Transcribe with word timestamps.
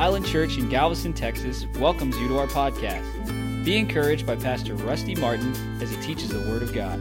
Island 0.00 0.24
Church 0.24 0.56
in 0.56 0.70
Galveston, 0.70 1.12
Texas 1.12 1.66
welcomes 1.78 2.16
you 2.16 2.26
to 2.28 2.38
our 2.38 2.46
podcast. 2.46 3.04
Be 3.66 3.76
encouraged 3.76 4.26
by 4.26 4.34
Pastor 4.34 4.74
Rusty 4.74 5.14
Martin 5.14 5.52
as 5.82 5.90
he 5.90 6.00
teaches 6.00 6.30
the 6.30 6.38
Word 6.48 6.62
of 6.62 6.72
God. 6.72 6.98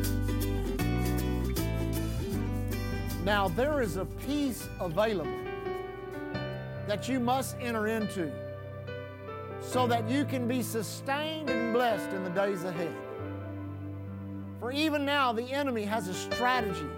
Now, 3.24 3.48
there 3.48 3.82
is 3.82 3.96
a 3.96 4.04
peace 4.04 4.68
available 4.82 5.32
that 6.90 7.08
you 7.08 7.22
must 7.22 7.56
enter 7.62 7.88
into 7.88 8.34
so 9.62 9.88
that 9.88 10.10
you 10.10 10.26
can 10.26 10.46
be 10.46 10.62
sustained 10.62 11.50
and 11.50 11.74
blessed 11.74 12.10
in 12.10 12.26
the 12.26 12.32
days 12.32 12.66
ahead. 12.66 12.94
For 14.60 14.74
even 14.74 15.06
now, 15.06 15.32
the 15.32 15.50
enemy 15.54 15.84
has 15.84 16.10
a 16.10 16.14
strategy 16.14 16.90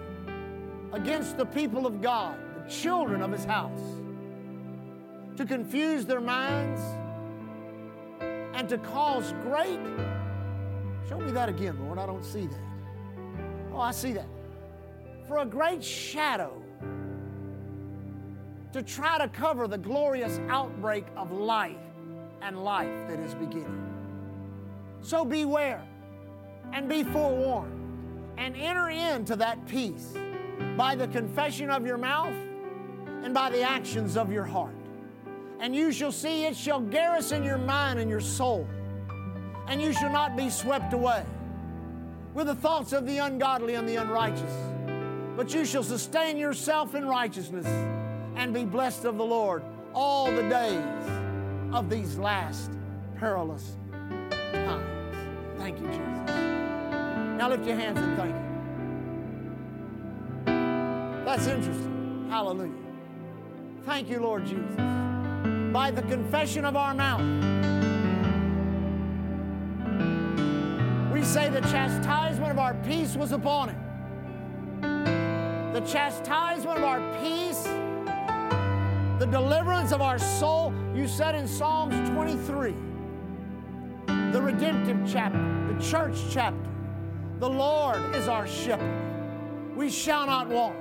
against 0.92 1.36
the 1.36 1.46
people 1.46 1.86
of 1.86 2.02
God, 2.02 2.36
the 2.56 2.68
children 2.68 3.22
of 3.22 3.30
his 3.30 3.44
house 3.44 4.01
to 5.36 5.44
confuse 5.46 6.04
their 6.04 6.20
minds 6.20 6.80
and 8.54 8.68
to 8.68 8.78
cause 8.78 9.32
great. 9.42 9.80
Show 11.08 11.18
me 11.18 11.32
that 11.32 11.48
again, 11.48 11.78
Lord. 11.84 11.98
I 11.98 12.06
don't 12.06 12.24
see 12.24 12.46
that. 12.46 12.60
Oh, 13.72 13.80
I 13.80 13.90
see 13.90 14.12
that. 14.12 14.28
For 15.26 15.38
a 15.38 15.46
great 15.46 15.82
shadow 15.82 16.62
to 18.72 18.82
try 18.82 19.18
to 19.18 19.28
cover 19.28 19.66
the 19.66 19.78
glorious 19.78 20.40
outbreak 20.48 21.04
of 21.16 21.32
life 21.32 21.76
and 22.40 22.62
life 22.62 23.08
that 23.08 23.18
is 23.18 23.34
beginning. 23.34 23.88
So 25.00 25.24
beware 25.24 25.82
and 26.72 26.88
be 26.88 27.02
forewarned 27.02 27.78
and 28.38 28.56
enter 28.56 28.88
into 28.88 29.36
that 29.36 29.66
peace 29.66 30.14
by 30.76 30.94
the 30.94 31.08
confession 31.08 31.70
of 31.70 31.86
your 31.86 31.98
mouth 31.98 32.34
and 33.22 33.34
by 33.34 33.50
the 33.50 33.62
actions 33.62 34.16
of 34.16 34.32
your 34.32 34.44
heart 34.44 34.74
and 35.62 35.74
you 35.76 35.90
shall 35.92 36.12
see 36.12 36.44
it 36.44 36.56
shall 36.56 36.80
garrison 36.80 37.44
your 37.44 37.56
mind 37.56 38.00
and 38.00 38.10
your 38.10 38.20
soul, 38.20 38.68
and 39.68 39.80
you 39.80 39.92
shall 39.92 40.12
not 40.12 40.36
be 40.36 40.50
swept 40.50 40.92
away 40.92 41.24
with 42.34 42.48
the 42.48 42.54
thoughts 42.54 42.92
of 42.92 43.06
the 43.06 43.18
ungodly 43.18 43.76
and 43.76 43.88
the 43.88 43.94
unrighteous, 43.94 44.52
but 45.36 45.54
you 45.54 45.64
shall 45.64 45.84
sustain 45.84 46.36
yourself 46.36 46.96
in 46.96 47.06
righteousness 47.06 47.66
and 48.34 48.52
be 48.52 48.64
blessed 48.64 49.04
of 49.04 49.16
the 49.16 49.24
Lord 49.24 49.62
all 49.94 50.32
the 50.32 50.42
days 50.48 50.82
of 51.72 51.88
these 51.88 52.18
last 52.18 52.72
perilous 53.16 53.76
times. 54.52 54.84
Thank 55.58 55.78
you, 55.78 55.86
Jesus. 55.86 56.00
Now 57.38 57.48
lift 57.48 57.64
your 57.64 57.76
hands 57.76 58.00
and 58.00 58.16
thank 58.16 58.34
you. 60.44 61.24
That's 61.24 61.46
interesting. 61.46 62.26
Hallelujah. 62.28 62.72
Thank 63.84 64.10
you, 64.10 64.18
Lord 64.18 64.44
Jesus 64.44 65.01
by 65.72 65.90
the 65.90 66.02
confession 66.02 66.66
of 66.66 66.76
our 66.76 66.92
mouth. 66.92 67.20
We 71.12 71.24
say 71.24 71.48
the 71.48 71.60
chastisement 71.62 72.50
of 72.50 72.58
our 72.58 72.74
peace 72.74 73.16
was 73.16 73.32
upon 73.32 73.70
him. 73.70 73.78
The 75.72 75.80
chastisement 75.80 76.78
of 76.78 76.84
our 76.84 77.00
peace, 77.20 77.62
the 79.18 79.26
deliverance 79.26 79.92
of 79.92 80.02
our 80.02 80.18
soul, 80.18 80.74
you 80.94 81.08
said 81.08 81.34
in 81.34 81.48
Psalms 81.48 82.10
23, 82.10 82.74
the 84.32 84.42
redemptive 84.42 85.00
chapter, 85.10 85.72
the 85.72 85.82
church 85.82 86.18
chapter. 86.30 86.70
The 87.38 87.48
Lord 87.48 88.14
is 88.14 88.28
our 88.28 88.46
shepherd. 88.46 89.74
We 89.74 89.90
shall 89.90 90.26
not 90.26 90.48
want. 90.48 90.76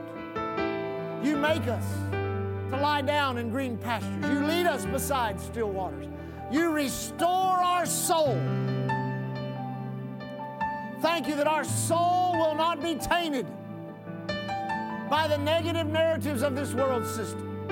You 1.24 1.38
make 1.38 1.68
us 1.68 1.86
to 2.72 2.78
lie 2.78 3.02
down 3.02 3.38
in 3.38 3.50
green 3.50 3.78
pastures. 3.78 4.26
You 4.26 4.46
lead 4.46 4.66
us 4.66 4.86
beside 4.86 5.40
still 5.40 5.70
waters. 5.70 6.08
You 6.52 6.72
restore 6.72 7.28
our 7.30 7.86
soul. 7.86 8.40
Thank 11.02 11.28
you 11.28 11.36
that 11.36 11.48
our 11.48 11.64
soul 11.64 12.34
will 12.34 12.56
not 12.56 12.82
be 12.82 12.96
tainted 12.96 13.46
by 15.10 15.28
the 15.28 15.38
negative 15.38 15.88
narratives 15.88 16.42
of 16.42 16.56
this 16.56 16.74
world 16.74 17.06
system, 17.06 17.66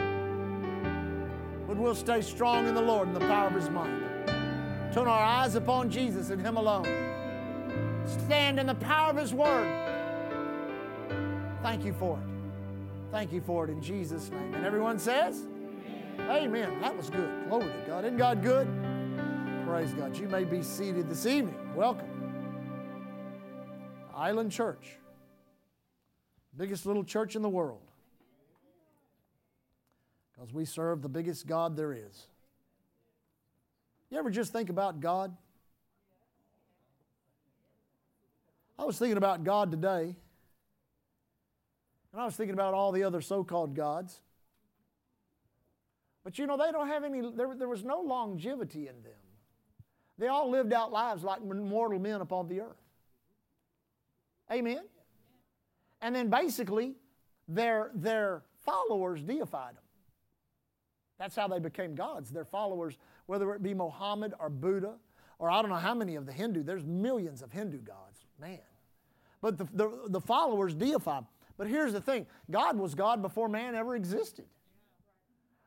but 1.68 1.78
we'll 1.78 1.96
stay 1.96 2.22
strong 2.22 2.68
in 2.68 2.76
the 2.76 2.81
Lord 2.81 3.08
and 3.08 3.16
the 3.16 3.22
power 3.22 3.48
of 3.48 3.54
His 3.54 3.70
might. 3.70 3.88
Turn 4.92 5.08
our 5.08 5.24
eyes 5.24 5.56
upon 5.56 5.90
Jesus 5.90 6.31
and 6.31 6.42
Him 6.42 6.58
alone. 6.58 6.86
Stand 8.06 8.60
in 8.60 8.68
the 8.68 8.76
power 8.76 9.12
of 9.12 9.18
His 9.18 9.34
Word. 9.34 9.68
Thank 11.62 11.86
you 11.86 11.94
for 11.94 12.18
it. 12.18 12.29
Thank 13.12 13.34
you 13.34 13.42
for 13.42 13.66
it 13.66 13.72
in 13.72 13.81
Jesus' 13.81 14.30
name. 14.30 14.53
And 14.53 14.66
everyone 14.66 15.00
says, 15.00 15.47
Amen. 16.20 16.30
Amen. 16.30 16.81
That 16.81 16.96
was 16.96 17.09
good. 17.09 17.47
Glory 17.47 17.66
to 17.66 17.84
God. 17.88 18.06
Isn't 18.06 18.18
God 18.18 18.44
good? 18.44 18.68
Praise 19.66 19.94
God. 19.94 20.16
You 20.16 20.28
may 20.28 20.44
be 20.44 20.62
seated 20.62 21.09
this 21.09 21.25
evening. 21.25 21.56
Welcome. 21.75 22.08
Island 24.16 24.52
Church, 24.52 24.98
biggest 26.56 26.86
little 26.86 27.03
church 27.03 27.36
in 27.36 27.42
the 27.42 27.50
world. 27.50 27.81
Because 30.34 30.53
we 30.53 30.66
serve 30.66 31.02
the 31.02 31.09
biggest 31.09 31.48
God 31.48 31.75
there 31.75 31.94
is. 31.94 32.28
You 34.12 34.19
ever 34.19 34.30
just 34.30 34.52
think 34.52 34.69
about 34.69 35.00
God? 35.00 35.36
I 38.78 38.84
was 38.84 39.00
thinking 39.00 39.18
about 39.18 39.44
God 39.44 39.72
today. 39.72 40.16
And 42.12 42.22
I 42.22 42.25
was 42.25 42.36
thinking 42.36 42.53
about 42.53 42.74
all 42.74 42.92
the 42.92 43.03
other 43.03 43.22
so 43.22 43.44
called 43.44 43.75
gods. 43.75 44.20
But 46.24 46.38
you 46.38 46.47
know, 46.47 46.58
they 46.58 46.72
don't 46.72 46.88
have 46.88 47.03
any, 47.03 47.22
there, 47.22 47.56
there 47.56 47.68
was 47.68 47.84
no 47.84 48.02
longevity 48.02 48.88
in 48.88 49.02
them. 49.03 49.14
They 50.18 50.28
all 50.28 50.50
lived 50.50 50.74
out 50.74 50.92
lives 50.92 51.24
like 51.24 51.42
mortal 51.42 52.00
men 52.00 52.22
upon 52.22 52.48
the 52.48 52.62
earth. 52.62 52.81
Amen? 54.52 54.81
And 56.02 56.16
then 56.16 56.30
basically, 56.30 56.96
their, 57.48 57.92
their 57.94 58.44
followers 58.66 59.22
deified 59.22 59.75
them. 59.75 59.84
That's 61.18 61.36
how 61.36 61.48
they 61.48 61.59
became 61.59 61.96
gods. 61.96 62.31
Their 62.31 62.46
followers, 62.46 62.98
whether 63.25 63.53
it 63.53 63.62
be 63.62 63.74
Mohammed 63.74 64.34
or 64.40 64.50
Buddha, 64.50 64.96
or 65.38 65.50
I 65.50 65.62
don't 65.62 65.69
know 65.69 65.78
how 65.78 65.94
many 65.94 66.16
of 66.16 66.25
the 66.25 66.31
Hindu, 66.31 66.64
there's 66.64 66.86
millions 66.86 67.42
of 67.42 67.52
Hindu 67.52 67.80
gods, 67.80 68.25
man. 68.40 68.59
But 69.42 69.58
the, 69.58 69.68
the, 69.74 70.02
the 70.08 70.22
followers 70.22 70.74
deified. 70.75 71.24
But 71.59 71.68
here's 71.68 71.92
the 71.92 72.00
thing 72.00 72.25
God 72.50 72.80
was 72.80 72.96
God 72.96 73.22
before 73.22 73.50
man 73.50 73.75
ever 73.75 73.96
existed. 73.96 74.46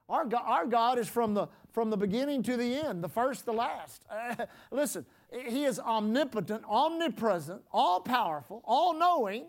Our 0.08 0.24
God, 0.24 0.42
our 0.46 0.66
God 0.66 0.98
is 0.98 1.06
from 1.06 1.34
the, 1.34 1.48
from 1.70 1.90
the 1.90 1.96
beginning 1.98 2.42
to 2.44 2.56
the 2.56 2.74
end, 2.74 3.04
the 3.04 3.08
first, 3.08 3.44
the 3.44 3.52
last. 3.52 4.02
Uh, 4.10 4.46
listen, 4.70 5.04
He 5.30 5.64
is 5.64 5.78
omnipotent, 5.78 6.64
omnipresent, 6.66 7.62
all 7.70 8.00
powerful, 8.00 8.62
all 8.64 8.98
knowing. 8.98 9.44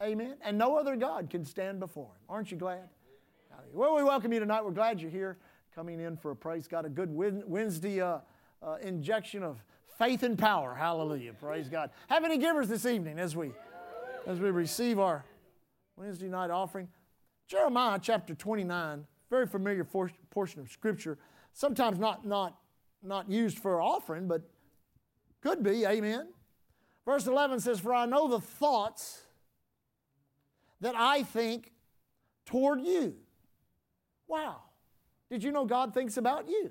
Amen. 0.00 0.36
And 0.42 0.56
no 0.56 0.78
other 0.78 0.94
God 0.94 1.28
can 1.28 1.44
stand 1.44 1.80
before 1.80 2.06
Him. 2.06 2.22
Aren't 2.28 2.52
you 2.52 2.56
glad? 2.56 2.88
Well, 3.72 3.96
we 3.96 4.04
welcome 4.04 4.32
you 4.32 4.38
tonight. 4.38 4.64
We're 4.64 4.70
glad 4.70 5.00
you're 5.00 5.10
here 5.10 5.38
coming 5.74 6.00
in 6.00 6.16
for 6.16 6.30
a 6.30 6.36
praise 6.36 6.68
God, 6.68 6.84
a 6.84 6.88
good 6.88 7.10
Wednesday 7.12 8.00
uh, 8.00 8.18
uh, 8.62 8.76
injection 8.80 9.42
of 9.42 9.62
faith 9.98 10.22
and 10.22 10.38
power. 10.38 10.72
Hallelujah. 10.72 11.32
Praise 11.32 11.68
God. 11.68 11.90
Have 12.08 12.24
any 12.24 12.38
givers 12.38 12.68
this 12.68 12.86
evening 12.86 13.18
as 13.18 13.34
we 13.34 13.50
as 14.26 14.40
we 14.40 14.50
receive 14.50 14.98
our 14.98 15.24
Wednesday 15.96 16.28
night 16.28 16.50
offering. 16.50 16.88
Jeremiah 17.46 17.98
chapter 18.00 18.34
29, 18.34 19.06
very 19.30 19.46
familiar 19.46 19.84
portion 19.84 20.60
of 20.60 20.70
Scripture, 20.70 21.18
sometimes 21.52 21.98
not, 21.98 22.26
not, 22.26 22.56
not 23.02 23.30
used 23.30 23.58
for 23.58 23.80
offering, 23.80 24.26
but 24.26 24.42
could 25.42 25.62
be, 25.62 25.84
amen. 25.84 26.28
Verse 27.04 27.26
11 27.26 27.60
says, 27.60 27.80
For 27.80 27.92
I 27.92 28.06
know 28.06 28.28
the 28.28 28.40
thoughts 28.40 29.20
that 30.80 30.94
I 30.96 31.22
think 31.22 31.72
toward 32.46 32.80
you. 32.80 33.14
Wow. 34.26 34.62
Did 35.30 35.42
you 35.42 35.52
know 35.52 35.64
God 35.66 35.92
thinks 35.92 36.16
about 36.16 36.48
you? 36.48 36.70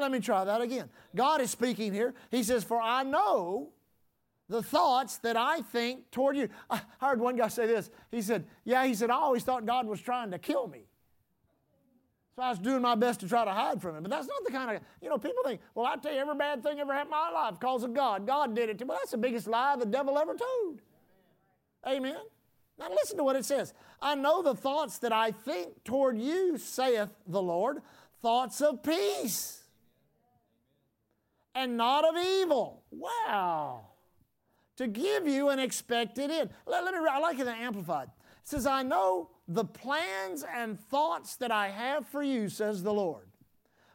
Let 0.00 0.10
me 0.10 0.20
try 0.20 0.44
that 0.44 0.60
again. 0.60 0.88
God 1.14 1.40
is 1.40 1.50
speaking 1.50 1.92
here. 1.92 2.14
He 2.30 2.42
says, 2.42 2.64
For 2.64 2.80
I 2.80 3.02
know 3.02 3.70
the 4.52 4.62
thoughts 4.62 5.16
that 5.18 5.34
I 5.36 5.62
think 5.62 6.10
toward 6.10 6.36
you. 6.36 6.48
I 6.70 6.82
heard 7.00 7.18
one 7.20 7.36
guy 7.36 7.48
say 7.48 7.66
this. 7.66 7.90
He 8.10 8.20
said, 8.20 8.44
Yeah, 8.64 8.84
he 8.84 8.94
said, 8.94 9.10
I 9.10 9.14
always 9.14 9.42
thought 9.42 9.64
God 9.64 9.86
was 9.86 10.00
trying 10.00 10.30
to 10.30 10.38
kill 10.38 10.68
me. 10.68 10.84
So 12.36 12.42
I 12.42 12.50
was 12.50 12.58
doing 12.58 12.82
my 12.82 12.94
best 12.94 13.20
to 13.20 13.28
try 13.28 13.44
to 13.44 13.50
hide 13.50 13.80
from 13.80 13.96
him. 13.96 14.02
But 14.02 14.10
that's 14.10 14.26
not 14.26 14.44
the 14.44 14.52
kind 14.52 14.76
of, 14.76 14.82
you 15.00 15.08
know, 15.08 15.18
people 15.18 15.42
think, 15.44 15.60
well, 15.74 15.86
I 15.86 15.96
tell 15.96 16.12
you, 16.12 16.20
every 16.20 16.34
bad 16.34 16.62
thing 16.62 16.78
ever 16.78 16.92
happened 16.92 17.14
in 17.14 17.18
my 17.18 17.30
life 17.30 17.58
because 17.58 17.82
of 17.82 17.94
God. 17.94 18.26
God 18.26 18.54
did 18.54 18.68
it 18.68 18.78
to 18.78 18.84
me. 18.84 18.90
Well, 18.90 18.98
that's 19.00 19.10
the 19.10 19.18
biggest 19.18 19.46
lie 19.46 19.76
the 19.76 19.86
devil 19.86 20.18
ever 20.18 20.34
told. 20.34 20.80
Amen. 21.86 22.16
Now 22.78 22.88
listen 22.90 23.16
to 23.16 23.24
what 23.24 23.36
it 23.36 23.44
says. 23.44 23.72
I 24.00 24.14
know 24.14 24.42
the 24.42 24.54
thoughts 24.54 24.98
that 24.98 25.12
I 25.12 25.30
think 25.30 25.82
toward 25.84 26.18
you, 26.18 26.58
saith 26.58 27.10
the 27.26 27.42
Lord, 27.42 27.82
thoughts 28.20 28.60
of 28.60 28.82
peace 28.82 29.62
and 31.54 31.76
not 31.76 32.04
of 32.04 32.16
evil. 32.22 32.82
Wow 32.90 33.91
to 34.76 34.86
give 34.86 35.26
you 35.26 35.50
an 35.50 35.58
expected 35.58 36.30
end. 36.30 36.50
Let, 36.66 36.84
let 36.84 36.94
me, 36.94 37.00
I 37.10 37.18
like 37.18 37.38
it 37.38 37.46
amplified. 37.46 38.08
It 38.08 38.48
says, 38.48 38.66
I 38.66 38.82
know 38.82 39.30
the 39.46 39.64
plans 39.64 40.44
and 40.56 40.80
thoughts 40.88 41.36
that 41.36 41.50
I 41.50 41.68
have 41.68 42.06
for 42.06 42.22
you, 42.22 42.48
says 42.48 42.82
the 42.82 42.92
Lord. 42.92 43.28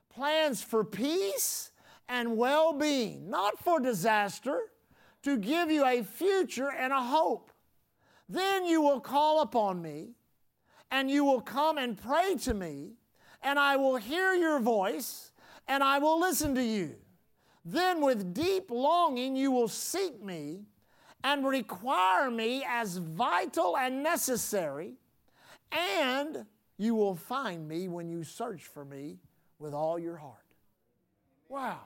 Plans 0.10 0.62
for 0.62 0.84
peace 0.84 1.72
and 2.08 2.38
well 2.38 2.74
being, 2.74 3.30
not 3.30 3.60
for 3.60 3.80
disaster, 3.80 4.60
to 5.24 5.38
give 5.38 5.70
you 5.70 5.86
a 5.86 6.04
future 6.04 6.72
and 6.72 6.94
a 6.94 7.02
hope. 7.02 7.52
Then 8.30 8.66
you 8.66 8.82
will 8.82 9.00
call 9.00 9.42
upon 9.42 9.82
me, 9.82 10.12
and 10.92 11.10
you 11.10 11.24
will 11.24 11.42
come 11.42 11.78
and 11.78 11.98
pray 11.98 12.36
to 12.44 12.54
me, 12.54 12.94
and 13.42 13.60
I 13.60 13.76
will 13.76 13.98
hear 13.98 14.34
your 14.34 14.60
voice, 14.60 15.32
and 15.68 15.84
I 15.84 16.00
will 16.00 16.20
listen 16.20 16.56
to 16.56 16.64
you. 16.64 16.96
Then, 17.70 18.00
with 18.00 18.34
deep 18.34 18.72
longing, 18.72 19.36
you 19.36 19.52
will 19.52 19.68
seek 19.68 20.24
me 20.24 20.62
and 21.22 21.46
require 21.46 22.32
me 22.32 22.64
as 22.66 22.96
vital 22.96 23.78
and 23.78 24.02
necessary, 24.02 24.94
and 25.74 26.46
you 26.78 26.96
will 26.96 27.16
find 27.16 27.68
me 27.68 27.90
when 27.90 28.08
you 28.08 28.24
search 28.24 28.64
for 28.64 28.86
me 28.86 29.18
with 29.60 29.74
all 29.74 30.00
your 30.00 30.16
heart. 30.16 30.46
Wow. 31.50 31.80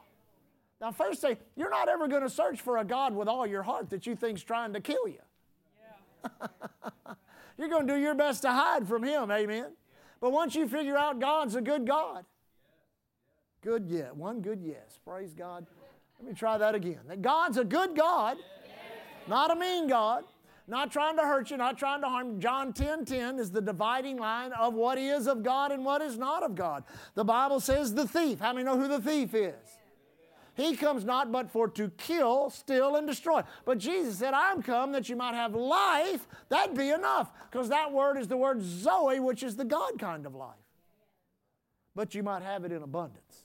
Now, 0.80 0.92
first 0.92 1.20
say, 1.20 1.40
you're 1.56 1.72
not 1.72 1.90
ever 1.90 2.08
going 2.08 2.22
to 2.22 2.30
search 2.30 2.62
for 2.62 2.78
a 2.78 2.86
God 2.86 3.16
with 3.16 3.28
all 3.28 3.48
your 3.48 3.64
heart 3.64 3.90
that 3.90 4.06
you 4.06 4.16
think's 4.16 4.44
trying 4.44 4.74
to 4.74 4.82
kill 4.82 5.08
you. 5.08 5.22
Yeah. 6.24 7.14
you're 7.58 7.70
going 7.70 7.88
to 7.88 7.94
do 7.96 8.00
your 8.00 8.14
best 8.14 8.44
to 8.44 8.52
hide 8.52 8.88
from 8.88 9.02
Him, 9.02 9.32
amen? 9.32 9.72
But 10.20 10.32
once 10.32 10.54
you 10.54 10.68
figure 10.68 10.96
out 10.96 11.20
God's 11.20 11.56
a 11.56 11.62
good 11.62 11.88
God, 11.88 12.24
good 13.62 13.88
yet, 13.88 14.16
one 14.16 14.42
good 14.42 14.62
yes. 14.62 15.00
Praise 15.06 15.34
God. 15.34 15.66
Let 16.20 16.30
me 16.30 16.34
try 16.36 16.58
that 16.58 16.76
again. 16.76 17.00
That 17.08 17.22
God's 17.22 17.58
a 17.58 17.64
good 17.64 17.96
God, 17.96 18.38
not 19.28 19.52
a 19.52 19.56
mean 19.56 19.88
God, 19.88 20.24
not 20.68 20.92
trying 20.92 21.18
to 21.18 21.24
hurt 21.24 21.50
you, 21.52 21.58
not 21.58 21.78
trying 21.78 22.02
to 22.02 22.08
harm 22.08 22.34
you. 22.34 22.38
John 22.38 22.74
10 22.74 23.06
10 23.06 23.40
is 23.40 23.52
the 23.52 23.62
dividing 23.62 24.18
line 24.18 24.52
of 24.54 24.74
what 24.74 24.98
is 24.98 25.28
of 25.28 25.44
God 25.44 25.72
and 25.72 25.84
what 25.84 26.02
is 26.02 26.18
not 26.18 26.44
of 26.44 26.56
God. 26.56 26.84
The 27.16 27.26
Bible 27.26 27.60
says 27.60 27.94
the 27.94 28.08
thief. 28.08 28.40
How 28.40 28.54
many 28.54 28.66
know 28.66 28.78
who 28.78 28.88
the 28.88 29.02
thief 29.02 29.34
is? 29.34 29.80
He 30.56 30.76
comes 30.76 31.06
not 31.06 31.32
but 31.32 31.50
for 31.50 31.68
to 31.70 31.90
kill, 31.98 32.50
steal, 32.50 32.96
and 32.96 33.08
destroy. 33.08 33.42
But 33.66 33.78
Jesus 33.78 34.18
said, 34.18 34.34
I'm 34.34 34.62
come 34.62 34.92
that 34.92 35.10
you 35.10 35.16
might 35.16 35.34
have 35.34 35.56
life. 35.56 36.28
That'd 36.50 36.78
be 36.78 36.90
enough, 36.90 37.32
because 37.50 37.70
that 37.70 37.92
word 37.92 38.18
is 38.18 38.28
the 38.28 38.38
word 38.38 38.62
Zoe, 38.62 39.20
which 39.20 39.44
is 39.44 39.56
the 39.56 39.66
God 39.66 39.98
kind 39.98 40.26
of 40.26 40.36
life. 40.36 40.56
But 41.96 42.14
you 42.14 42.24
might 42.24 42.44
have 42.44 42.64
it 42.66 42.72
in 42.72 42.84
abundance. 42.84 43.41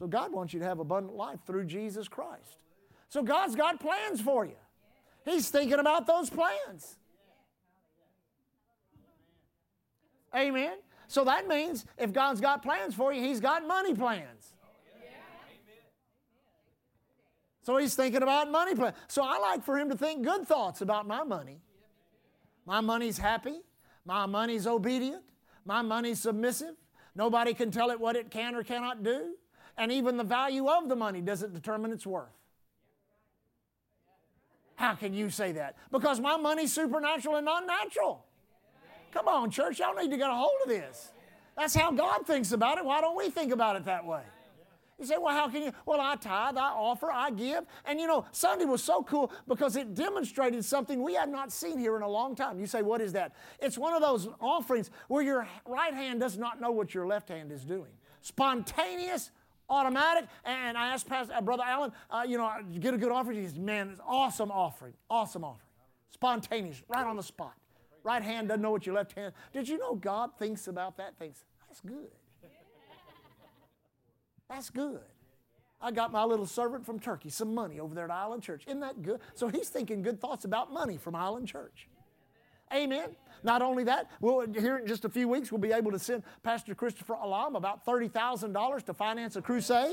So 0.00 0.06
God 0.06 0.32
wants 0.32 0.54
you 0.54 0.60
to 0.60 0.66
have 0.66 0.78
abundant 0.78 1.14
life 1.14 1.40
through 1.46 1.66
Jesus 1.66 2.08
Christ. 2.08 2.56
So 3.10 3.22
God's 3.22 3.54
got 3.54 3.80
plans 3.80 4.18
for 4.18 4.46
you. 4.46 4.56
He's 5.26 5.50
thinking 5.50 5.78
about 5.78 6.06
those 6.06 6.30
plans. 6.30 6.96
Amen. 10.34 10.72
So 11.06 11.24
that 11.24 11.46
means 11.46 11.84
if 11.98 12.14
God's 12.14 12.40
got 12.40 12.62
plans 12.62 12.94
for 12.94 13.12
you, 13.12 13.20
He's 13.20 13.40
got 13.40 13.66
money 13.66 13.94
plans. 13.94 14.54
So 17.62 17.76
he's 17.76 17.94
thinking 17.94 18.22
about 18.22 18.50
money 18.50 18.74
plans. 18.74 18.96
So 19.06 19.22
I 19.22 19.38
like 19.38 19.64
for 19.64 19.78
him 19.78 19.90
to 19.90 19.96
think 19.96 20.24
good 20.24 20.48
thoughts 20.48 20.80
about 20.80 21.06
my 21.06 21.22
money. 21.24 21.60
My 22.64 22.80
money's 22.80 23.18
happy. 23.18 23.60
My 24.06 24.24
money's 24.24 24.66
obedient. 24.66 25.22
My 25.66 25.82
money's 25.82 26.20
submissive. 26.20 26.74
Nobody 27.14 27.52
can 27.52 27.70
tell 27.70 27.90
it 27.90 28.00
what 28.00 28.16
it 28.16 28.30
can 28.30 28.54
or 28.54 28.64
cannot 28.64 29.02
do. 29.02 29.34
And 29.80 29.90
even 29.90 30.18
the 30.18 30.24
value 30.24 30.68
of 30.68 30.90
the 30.90 30.94
money 30.94 31.22
doesn't 31.22 31.54
determine 31.54 31.90
its 31.90 32.06
worth. 32.06 32.28
How 34.76 34.94
can 34.94 35.14
you 35.14 35.30
say 35.30 35.52
that? 35.52 35.74
Because 35.90 36.20
my 36.20 36.36
money's 36.36 36.70
supernatural 36.70 37.36
and 37.36 37.46
not 37.46 37.66
natural. 37.66 38.26
Come 39.10 39.26
on, 39.26 39.50
church, 39.50 39.78
y'all 39.78 39.94
need 39.94 40.10
to 40.10 40.18
get 40.18 40.28
a 40.28 40.34
hold 40.34 40.52
of 40.64 40.68
this. 40.68 41.12
That's 41.56 41.74
how 41.74 41.92
God 41.92 42.26
thinks 42.26 42.52
about 42.52 42.76
it. 42.76 42.84
Why 42.84 43.00
don't 43.00 43.16
we 43.16 43.30
think 43.30 43.52
about 43.52 43.76
it 43.76 43.86
that 43.86 44.04
way? 44.04 44.20
You 44.98 45.06
say, 45.06 45.16
well, 45.18 45.34
how 45.34 45.48
can 45.48 45.62
you? 45.62 45.72
Well, 45.86 45.98
I 45.98 46.14
tithe, 46.16 46.58
I 46.58 46.72
offer, 46.72 47.10
I 47.10 47.30
give. 47.30 47.64
And 47.86 47.98
you 47.98 48.06
know, 48.06 48.26
Sunday 48.32 48.66
was 48.66 48.84
so 48.84 49.02
cool 49.02 49.32
because 49.48 49.76
it 49.76 49.94
demonstrated 49.94 50.62
something 50.62 51.02
we 51.02 51.14
had 51.14 51.30
not 51.30 51.50
seen 51.50 51.78
here 51.78 51.96
in 51.96 52.02
a 52.02 52.08
long 52.08 52.34
time. 52.34 52.60
You 52.60 52.66
say, 52.66 52.82
what 52.82 53.00
is 53.00 53.14
that? 53.14 53.34
It's 53.60 53.78
one 53.78 53.94
of 53.94 54.02
those 54.02 54.28
offerings 54.40 54.90
where 55.08 55.22
your 55.22 55.48
right 55.66 55.94
hand 55.94 56.20
does 56.20 56.36
not 56.36 56.60
know 56.60 56.70
what 56.70 56.92
your 56.92 57.06
left 57.06 57.30
hand 57.30 57.50
is 57.50 57.64
doing. 57.64 57.92
Spontaneous, 58.20 59.30
automatic. 59.70 60.28
And 60.44 60.76
I 60.76 60.88
asked 60.88 61.08
Pastor, 61.08 61.32
uh, 61.34 61.40
Brother 61.40 61.62
Allen, 61.66 61.92
uh, 62.10 62.24
you 62.26 62.36
know, 62.36 62.52
get 62.78 62.92
a 62.92 62.98
good 62.98 63.12
offering. 63.12 63.38
He 63.38 63.44
says, 63.44 63.58
man, 63.58 63.90
it's 63.90 64.00
awesome 64.06 64.50
offering. 64.50 64.94
Awesome 65.08 65.44
offering. 65.44 65.66
Spontaneous, 66.10 66.82
right 66.88 67.06
on 67.06 67.16
the 67.16 67.22
spot. 67.22 67.54
Right 68.02 68.22
hand 68.22 68.48
doesn't 68.48 68.62
know 68.62 68.70
what 68.70 68.84
your 68.84 68.94
left 68.94 69.12
hand. 69.12 69.32
Did 69.52 69.68
you 69.68 69.78
know 69.78 69.94
God 69.94 70.30
thinks 70.38 70.68
about 70.68 70.96
that? 70.96 71.18
Thinks, 71.18 71.44
that's 71.68 71.80
good. 71.80 72.10
That's 74.48 74.68
good. 74.68 75.00
I 75.80 75.92
got 75.92 76.12
my 76.12 76.24
little 76.24 76.46
servant 76.46 76.84
from 76.84 76.98
Turkey 76.98 77.30
some 77.30 77.54
money 77.54 77.80
over 77.80 77.94
there 77.94 78.04
at 78.04 78.10
Island 78.10 78.42
Church. 78.42 78.64
Isn't 78.66 78.80
that 78.80 79.00
good? 79.00 79.20
So 79.34 79.48
he's 79.48 79.68
thinking 79.68 80.02
good 80.02 80.20
thoughts 80.20 80.44
about 80.44 80.72
money 80.72 80.98
from 80.98 81.14
Island 81.14 81.48
Church. 81.48 81.88
Amen. 82.72 83.16
Not 83.42 83.62
only 83.62 83.84
that, 83.84 84.10
well, 84.20 84.44
here 84.46 84.76
in 84.76 84.86
just 84.86 85.04
a 85.04 85.08
few 85.08 85.28
weeks, 85.28 85.50
we'll 85.50 85.60
be 85.60 85.72
able 85.72 85.90
to 85.92 85.98
send 85.98 86.22
Pastor 86.42 86.74
Christopher 86.74 87.14
Alam 87.14 87.56
about 87.56 87.84
$30,000 87.86 88.84
to 88.84 88.94
finance 88.94 89.36
a 89.36 89.42
crusade. 89.42 89.92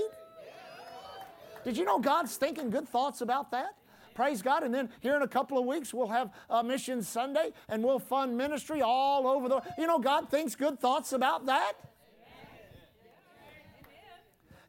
Did 1.64 1.78
you 1.78 1.86
know 1.86 2.00
God's 2.00 2.36
thinking 2.38 2.70
good 2.70 2.88
thoughts 2.88 3.22
about 3.22 3.52
that? 3.52 3.76
Praise 4.16 4.42
God. 4.42 4.64
And 4.64 4.74
then 4.74 4.90
here 5.00 5.16
in 5.16 5.22
a 5.22 5.28
couple 5.28 5.58
of 5.58 5.66
weeks, 5.66 5.94
we'll 5.94 6.08
have 6.08 6.32
a 6.50 6.64
Mission 6.64 7.04
Sunday 7.04 7.52
and 7.70 7.84
we'll 7.84 8.00
fund 8.00 8.36
ministry 8.36 8.82
all 8.82 9.28
over 9.28 9.48
the 9.48 9.62
You 9.78 9.86
know, 9.86 10.00
God 10.00 10.30
thinks 10.30 10.56
good 10.56 10.80
thoughts 10.80 11.14
about 11.14 11.46
that. 11.46 11.74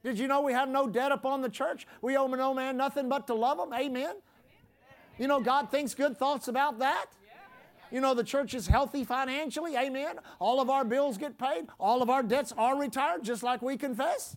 Did 0.05 0.19
you 0.19 0.29
know 0.29 0.43
we 0.43 0.53
have 0.53 0.69
no 0.69 0.87
debt 0.87 1.13
upon 1.13 1.41
the 1.41 1.49
church? 1.49 1.87
We 2.03 2.17
owe 2.17 2.27
no 2.27 2.55
man 2.55 2.77
nothing 2.77 3.09
but 3.09 3.27
to 3.27 3.35
love 3.35 3.59
them. 3.59 3.73
Amen. 3.73 4.17
You 5.19 5.27
know, 5.27 5.41
God 5.41 5.71
thinks 5.71 5.95
good 5.95 6.17
thoughts 6.17 6.49
about 6.49 6.79
that. 6.79 7.07
You 7.90 8.00
know, 8.00 8.14
the 8.14 8.25
church 8.25 8.55
is 8.55 8.67
healthy 8.67 9.05
financially. 9.05 9.76
Amen. 9.76 10.17
All 10.38 10.61
of 10.61 10.69
our 10.69 10.85
bills 10.85 11.19
get 11.19 11.38
paid. 11.38 11.67
All 11.79 12.02
of 12.02 12.11
our 12.11 12.23
debts 12.23 12.52
are 12.56 12.79
retired, 12.79 13.25
just 13.25 13.43
like 13.43 13.62
we 13.62 13.76
confess. 13.76 14.37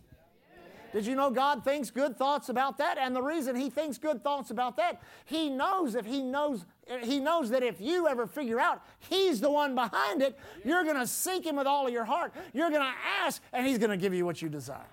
Did 0.93 1.05
you 1.05 1.15
know 1.15 1.31
God 1.31 1.63
thinks 1.63 1.89
good 1.89 2.17
thoughts 2.17 2.49
about 2.49 2.77
that? 2.79 2.97
And 2.97 3.15
the 3.15 3.21
reason 3.21 3.55
He 3.55 3.69
thinks 3.69 3.97
good 3.97 4.23
thoughts 4.23 4.51
about 4.51 4.75
that, 4.77 5.01
He 5.25 5.49
knows 5.49 5.95
if 5.95 6.05
He 6.05 6.21
knows 6.21 6.65
He 7.01 7.19
knows 7.19 7.49
that 7.51 7.63
if 7.63 7.79
you 7.79 8.07
ever 8.07 8.27
figure 8.27 8.59
out 8.59 8.83
He's 8.99 9.39
the 9.39 9.49
one 9.49 9.73
behind 9.73 10.21
it, 10.21 10.37
you're 10.65 10.83
going 10.83 10.97
to 10.97 11.07
seek 11.07 11.45
Him 11.45 11.55
with 11.55 11.67
all 11.67 11.87
of 11.87 11.93
your 11.93 12.03
heart. 12.03 12.33
You're 12.53 12.69
going 12.69 12.81
to 12.81 12.93
ask, 13.23 13.41
and 13.53 13.65
He's 13.65 13.77
going 13.77 13.91
to 13.91 13.97
give 13.97 14.13
you 14.13 14.25
what 14.25 14.41
you 14.41 14.49
desire. 14.49 14.85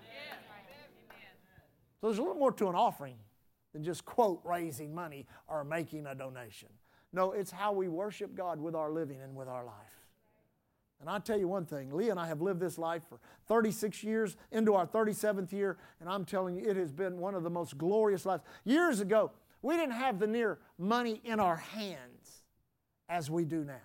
So 1.99 2.07
there's 2.07 2.17
a 2.17 2.21
little 2.21 2.37
more 2.37 2.53
to 2.53 2.69
an 2.69 2.75
offering 2.75 3.15
than 3.73 3.83
just, 3.83 4.05
quote, 4.05 4.39
raising 4.45 4.95
money 4.95 5.27
or 5.49 5.65
making 5.65 6.05
a 6.05 6.15
donation. 6.15 6.69
No, 7.11 7.31
it's 7.31 7.51
how 7.51 7.71
we 7.71 7.87
worship 7.87 8.35
God 8.35 8.59
with 8.59 8.75
our 8.75 8.91
living 8.91 9.21
and 9.21 9.35
with 9.35 9.47
our 9.47 9.65
life. 9.65 9.75
And 10.99 11.09
I'll 11.09 11.21
tell 11.21 11.39
you 11.39 11.47
one 11.47 11.65
thing, 11.65 11.91
Lee 11.93 12.09
and 12.09 12.19
I 12.19 12.27
have 12.27 12.41
lived 12.41 12.59
this 12.59 12.77
life 12.77 13.03
for 13.07 13.19
36 13.47 14.03
years, 14.03 14.35
into 14.51 14.75
our 14.75 14.85
37th 14.85 15.51
year, 15.53 15.77
and 16.01 16.09
I'm 16.09 16.25
telling 16.25 16.57
you, 16.57 16.69
it 16.69 16.75
has 16.75 16.91
been 16.91 17.17
one 17.19 17.35
of 17.35 17.43
the 17.43 17.49
most 17.49 17.77
glorious 17.77 18.25
lives. 18.25 18.43
Years 18.65 18.99
ago, 18.99 19.31
we 19.61 19.77
didn't 19.77 19.95
have 19.95 20.19
the 20.19 20.27
near 20.27 20.59
money 20.77 21.21
in 21.23 21.39
our 21.39 21.55
hands 21.55 22.43
as 23.07 23.29
we 23.29 23.45
do 23.45 23.63
now. 23.63 23.79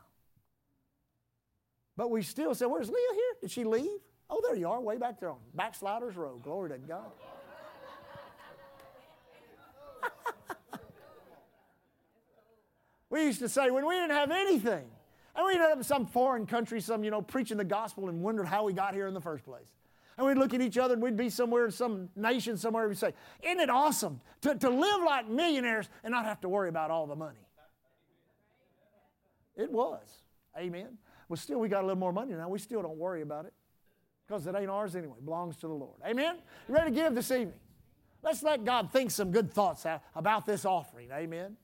But 1.97 2.11
we 2.11 2.23
still 2.23 2.55
said, 2.55 2.67
Where's 2.67 2.89
Leah 2.89 3.15
here? 3.15 3.35
Did 3.43 3.51
she 3.53 3.65
leave? 3.65 4.01
Oh, 4.29 4.41
there 4.43 4.57
you 4.57 4.69
are, 4.69 4.81
way 4.81 4.97
back 4.97 5.21
there 5.21 5.31
on 5.31 5.39
Backsliders 5.55 6.17
Road. 6.17 6.43
Glory 6.43 6.71
to 6.71 6.79
God. 6.79 7.13
We 13.11 13.23
used 13.25 13.41
to 13.41 13.49
say 13.49 13.71
when 13.71 13.87
we 13.87 13.95
didn't 13.95 14.11
have 14.11 14.31
anything, 14.31 14.87
and 15.37 15.47
we'd 15.47 15.55
end 15.55 15.63
up 15.63 15.79
in 15.79 15.85
some 15.85 16.07
foreign 16.07 16.47
country, 16.47 16.81
some, 16.81 17.05
you 17.05 17.11
know, 17.11 17.23
preaching 17.23 17.57
the 17.57 17.65
gospel 17.65 18.09
and 18.09 18.23
wondered 18.23 18.47
how 18.47 18.65
we 18.65 18.73
got 18.73 18.95
here 18.95 19.07
in 19.07 19.15
the 19.15 19.21
first 19.21 19.45
place. 19.45 19.77
And 20.17 20.27
we'd 20.27 20.39
look 20.39 20.55
at 20.55 20.61
each 20.61 20.79
other 20.79 20.95
and 20.95 21.03
we'd 21.03 21.17
be 21.17 21.29
somewhere 21.29 21.65
in 21.65 21.73
some 21.73 22.09
nation 22.15 22.57
somewhere 22.57 22.85
and 22.85 22.91
we'd 22.91 22.99
say, 22.99 23.15
Isn't 23.43 23.59
it 23.59 23.69
awesome 23.69 24.21
to, 24.43 24.55
to 24.55 24.71
live 24.71 25.03
like 25.05 25.29
millionaires 25.29 25.89
and 26.05 26.13
not 26.13 26.25
have 26.25 26.41
to 26.43 26.49
worry 26.49 26.69
about 26.69 26.93
all 26.93 27.07
the 27.07 27.17
money? 27.17 27.41
It 29.57 29.71
was. 29.71 30.07
Amen. 30.57 30.99
Well, 31.29 31.37
still, 31.37 31.59
we 31.59 31.69
got 31.69 31.81
a 31.81 31.87
little 31.87 31.99
more 31.99 32.13
money 32.13 32.33
now. 32.35 32.49
We 32.49 32.61
still 32.61 32.83
don't 32.83 32.97
worry 32.97 33.23
about 33.23 33.47
it 33.47 33.53
because 34.27 34.47
it 34.47 34.55
ain't 34.55 34.71
ours 34.71 34.95
anyway. 34.95 35.17
It 35.19 35.25
belongs 35.25 35.57
to 35.59 35.67
the 35.67 35.75
Lord. 35.75 35.99
Amen. 36.07 36.37
You 36.69 36.75
ready 36.75 36.91
to 36.91 36.95
give 36.95 37.15
this 37.15 37.31
evening? 37.31 37.55
Let's 38.23 38.43
let 38.43 38.65
God 38.65 38.91
think 38.93 39.11
some 39.11 39.31
good 39.33 39.53
thoughts 39.53 39.85
about 40.15 40.47
this 40.47 40.65
offering. 40.65 41.11
Amen. 41.13 41.57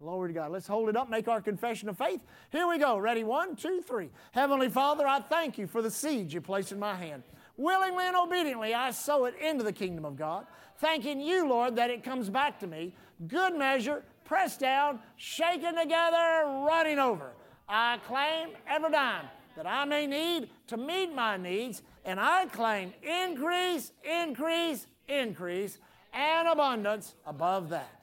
Glory 0.00 0.28
to 0.28 0.34
God. 0.34 0.52
Let's 0.52 0.68
hold 0.68 0.88
it 0.88 0.96
up, 0.96 1.10
make 1.10 1.26
our 1.26 1.40
confession 1.40 1.88
of 1.88 1.98
faith. 1.98 2.20
Here 2.50 2.68
we 2.68 2.78
go. 2.78 2.98
Ready? 2.98 3.24
One, 3.24 3.56
two, 3.56 3.82
three. 3.82 4.10
Heavenly 4.30 4.68
Father, 4.68 5.04
I 5.04 5.20
thank 5.20 5.58
you 5.58 5.66
for 5.66 5.82
the 5.82 5.90
seed 5.90 6.32
you 6.32 6.40
placed 6.40 6.70
in 6.70 6.78
my 6.78 6.94
hand. 6.94 7.24
Willingly 7.56 8.04
and 8.04 8.16
obediently, 8.16 8.74
I 8.74 8.92
sow 8.92 9.24
it 9.24 9.34
into 9.42 9.64
the 9.64 9.72
kingdom 9.72 10.04
of 10.04 10.16
God, 10.16 10.46
thanking 10.76 11.20
you, 11.20 11.48
Lord, 11.48 11.74
that 11.74 11.90
it 11.90 12.04
comes 12.04 12.30
back 12.30 12.60
to 12.60 12.68
me. 12.68 12.94
Good 13.26 13.56
measure, 13.56 14.04
pressed 14.24 14.60
down, 14.60 15.00
shaken 15.16 15.74
together, 15.74 16.44
running 16.64 17.00
over. 17.00 17.32
I 17.68 17.98
claim 18.06 18.50
every 18.68 18.92
dime 18.92 19.26
that 19.56 19.66
I 19.66 19.84
may 19.84 20.06
need 20.06 20.50
to 20.68 20.76
meet 20.76 21.12
my 21.12 21.36
needs, 21.36 21.82
and 22.04 22.20
I 22.20 22.46
claim 22.46 22.94
increase, 23.02 23.90
increase, 24.04 24.86
increase, 25.08 25.78
and 26.12 26.46
abundance 26.46 27.16
above 27.26 27.70
that. 27.70 27.97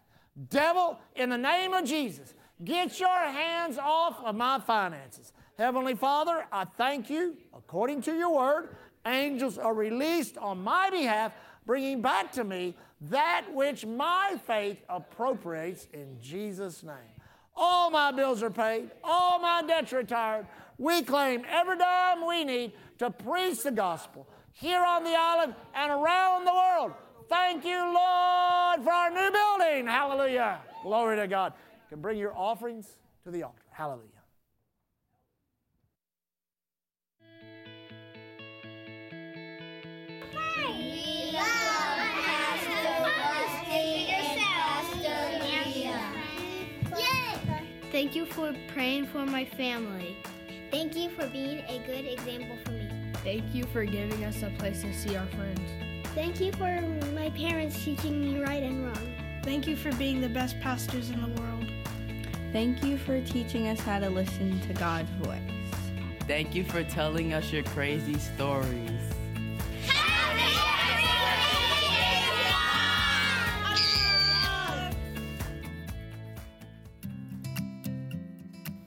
Devil, 0.49 0.99
in 1.15 1.29
the 1.29 1.37
name 1.37 1.73
of 1.73 1.85
Jesus, 1.85 2.33
get 2.63 2.99
your 2.99 3.19
hands 3.19 3.77
off 3.77 4.21
of 4.23 4.35
my 4.35 4.59
finances. 4.59 5.31
Heavenly 5.57 5.95
Father, 5.95 6.45
I 6.51 6.65
thank 6.65 7.09
you, 7.09 7.37
according 7.55 8.01
to 8.03 8.13
your 8.13 8.35
word, 8.35 8.75
angels 9.05 9.57
are 9.57 9.73
released 9.73 10.37
on 10.37 10.61
my 10.61 10.89
behalf, 10.89 11.31
bringing 11.65 12.01
back 12.01 12.33
to 12.33 12.43
me 12.43 12.75
that 13.01 13.45
which 13.53 13.85
my 13.85 14.37
faith 14.45 14.77
appropriates 14.89 15.87
in 15.93 16.17
Jesus' 16.21 16.83
name. 16.83 16.95
All 17.55 17.89
my 17.89 18.11
bills 18.11 18.43
are 18.43 18.49
paid, 18.49 18.91
all 19.01 19.39
my 19.39 19.63
debts 19.65 19.93
retired. 19.93 20.47
We 20.77 21.03
claim 21.03 21.45
every 21.49 21.77
dime 21.77 22.27
we 22.27 22.43
need 22.43 22.73
to 22.97 23.09
preach 23.09 23.63
the 23.63 23.71
gospel 23.71 24.27
here 24.51 24.83
on 24.83 25.05
the 25.05 25.15
island 25.15 25.55
and 25.73 25.91
around 25.91 26.45
the 26.45 26.53
world. 26.53 26.93
Thank 27.29 27.65
you, 27.65 27.77
Lord, 27.77 28.83
for 28.83 28.91
our 28.91 29.09
new 29.09 29.31
building. 29.31 29.87
Hallelujah. 29.87 30.59
Glory 30.83 31.17
to 31.17 31.27
God. 31.27 31.53
You 31.55 31.95
can 31.95 32.01
bring 32.01 32.17
your 32.17 32.35
offerings 32.37 32.97
to 33.23 33.31
the 33.31 33.43
altar. 33.43 33.63
Hallelujah. 33.71 34.09
Thank 47.91 48.13
you 48.13 48.25
for 48.25 48.53
praying 48.73 49.07
for 49.07 49.25
my 49.25 49.45
family. 49.45 50.17
Thank 50.69 50.97
you 50.97 51.09
for 51.09 51.27
being 51.27 51.59
a 51.59 51.81
good 51.87 52.05
example 52.05 52.57
for 52.65 52.71
me. 52.71 52.89
Thank 53.23 53.55
you 53.55 53.63
for 53.63 53.85
giving 53.85 54.25
us 54.25 54.43
a 54.43 54.49
place 54.57 54.81
to 54.81 54.93
see 54.93 55.15
our 55.15 55.25
friends. 55.27 55.94
Thank 56.15 56.39
you 56.39 56.53
for 56.53 56.81
my 57.13 57.29
parents 57.31 57.83
teaching 57.83 58.21
me 58.21 58.41
right 58.41 58.63
and 58.63 58.85
wrong. 58.85 59.15
Thank 59.43 59.67
you 59.67 59.75
for 59.75 59.93
being 59.97 60.21
the 60.21 60.29
best 60.29 60.57
pastors 60.61 61.09
in 61.09 61.21
the 61.21 61.41
world. 61.41 61.69
Thank 62.53 62.85
you 62.85 62.97
for 62.97 63.19
teaching 63.19 63.67
us 63.67 63.81
how 63.81 63.99
to 63.99 64.09
listen 64.09 64.61
to 64.61 64.73
God's 64.75 65.09
voice. 65.21 65.41
Thank 66.21 66.55
you 66.55 66.63
for 66.63 66.85
telling 66.85 67.33
us 67.33 67.51
your 67.51 67.63
crazy 67.63 68.17
stories. 68.17 68.91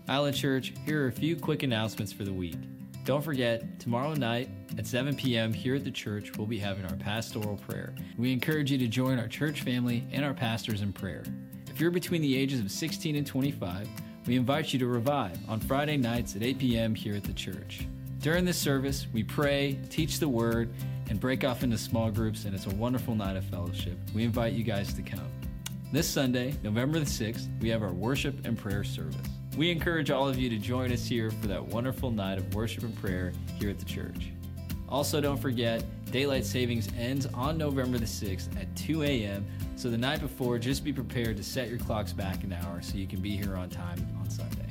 Island 0.09 0.35
Church, 0.35 0.73
here 0.87 1.05
are 1.05 1.09
a 1.09 1.13
few 1.13 1.37
quick 1.37 1.63
announcements 1.63 2.11
for 2.11 2.25
the 2.25 2.33
week. 2.33 2.57
Don't 3.05 3.23
forget, 3.23 3.79
tomorrow 3.79 4.15
night 4.15 4.49
at 4.79 4.87
7 4.87 5.17
p.m. 5.17 5.53
here 5.53 5.75
at 5.75 5.83
the 5.83 5.91
church, 5.91 6.31
we'll 6.39 6.47
be 6.47 6.59
having 6.59 6.85
our 6.85 6.95
pastoral 6.97 7.57
prayer. 7.57 7.93
We 8.17 8.33
encourage 8.33 8.71
you 8.71 8.79
to 8.79 8.87
join 8.87 9.19
our 9.19 9.27
church 9.27 9.63
family 9.63 10.07
and 10.13 10.25
our 10.25 10.33
pastors 10.33 10.83
in 10.83 10.93
prayer. 10.93 11.25
If 11.69 11.81
you're 11.81 11.91
between 11.91 12.23
the 12.23 12.37
ages 12.37 12.61
of 12.61 12.71
16 12.71 13.17
and 13.17 13.27
25, 13.27 13.89
we 14.27 14.37
invite 14.37 14.73
you 14.73 14.79
to 14.79 14.87
revive 14.87 15.37
on 15.49 15.59
Friday 15.59 15.97
nights 15.97 16.37
at 16.37 16.45
8 16.45 16.59
p.m. 16.59 16.95
here 16.95 17.17
at 17.17 17.25
the 17.25 17.33
church. 17.33 17.89
During 18.21 18.45
this 18.45 18.57
service, 18.57 19.09
we 19.13 19.25
pray, 19.25 19.81
teach 19.91 20.21
the 20.21 20.29
word, 20.29 20.71
and 21.11 21.19
break 21.19 21.43
off 21.43 21.65
into 21.65 21.77
small 21.77 22.11
groups, 22.11 22.45
and 22.45 22.55
it's 22.55 22.67
a 22.67 22.75
wonderful 22.77 23.17
night 23.17 23.37
of 23.37 23.45
fellowship. 23.47 23.99
We 24.15 24.23
invite 24.23 24.53
you 24.53 24.63
guys 24.63 24.93
to 24.95 25.03
come. 25.03 25.29
This 25.91 26.07
Sunday, 26.09 26.55
November 26.63 27.01
the 27.01 27.05
6th, 27.05 27.49
we 27.61 27.69
have 27.71 27.83
our 27.83 27.93
worship 27.93 28.47
and 28.47 28.57
prayer 28.57 28.85
service. 28.85 29.17
We 29.57 29.73
encourage 29.73 30.13
all 30.13 30.29
of 30.29 30.39
you 30.39 30.49
to 30.51 30.59
join 30.59 30.93
us 30.93 31.05
here 31.05 31.33
for 31.33 31.49
that 31.49 31.65
wonderful 31.65 32.13
night 32.13 32.39
of 32.39 32.55
worship 32.55 32.85
and 32.85 32.95
prayer 32.95 33.33
here 33.59 33.71
at 33.71 33.81
the 33.81 33.85
church. 33.85 34.31
Also, 34.89 35.21
don't 35.21 35.37
forget, 35.37 35.85
daylight 36.11 36.47
savings 36.47 36.89
ends 36.97 37.27
on 37.35 37.59
November 37.59 37.99
the 37.99 38.07
6th 38.07 38.59
at 38.61 38.75
2 38.75 39.03
a.m. 39.03 39.47
So 39.77 39.91
the 39.91 39.99
night 39.99 40.21
before, 40.21 40.59
just 40.59 40.83
be 40.83 40.93
prepared 40.93 41.37
to 41.37 41.43
set 41.43 41.69
your 41.69 41.79
clocks 41.79 42.13
back 42.13 42.43
an 42.43 42.55
hour 42.55 42.81
so 42.81 42.97
you 42.97 43.07
can 43.07 43.21
be 43.21 43.37
here 43.37 43.55
on 43.55 43.69
time 43.69 44.07
on 44.19 44.31
Sunday. 44.31 44.65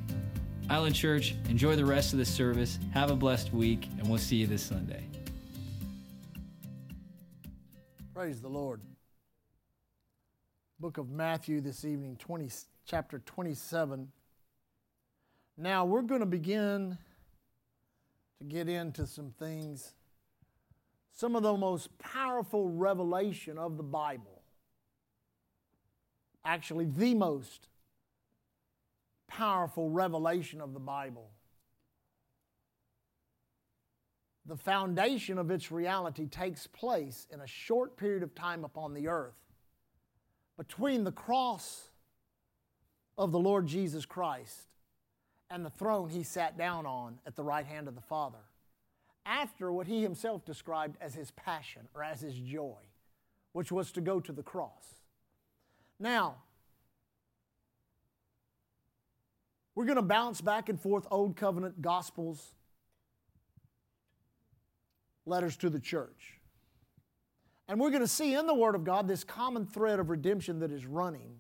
Island 0.69 0.95
Church, 0.95 1.35
enjoy 1.49 1.75
the 1.75 1.85
rest 1.85 2.13
of 2.13 2.19
the 2.19 2.25
service. 2.25 2.79
Have 2.93 3.11
a 3.11 3.15
blessed 3.15 3.53
week, 3.53 3.87
and 3.99 4.09
we'll 4.09 4.17
see 4.17 4.37
you 4.37 4.47
this 4.47 4.63
Sunday. 4.63 5.05
Praise 8.13 8.41
the 8.41 8.49
Lord. 8.49 8.81
Book 10.79 10.97
of 10.97 11.09
Matthew 11.09 11.61
this 11.61 11.85
evening, 11.85 12.17
20, 12.17 12.49
chapter 12.85 13.19
27. 13.19 14.11
Now 15.57 15.85
we're 15.85 16.01
going 16.01 16.19
to 16.19 16.25
begin 16.25 16.97
to 18.39 18.45
get 18.45 18.67
into 18.67 19.07
some 19.07 19.31
things, 19.39 19.93
some 21.17 21.35
of 21.35 21.41
the 21.41 21.57
most 21.57 21.97
powerful 21.97 22.69
revelation 22.69 23.57
of 23.57 23.75
the 23.75 23.83
Bible. 23.83 24.43
Actually, 26.45 26.85
the 26.85 27.15
most 27.15 27.69
powerful 29.27 29.89
revelation 29.89 30.61
of 30.61 30.75
the 30.75 30.79
Bible. 30.79 31.31
The 34.45 34.55
foundation 34.55 35.39
of 35.39 35.49
its 35.49 35.71
reality 35.71 36.27
takes 36.27 36.67
place 36.67 37.25
in 37.33 37.41
a 37.41 37.47
short 37.47 37.97
period 37.97 38.21
of 38.21 38.35
time 38.35 38.63
upon 38.63 38.93
the 38.93 39.07
earth 39.07 39.33
between 40.55 41.03
the 41.03 41.11
cross 41.11 41.89
of 43.17 43.31
the 43.31 43.39
Lord 43.39 43.65
Jesus 43.65 44.05
Christ 44.05 44.67
and 45.49 45.65
the 45.65 45.71
throne 45.71 46.09
he 46.09 46.21
sat 46.21 46.59
down 46.59 46.85
on 46.85 47.17
at 47.25 47.35
the 47.35 47.43
right 47.43 47.65
hand 47.65 47.87
of 47.87 47.95
the 47.95 48.01
Father. 48.01 48.37
After 49.27 49.71
what 49.73 49.87
he 49.87 50.01
himself 50.01 50.45
described 50.45 50.95
as 51.01 51.13
his 51.13 51.31
passion 51.31 51.89
or 51.93 52.01
as 52.01 52.21
his 52.21 52.33
joy, 52.33 52.79
which 53.51 53.73
was 53.73 53.91
to 53.91 54.01
go 54.01 54.21
to 54.21 54.31
the 54.31 54.41
cross. 54.41 55.01
Now, 55.99 56.37
we're 59.75 59.85
going 59.85 59.97
to 59.97 60.01
bounce 60.01 60.39
back 60.39 60.69
and 60.69 60.79
forth 60.79 61.05
Old 61.11 61.35
Covenant 61.35 61.81
Gospels, 61.81 62.53
letters 65.25 65.57
to 65.57 65.69
the 65.69 65.79
church. 65.79 66.39
And 67.67 67.79
we're 67.79 67.89
going 67.89 68.01
to 68.01 68.07
see 68.07 68.33
in 68.33 68.47
the 68.47 68.53
Word 68.53 68.75
of 68.75 68.85
God 68.85 69.09
this 69.09 69.25
common 69.25 69.65
thread 69.65 69.99
of 69.99 70.09
redemption 70.09 70.59
that 70.59 70.71
is 70.71 70.85
running. 70.85 71.35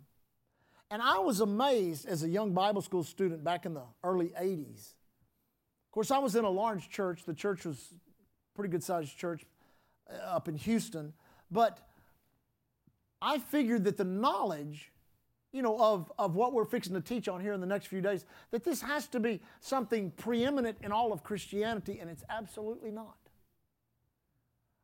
And 0.91 1.01
I 1.01 1.19
was 1.19 1.39
amazed 1.39 2.05
as 2.05 2.23
a 2.23 2.29
young 2.29 2.53
Bible 2.53 2.81
school 2.81 3.03
student 3.03 3.43
back 3.43 3.65
in 3.65 3.73
the 3.73 3.83
early 4.03 4.33
80s. 4.39 4.93
Course, 5.97 6.11
I 6.11 6.19
was 6.19 6.35
in 6.35 6.45
a 6.45 6.49
large 6.51 6.89
church. 6.91 7.23
The 7.25 7.33
church 7.33 7.65
was 7.65 7.95
pretty 8.53 8.69
good 8.69 8.83
sized 8.83 9.17
church 9.17 9.47
uh, 10.07 10.17
up 10.27 10.47
in 10.47 10.55
Houston. 10.55 11.11
But 11.49 11.79
I 13.19 13.39
figured 13.39 13.83
that 13.85 13.97
the 13.97 14.03
knowledge, 14.03 14.91
you 15.51 15.63
know, 15.63 15.75
of, 15.79 16.11
of 16.19 16.35
what 16.35 16.53
we're 16.53 16.65
fixing 16.65 16.93
to 16.93 17.01
teach 17.01 17.27
on 17.27 17.41
here 17.41 17.53
in 17.53 17.61
the 17.61 17.65
next 17.65 17.87
few 17.87 17.99
days, 17.99 18.25
that 18.51 18.63
this 18.63 18.79
has 18.83 19.07
to 19.07 19.19
be 19.19 19.41
something 19.59 20.11
preeminent 20.11 20.77
in 20.83 20.91
all 20.91 21.11
of 21.11 21.23
Christianity, 21.23 21.97
and 21.99 22.11
it's 22.11 22.23
absolutely 22.29 22.91
not. 22.91 23.17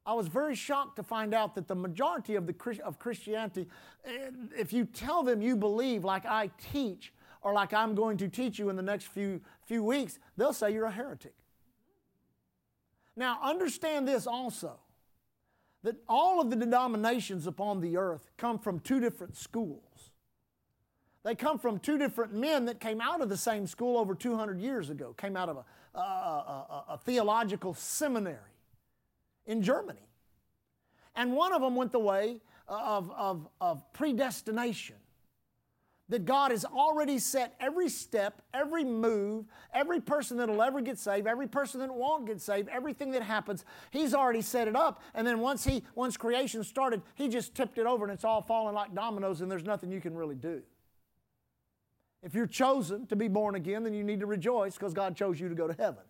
I 0.08 0.14
was 0.14 0.28
very 0.28 0.56
shocked 0.56 0.96
to 0.96 1.04
find 1.04 1.36
out 1.36 1.54
that 1.54 1.68
the 1.68 1.76
majority 1.76 2.34
of, 2.34 2.48
the, 2.48 2.82
of 2.84 2.98
Christianity, 2.98 3.68
if 4.58 4.74
you 4.74 4.86
tell 4.86 5.22
them 5.22 5.44
you 5.44 5.58
believe 5.58 6.04
like 6.04 6.26
I 6.26 6.50
teach, 6.72 7.14
or 7.44 7.54
like 7.54 7.74
I'm 7.74 7.94
going 7.94 8.18
to 8.18 8.28
teach 8.28 8.58
you 8.58 8.70
in 8.70 8.76
the 8.76 8.82
next 8.82 9.08
few, 9.08 9.42
few 9.66 9.84
weeks, 9.84 10.18
they'll 10.38 10.54
say 10.54 10.74
you're 10.74 10.86
a 10.86 10.92
heretic. 10.92 11.34
Now, 13.16 13.40
understand 13.44 14.08
this 14.08 14.26
also 14.26 14.80
that 15.84 15.98
all 16.08 16.42
of 16.42 16.50
the 16.50 16.56
denominations 16.56 17.46
upon 17.46 17.82
the 17.82 17.98
earth 17.98 18.32
come 18.38 18.58
from 18.58 18.80
two 18.80 19.00
different 19.00 19.36
schools. 19.36 19.82
They 21.24 21.36
come 21.36 21.60
from 21.60 21.80
two 21.80 21.98
different 21.98 22.34
men 22.34 22.66
that 22.66 22.80
came 22.80 23.00
out 23.00 23.22
of 23.22 23.30
the 23.30 23.38
same 23.38 23.68
school 23.68 23.98
over 23.98 24.16
200 24.16 24.60
years 24.60 24.90
ago, 24.90 25.14
came 25.14 25.38
out 25.38 25.50
of 25.50 25.58
a, 25.58 26.00
a, 26.00 26.02
a, 26.02 26.86
a 26.90 26.98
theological 26.98 27.74
seminary 27.74 28.40
in 29.46 29.62
Germany. 29.62 30.08
And 31.16 31.34
one 31.34 31.54
of 31.54 31.62
them 31.62 31.76
went 31.76 31.92
the 31.92 32.00
way 32.00 32.42
of, 32.68 33.12
of, 33.12 33.48
of 33.62 33.94
predestination. 33.94 34.96
That 36.10 36.26
God 36.26 36.52
has 36.52 36.66
already 36.66 37.18
set 37.18 37.56
every 37.60 37.88
step, 37.88 38.42
every 38.54 38.84
move, 38.84 39.46
every 39.74 40.02
person 40.02 40.38
that'll 40.38 40.62
ever 40.62 40.82
get 40.82 41.00
saved, 41.00 41.28
every 41.28 41.48
person 41.48 41.80
that 41.80 41.94
won't 41.94 42.28
get 42.28 42.42
saved, 42.42 42.68
everything 42.70 43.12
that 43.12 43.24
happens, 43.24 43.64
He's 43.90 44.14
already 44.14 44.42
set 44.42 44.68
it 44.68 44.76
up. 44.76 45.02
And 45.16 45.26
then 45.26 45.40
once 45.40 45.64
He 45.64 45.84
once 45.96 46.18
creation 46.18 46.64
started, 46.64 47.02
He 47.16 47.30
just 47.30 47.56
tipped 47.56 47.78
it 47.78 47.86
over 47.86 48.06
and 48.06 48.14
it's 48.14 48.26
all 48.26 48.42
falling 48.42 48.76
like 48.76 48.94
dominoes, 48.94 49.42
and 49.42 49.50
there's 49.50 49.64
nothing 49.64 49.92
you 49.92 50.02
can 50.02 50.14
really 50.14 50.36
do. 50.36 50.62
If 52.22 52.34
you're 52.34 52.48
chosen 52.48 53.06
to 53.08 53.16
be 53.16 53.28
born 53.28 53.56
again, 53.56 53.84
then 53.84 53.94
you 53.94 54.04
need 54.04 54.22
to 54.22 54.26
rejoice 54.26 54.76
because 54.76 54.94
God 54.94 55.16
chose 55.16 55.40
you 55.40 55.50
to 55.50 55.56
go 55.56 55.68
to 55.68 55.74
heaven. 55.74 56.04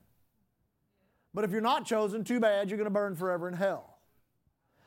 But 1.34 1.44
if 1.44 1.52
you're 1.52 1.62
not 1.62 1.86
chosen, 1.86 2.24
too 2.24 2.40
bad, 2.40 2.70
you're 2.70 2.78
going 2.78 2.86
to 2.86 2.92
burn 2.92 3.16
forever 3.16 3.48
in 3.48 3.56
hell. 3.56 3.93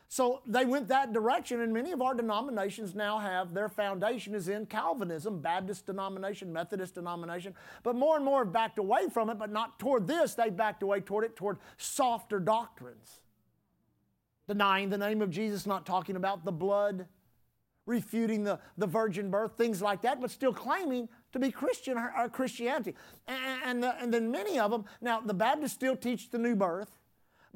So 0.09 0.41
they 0.47 0.65
went 0.65 0.89
that 0.89 1.13
direction, 1.13 1.61
and 1.61 1.73
many 1.73 1.91
of 1.91 2.01
our 2.01 2.15
denominations 2.15 2.95
now 2.95 3.19
have 3.19 3.55
their 3.55 3.69
foundation 3.69 4.35
is 4.35 4.49
in 4.49 4.67
Calvinism, 4.67 5.41
Baptist 5.41 5.87
denomination, 5.87 6.53
Methodist 6.53 6.95
denomination. 6.95 7.55
But 7.83 7.97
more 7.97 8.17
and 8.17 8.25
more 8.25 8.45
have 8.45 8.53
backed 8.53 8.79
away 8.79 9.09
from 9.13 9.31
it, 9.31 9.39
but 9.39 9.51
not 9.51 9.79
toward 9.81 10.07
this. 10.07 10.35
They 10.35 10.51
backed 10.51 10.83
away 10.83 11.01
toward 11.01 11.25
it, 11.25 11.35
toward 11.35 11.59
softer 11.77 12.39
doctrines. 12.39 13.21
Denying 14.47 14.91
the 14.91 14.99
name 14.99 15.23
of 15.23 15.31
Jesus, 15.31 15.67
not 15.67 15.85
talking 15.85 16.15
about 16.15 16.45
the 16.45 16.53
blood, 16.53 17.07
refuting 17.85 18.45
the, 18.45 18.61
the 18.79 18.87
virgin 18.87 19.29
birth, 19.29 19.53
things 19.59 19.83
like 19.83 20.03
that, 20.03 20.21
but 20.21 20.31
still 20.31 20.53
claiming 20.53 21.09
to 21.33 21.41
be 21.41 21.51
Christian 21.51 21.99
or, 21.99 22.13
or 22.17 22.29
Christianity. 22.29 22.95
And, 23.27 23.63
and, 23.65 23.83
the, 23.83 24.01
and 24.01 24.15
then 24.15 24.31
many 24.31 24.59
of 24.61 24.71
them, 24.71 24.85
now 25.01 25.21
the 25.21 25.35
Baptists 25.35 25.73
still 25.73 25.97
teach 25.97 26.31
the 26.31 26.39
new 26.39 26.55
birth. 26.55 26.91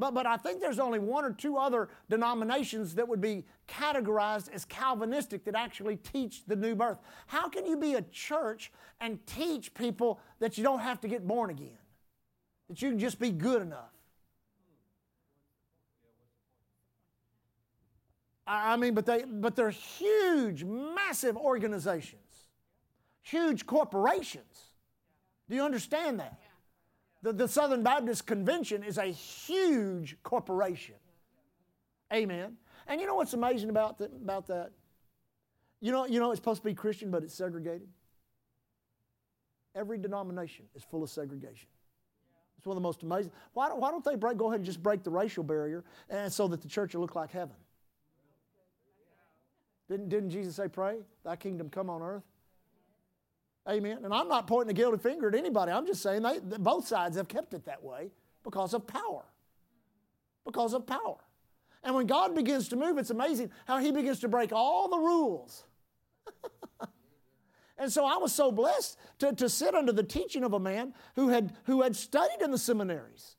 But, 0.01 0.15
but 0.15 0.25
I 0.25 0.39
think 0.39 0.63
there's 0.63 0.79
only 0.79 0.99
one 0.99 1.27
or 1.27 1.33
two 1.33 1.59
other 1.59 1.91
denominations 2.09 2.95
that 2.95 3.07
would 3.07 3.21
be 3.21 3.45
categorized 3.69 4.51
as 4.51 4.65
Calvinistic 4.65 5.45
that 5.45 5.55
actually 5.55 5.97
teach 5.97 6.47
the 6.47 6.57
new 6.57 6.75
birth. 6.75 6.97
How 7.27 7.51
can 7.51 7.67
you 7.67 7.77
be 7.77 7.93
a 7.95 8.03
church 8.11 8.73
and 9.03 9.25
teach 9.27 9.75
people 9.75 10.19
that 10.39 10.57
you 10.57 10.65
don't 10.65 10.79
have 10.79 11.03
to 11.03 11.09
get 11.09 11.29
born 11.29 11.51
again? 11.51 11.77
That 12.71 12.81
you 12.81 12.89
can 12.89 12.99
just 12.99 13.19
be 13.19 13.31
good 13.31 13.61
enough? 13.61 13.93
I 18.47 18.79
mean, 18.79 18.95
but, 18.95 19.05
they, 19.05 19.25
but 19.25 19.55
they're 19.55 19.69
huge, 19.69 20.65
massive 20.65 21.37
organizations, 21.37 22.47
huge 23.21 23.67
corporations. 23.67 24.71
Do 25.51 25.57
you 25.57 25.63
understand 25.63 26.21
that? 26.21 26.40
The, 27.23 27.33
the 27.33 27.49
Southern 27.49 27.83
Baptist 27.83 28.27
Convention 28.27 28.83
is 28.83 28.99
a 28.99 29.05
huge 29.05 30.17
corporation. 30.23 30.95
Amen. 32.13 32.57
And 32.87 33.01
you 33.01 33.07
know 33.07 33.15
what's 33.15 33.35
amazing 33.35 33.71
about, 33.71 33.99
the, 33.99 34.07
about 34.07 34.47
that? 34.49 34.73
You 35.81 35.93
know, 35.93 36.07
you 36.07 36.19
know 36.19 36.31
it's 36.31 36.39
supposed 36.39 36.63
to 36.63 36.69
be 36.69 36.75
Christian, 36.75 37.11
but 37.11 37.23
it's 37.23 37.35
segregated. 37.35 37.89
Every 39.75 39.99
denomination 39.99 40.65
is 40.75 40.83
full 40.83 41.03
of 41.03 41.11
segregation. 41.11 41.69
It's 42.59 42.67
one 42.67 42.77
of 42.77 42.83
the 42.83 42.87
most 42.87 43.03
amazing. 43.03 43.33
Why 43.53 43.69
don't, 43.69 43.81
why 43.81 43.91
don't 43.91 44.05
they 44.05 44.17
break, 44.17 44.37
go 44.37 44.49
ahead 44.49 44.61
and 44.61 44.67
just 44.67 44.83
break 44.83 45.03
the 45.03 45.11
racial 45.11 45.45
barrier 45.45 45.85
and 46.09 46.33
so 46.33 46.49
that 46.49 46.61
the 46.61 46.69
church 46.69 46.95
will 46.95 47.03
look 47.03 47.15
like 47.15 47.31
heaven? 47.31 47.55
Didn't, 49.89 50.09
didn't 50.09 50.31
Jesus 50.31 50.57
say, 50.57 50.69
Pray, 50.69 50.99
thy 51.25 51.37
kingdom 51.37 51.71
come 51.71 51.89
on 51.89 52.03
earth 52.03 52.30
Amen. 53.71 53.99
And 54.05 54.13
I'm 54.13 54.29
not 54.29 54.47
pointing 54.47 54.71
a 54.71 54.75
guilty 54.75 54.99
finger 54.99 55.29
at 55.29 55.35
anybody. 55.35 55.71
I'm 55.71 55.87
just 55.87 56.03
saying 56.03 56.23
they, 56.23 56.41
both 56.41 56.87
sides 56.87 57.17
have 57.17 57.29
kept 57.29 57.55
it 57.55 57.67
that 57.67 57.83
way 57.85 58.11
because 58.43 58.75
of 58.75 58.87
power. 58.87 59.25
Because 60.45 60.75
of 60.75 60.87
power. 60.87 61.19
And 61.85 61.95
when 61.95 62.07
God 62.07 62.35
begins 62.35 62.69
to 62.71 62.77
move, 62.77 62.99
it's 62.99 63.11
amazing 63.11 63.51
how 63.67 63.79
He 63.79 63.93
begins 63.93 64.21
to 64.21 64.29
break 64.29 64.53
all 64.53 64.89
the 64.89 64.99
rules. 64.99 65.65
and 67.79 67.93
so 67.93 68.05
I 68.05 68.17
was 68.17 68.33
so 68.33 68.51
blessed 68.51 68.99
to, 69.21 69.33
to 69.35 69.49
sit 69.49 69.75
under 69.75 69.93
the 69.93 70.03
teaching 70.03 70.43
of 70.43 70.53
a 70.53 70.61
man 70.61 70.93
who 71.15 71.29
had, 71.29 71.53
who 71.65 71.83
had 71.83 71.95
studied 71.95 72.43
in 72.43 72.51
the 72.51 72.59
seminaries 72.59 73.37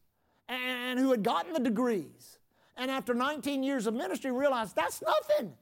and 0.48 0.98
who 0.98 1.12
had 1.12 1.24
gotten 1.24 1.54
the 1.54 1.60
degrees. 1.60 2.40
And 2.78 2.90
after 2.90 3.14
19 3.14 3.64
years 3.64 3.86
of 3.86 3.94
ministry, 3.94 4.32
realized 4.32 4.76
that's 4.76 5.02
nothing. 5.02 5.54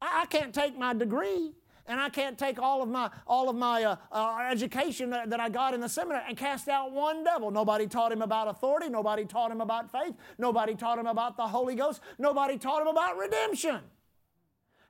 I, 0.00 0.22
I 0.22 0.26
can't 0.26 0.54
take 0.54 0.78
my 0.78 0.94
degree 0.94 1.52
and 1.86 2.00
I 2.00 2.08
can't 2.08 2.38
take 2.38 2.58
all 2.58 2.82
of 2.82 2.88
my, 2.88 3.10
all 3.26 3.48
of 3.48 3.56
my 3.56 3.84
uh, 3.84 3.96
uh, 4.10 4.48
education 4.50 5.10
that, 5.10 5.30
that 5.30 5.40
I 5.40 5.50
got 5.50 5.74
in 5.74 5.80
the 5.80 5.88
seminary 5.88 6.22
and 6.28 6.36
cast 6.36 6.68
out 6.68 6.92
one 6.92 7.24
devil. 7.24 7.50
Nobody 7.50 7.86
taught 7.86 8.10
him 8.10 8.22
about 8.22 8.48
authority. 8.48 8.88
Nobody 8.88 9.24
taught 9.26 9.50
him 9.50 9.60
about 9.60 9.92
faith. 9.92 10.14
Nobody 10.38 10.74
taught 10.74 10.98
him 10.98 11.06
about 11.06 11.36
the 11.36 11.46
Holy 11.46 11.74
Ghost. 11.74 12.00
Nobody 12.18 12.56
taught 12.56 12.80
him 12.80 12.88
about 12.88 13.18
redemption. 13.18 13.80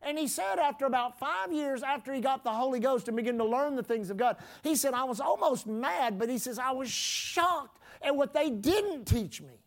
And 0.03 0.19
he 0.19 0.29
said, 0.29 0.59
after 0.59 0.85
about 0.85 1.19
five 1.19 1.53
years 1.53 1.83
after 1.83 2.13
he 2.13 2.21
got 2.21 2.45
the 2.45 2.53
Holy 2.53 2.79
Ghost 2.79 3.09
and 3.09 3.17
began 3.17 3.39
to 3.39 3.45
learn 3.45 3.75
the 3.75 3.83
things 3.83 4.11
of 4.11 4.17
God, 4.17 4.37
he 4.63 4.77
said, 4.77 4.95
I 4.95 5.05
was 5.05 5.19
almost 5.19 5.67
mad, 5.67 6.19
but 6.19 6.29
he 6.29 6.39
says, 6.39 6.59
I 6.59 6.73
was 6.73 6.91
shocked 6.91 7.81
at 8.03 8.15
what 8.15 8.35
they 8.35 8.51
didn't 8.51 9.07
teach 9.07 9.41
me. 9.41 9.63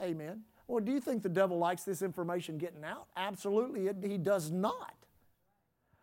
Amen. 0.00 0.44
Well, 0.70 0.84
do 0.84 0.92
you 0.92 1.00
think 1.00 1.24
the 1.24 1.28
devil 1.28 1.58
likes 1.58 1.82
this 1.82 2.00
information 2.00 2.56
getting 2.56 2.84
out? 2.84 3.08
Absolutely, 3.16 3.88
it, 3.88 3.96
he 4.04 4.16
does 4.16 4.52
not. 4.52 4.94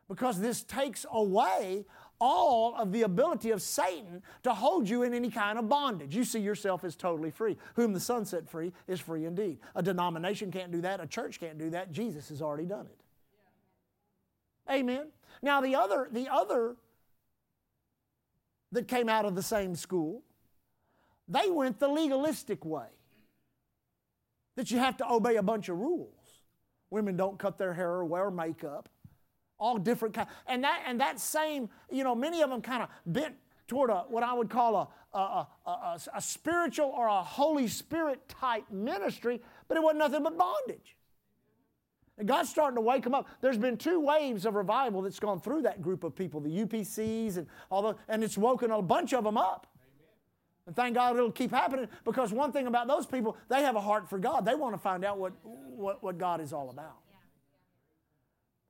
Because 0.10 0.42
this 0.42 0.62
takes 0.62 1.06
away 1.10 1.86
all 2.20 2.76
of 2.76 2.92
the 2.92 3.04
ability 3.04 3.52
of 3.52 3.62
Satan 3.62 4.22
to 4.44 4.54
hold 4.54 4.90
you 4.90 5.04
in 5.04 5.14
any 5.14 5.30
kind 5.30 5.58
of 5.58 5.70
bondage. 5.70 6.14
You 6.14 6.26
see 6.26 6.42
yourself 6.42 6.84
as 6.84 6.98
totally 6.98 7.32
free. 7.32 7.56
Whom 7.76 7.94
the 7.94 8.00
Son 8.02 8.26
set 8.26 8.50
free 8.50 8.74
is 8.90 9.00
free 9.00 9.24
indeed. 9.24 9.60
A 9.74 9.82
denomination 9.82 10.52
can't 10.52 10.72
do 10.72 10.82
that, 10.82 11.00
a 11.00 11.08
church 11.08 11.40
can't 11.40 11.58
do 11.58 11.70
that. 11.70 11.94
Jesus 11.94 12.28
has 12.28 12.42
already 12.42 12.66
done 12.66 12.88
it. 12.88 13.00
Amen. 14.70 15.08
Now 15.42 15.62
the 15.62 15.76
other, 15.76 16.10
the 16.12 16.28
other 16.28 16.76
that 18.74 18.90
came 18.90 19.08
out 19.08 19.24
of 19.24 19.34
the 19.34 19.44
same 19.44 19.76
school, 19.76 20.24
they 21.30 21.50
went 21.50 21.80
the 21.80 21.88
legalistic 21.88 22.66
way 22.66 22.88
that 24.58 24.72
you 24.72 24.80
have 24.80 24.98
to 24.98 25.10
obey 25.10 25.38
a 25.38 25.44
bunch 25.44 25.70
of 25.70 25.78
rules. 25.78 26.42
Women 26.90 27.16
don't 27.16 27.40
cut 27.40 27.58
their 27.58 27.74
hair 27.74 27.92
or 27.92 28.06
wear 28.06 28.30
makeup. 28.30 28.90
All 29.60 29.78
different 29.78 30.16
kind. 30.16 30.28
And 30.48 30.64
that 30.64 30.84
and 30.86 31.00
that 31.00 31.20
same, 31.20 31.70
you 31.90 32.04
know, 32.04 32.16
many 32.16 32.42
of 32.42 32.50
them 32.50 32.62
kind 32.62 32.84
of 32.84 32.90
bent 33.06 33.36
toward 33.68 33.90
a 33.90 34.06
what 34.10 34.24
I 34.24 34.34
would 34.34 34.50
call 34.50 34.76
a, 35.14 35.18
a, 35.18 35.48
a, 35.66 36.00
a, 36.16 36.22
spiritual 36.22 36.88
or 36.88 37.08
a 37.08 37.24
Holy 37.24 37.68
Spirit 37.68 38.28
type 38.30 38.66
ministry, 38.72 39.42
but 39.68 39.78
it 39.78 39.84
wasn't 39.84 40.00
nothing 40.00 40.24
but 40.24 40.38
bondage. 40.38 40.96
And 42.18 42.28
God's 42.28 42.50
starting 42.50 42.76
to 42.76 42.82
wake 42.82 43.04
them 43.04 43.14
up. 43.14 43.28
There's 43.42 43.58
been 43.58 43.78
two 43.78 44.00
waves 44.00 44.46
of 44.46 44.56
revival 44.56 45.02
that's 45.04 45.20
gone 45.20 45.40
through 45.40 45.64
that 45.64 45.82
group 45.82 46.04
of 46.04 46.16
people, 46.16 46.40
the 46.40 46.50
UPCs 46.50 47.38
and 47.38 47.48
all 47.70 47.82
the, 47.82 47.96
and 48.08 48.24
it's 48.24 48.38
woken 48.38 48.72
a 48.72 48.82
bunch 48.82 49.14
of 49.14 49.24
them 49.24 49.38
up. 49.38 49.68
And 50.68 50.76
thank 50.76 50.96
God 50.96 51.16
it'll 51.16 51.32
keep 51.32 51.52
happening 51.52 51.88
because 52.04 52.34
one 52.34 52.52
thing 52.52 52.68
about 52.68 52.88
those 52.88 53.06
people, 53.06 53.38
they 53.48 53.64
have 53.64 53.78
a 53.78 53.82
heart 53.82 54.10
for 54.10 54.20
God. 54.20 54.46
They 54.46 54.54
want 54.54 54.76
to 54.76 54.78
find 54.78 55.06
out 55.06 55.18
what, 55.18 55.32
what, 55.44 56.04
what 56.04 56.18
God 56.18 56.42
is 56.42 56.52
all 56.52 56.70
about. 56.70 56.98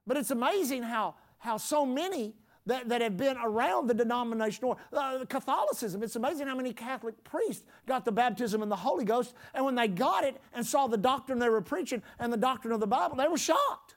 But 0.06 0.16
it's 0.16 0.30
amazing 0.30 0.84
how, 0.84 1.16
how 1.40 1.58
so 1.58 1.86
many 1.86 2.36
that, 2.68 2.88
that 2.90 3.02
have 3.02 3.18
been 3.18 3.36
around 3.38 3.88
the 3.88 3.96
denominational 3.96 4.78
uh, 4.94 5.26
Catholicism. 5.28 6.04
It's 6.04 6.16
amazing 6.16 6.48
how 6.48 6.56
many 6.56 6.72
Catholic 6.72 7.22
priests 7.24 7.64
got 7.88 8.06
the 8.06 8.12
baptism 8.12 8.62
in 8.62 8.70
the 8.70 8.76
Holy 8.76 9.04
Ghost, 9.04 9.34
and 9.54 9.66
when 9.66 9.74
they 9.76 9.88
got 9.88 10.24
it 10.24 10.36
and 10.54 10.66
saw 10.66 10.88
the 10.88 10.98
doctrine 10.98 11.40
they 11.40 11.50
were 11.50 11.62
preaching 11.62 12.04
and 12.20 12.32
the 12.32 12.38
doctrine 12.38 12.74
of 12.74 12.80
the 12.80 12.88
Bible, 12.88 13.16
they 13.16 13.28
were 13.28 13.38
shocked 13.38 13.96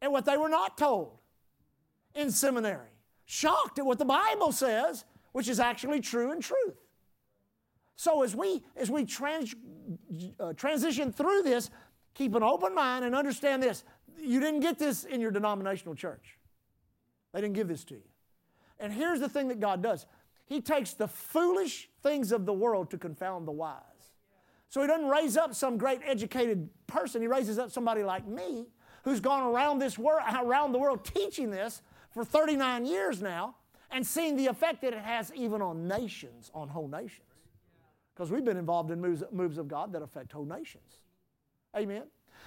at 0.00 0.10
what 0.10 0.24
they 0.24 0.36
were 0.36 0.48
not 0.48 0.78
told 0.78 1.18
in 2.14 2.30
seminary. 2.30 2.88
Shocked 3.26 3.78
at 3.78 3.84
what 3.84 3.98
the 3.98 4.04
Bible 4.04 4.52
says 4.52 5.04
which 5.36 5.48
is 5.48 5.60
actually 5.60 6.00
true 6.00 6.30
and 6.30 6.42
truth. 6.42 6.78
So 7.94 8.22
as 8.22 8.34
we 8.34 8.64
as 8.74 8.90
we 8.90 9.04
trans, 9.04 9.54
uh, 10.40 10.54
transition 10.54 11.12
through 11.12 11.42
this, 11.42 11.68
keep 12.14 12.34
an 12.34 12.42
open 12.42 12.74
mind 12.74 13.04
and 13.04 13.14
understand 13.14 13.62
this. 13.62 13.84
You 14.18 14.40
didn't 14.40 14.60
get 14.60 14.78
this 14.78 15.04
in 15.04 15.20
your 15.20 15.30
denominational 15.30 15.94
church. 15.94 16.38
They 17.34 17.42
didn't 17.42 17.52
give 17.52 17.68
this 17.68 17.84
to 17.84 17.96
you. 17.96 18.08
And 18.80 18.90
here's 18.90 19.20
the 19.20 19.28
thing 19.28 19.48
that 19.48 19.60
God 19.60 19.82
does. 19.82 20.06
He 20.46 20.62
takes 20.62 20.94
the 20.94 21.06
foolish 21.06 21.90
things 22.02 22.32
of 22.32 22.46
the 22.46 22.54
world 22.54 22.88
to 22.92 22.96
confound 22.96 23.46
the 23.46 23.52
wise. 23.52 23.82
So 24.70 24.80
he 24.80 24.86
doesn't 24.86 25.08
raise 25.08 25.36
up 25.36 25.54
some 25.54 25.76
great 25.76 26.00
educated 26.02 26.70
person. 26.86 27.20
He 27.20 27.28
raises 27.28 27.58
up 27.58 27.70
somebody 27.70 28.04
like 28.04 28.26
me 28.26 28.68
who's 29.04 29.20
gone 29.20 29.42
around 29.42 29.80
this 29.80 29.98
world 29.98 30.22
around 30.34 30.72
the 30.72 30.78
world 30.78 31.04
teaching 31.04 31.50
this 31.50 31.82
for 32.10 32.24
39 32.24 32.86
years 32.86 33.20
now 33.20 33.56
and 33.90 34.06
seeing 34.06 34.36
the 34.36 34.46
effect 34.46 34.82
that 34.82 34.92
it 34.92 35.02
has 35.02 35.32
even 35.34 35.62
on 35.62 35.88
nations, 35.88 36.50
on 36.54 36.68
whole 36.68 36.88
nations. 36.88 37.22
Because 38.14 38.30
we've 38.30 38.44
been 38.44 38.56
involved 38.56 38.90
in 38.90 39.00
moves, 39.00 39.22
moves 39.30 39.58
of 39.58 39.68
God 39.68 39.92
that 39.92 40.02
affect 40.02 40.32
whole 40.32 40.46
nations. 40.46 41.00
Amen. 41.76 42.04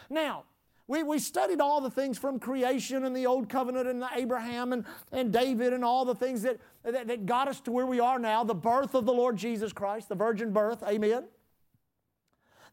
Now, 0.10 0.46
we, 0.88 1.04
we 1.04 1.20
studied 1.20 1.62
all 1.62 1.82
the 1.82 1.92
things 1.92 2.18
from 2.18 2.40
creation 2.40 3.06
and 3.06 3.16
the 3.16 3.28
old 3.28 3.48
covenant 3.48 3.88
and 3.88 4.02
the 4.02 4.10
Abraham 4.16 4.74
and, 4.74 4.86
and 5.12 5.32
David 5.32 5.72
and 5.72 5.86
all 5.86 6.04
the 6.04 6.16
things 6.16 6.42
that, 6.42 6.58
that, 6.84 7.08
that 7.08 7.28
got 7.28 7.48
us 7.48 7.60
to 7.62 7.72
where 7.72 7.86
we 7.86 8.00
are 8.00 8.18
now 8.18 8.44
the 8.44 8.56
birth 8.56 8.96
of 8.96 9.06
the 9.06 9.14
Lord 9.14 9.38
Jesus 9.38 9.72
Christ, 9.72 10.10
the 10.10 10.16
virgin 10.16 10.52
birth. 10.52 10.82
Amen. 10.82 11.26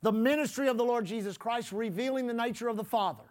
The 0.00 0.12
ministry 0.12 0.68
of 0.68 0.78
the 0.78 0.84
Lord 0.84 1.04
Jesus 1.04 1.36
Christ 1.36 1.72
revealing 1.72 2.26
the 2.26 2.32
nature 2.32 2.68
of 2.68 2.78
the 2.78 2.84
Father. 2.84 3.24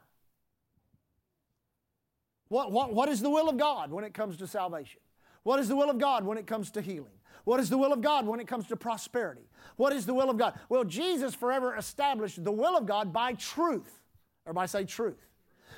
What, 2.49 2.71
what, 2.71 2.93
what 2.93 3.09
is 3.09 3.21
the 3.21 3.29
will 3.31 3.49
of 3.49 3.57
God 3.57 3.91
when 3.91 4.03
it 4.03 4.13
comes 4.13 4.37
to 4.37 4.45
salvation? 4.45 5.01
What 5.45 5.59
is 5.59 5.67
the 5.67 5.75
will 5.75 5.91
of 5.91 5.99
God 5.99 6.25
when 6.25 6.39
it 6.39 6.47
comes 6.47 6.71
to 6.71 6.81
healing? 6.81 7.13
What 7.43 7.59
is 7.59 7.69
the 7.69 7.77
will 7.77 7.93
of 7.93 8.01
God 8.01 8.25
when 8.25 8.39
it 8.39 8.47
comes 8.47 8.65
to 8.69 8.75
prosperity? 8.75 9.47
What 9.75 9.93
is 9.93 10.07
the 10.07 10.13
will 10.15 10.31
of 10.31 10.37
God? 10.37 10.59
Well, 10.69 10.83
Jesus 10.83 11.35
forever 11.35 11.75
established 11.75 12.43
the 12.43 12.51
will 12.51 12.75
of 12.75 12.87
God 12.87 13.13
by 13.13 13.33
truth. 13.33 14.01
Everybody 14.47 14.67
say 14.67 14.83
truth. 14.85 15.23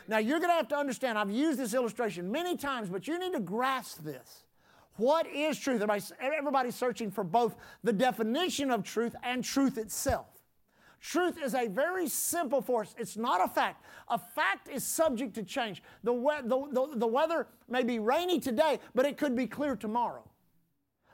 Now, 0.08 0.19
you're 0.19 0.39
going 0.39 0.51
to 0.51 0.56
have 0.56 0.69
to 0.69 0.77
understand, 0.77 1.17
I've 1.17 1.30
used 1.30 1.60
this 1.60 1.73
illustration 1.73 2.32
many 2.32 2.56
times, 2.56 2.88
but 2.88 3.10
you 3.10 3.19
need 3.19 3.34
to 3.34 3.41
grasp 3.41 4.06
this. 4.06 4.45
What 4.95 5.27
is 5.27 5.60
truth? 5.60 5.75
Everybody's, 5.82 6.13
everybody's 6.21 6.75
searching 6.75 7.12
for 7.12 7.25
both 7.25 7.58
the 7.84 7.91
definition 7.91 8.71
of 8.71 8.84
truth 8.84 9.17
and 9.21 9.43
truth 9.43 9.77
itself. 9.77 10.27
Truth 11.00 11.38
is 11.44 11.54
a 11.54 11.68
very 11.68 12.08
simple 12.08 12.62
force. 12.62 12.96
It's 12.98 13.18
not 13.18 13.44
a 13.44 13.48
fact. 13.48 13.84
A 14.10 14.18
fact 14.18 14.68
is 14.68 14.84
subject 14.84 15.36
to 15.36 15.44
change. 15.44 15.84
The, 16.04 16.14
we- 16.14 16.42
the, 16.44 16.68
the, 16.72 16.88
the 16.96 17.08
weather 17.08 17.48
may 17.70 17.84
be 17.84 18.00
rainy 18.00 18.40
today, 18.40 18.80
but 18.96 19.06
it 19.06 19.18
could 19.18 19.36
be 19.36 19.48
clear 19.48 19.76
tomorrow 19.76 20.24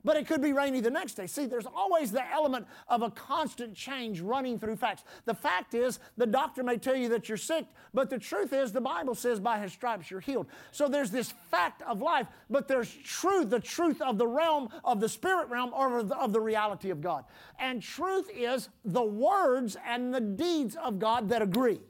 but 0.03 0.17
it 0.17 0.27
could 0.27 0.41
be 0.41 0.53
rainy 0.53 0.81
the 0.81 0.89
next 0.89 1.13
day. 1.13 1.27
See, 1.27 1.45
there's 1.45 1.65
always 1.65 2.11
the 2.11 2.29
element 2.31 2.67
of 2.87 3.01
a 3.01 3.11
constant 3.11 3.75
change 3.75 4.21
running 4.21 4.59
through 4.59 4.75
facts. 4.75 5.03
The 5.25 5.33
fact 5.33 5.73
is, 5.73 5.99
the 6.17 6.25
doctor 6.25 6.63
may 6.63 6.77
tell 6.77 6.95
you 6.95 7.09
that 7.09 7.29
you're 7.29 7.37
sick, 7.37 7.65
but 7.93 8.09
the 8.09 8.17
truth 8.17 8.53
is, 8.53 8.71
the 8.71 8.81
Bible 8.81 9.15
says 9.15 9.39
by 9.39 9.59
his 9.59 9.71
stripes 9.73 10.11
you're 10.11 10.19
healed. 10.19 10.47
So 10.71 10.87
there's 10.87 11.11
this 11.11 11.33
fact 11.49 11.81
of 11.83 12.01
life, 12.01 12.27
but 12.49 12.67
there's 12.67 12.93
truth, 13.03 13.49
the 13.49 13.59
truth 13.59 14.01
of 14.01 14.17
the 14.17 14.27
realm, 14.27 14.69
of 14.83 14.99
the 14.99 15.09
spirit 15.09 15.49
realm, 15.49 15.71
or 15.73 15.99
of 15.99 16.09
the, 16.09 16.17
of 16.17 16.33
the 16.33 16.41
reality 16.41 16.89
of 16.89 17.01
God. 17.01 17.25
And 17.59 17.81
truth 17.81 18.29
is 18.35 18.69
the 18.83 19.03
words 19.03 19.77
and 19.85 20.13
the 20.13 20.21
deeds 20.21 20.75
of 20.75 20.99
God 20.99 21.29
that 21.29 21.41
agree. 21.41 21.81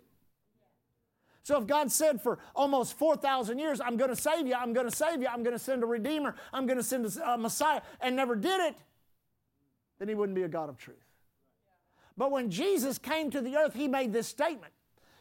So 1.44 1.58
if 1.58 1.68
God 1.68 1.92
said 1.92 2.22
for 2.22 2.40
almost 2.56 2.98
4,000 2.98 3.60
years, 3.60 3.82
I'm 3.82 3.98
going 3.98 4.10
to 4.10 4.16
save 4.16 4.48
you, 4.48 4.56
I'm 4.56 4.72
going 4.72 4.90
to 4.90 4.96
save 4.96 5.22
you, 5.22 5.28
I'm 5.28 5.44
going 5.44 5.56
to 5.56 5.60
send 5.60 5.84
a 5.84 5.86
Redeemer, 5.86 6.36
I'm 6.54 6.66
going 6.66 6.78
to 6.78 6.84
send 6.84 7.06
a 7.24 7.38
Messiah, 7.38 7.82
and 8.00 8.16
never 8.16 8.36
did 8.36 8.62
it, 8.62 8.78
then 10.00 10.08
he 10.08 10.16
wouldn't 10.16 10.36
be 10.36 10.44
a 10.44 10.48
God 10.48 10.70
of 10.70 10.78
truth. 10.78 11.04
But 12.16 12.32
when 12.32 12.50
Jesus 12.50 12.98
came 12.98 13.30
to 13.32 13.42
the 13.42 13.58
earth, 13.58 13.74
he 13.74 13.88
made 13.88 14.14
this 14.14 14.28
statement. 14.28 14.72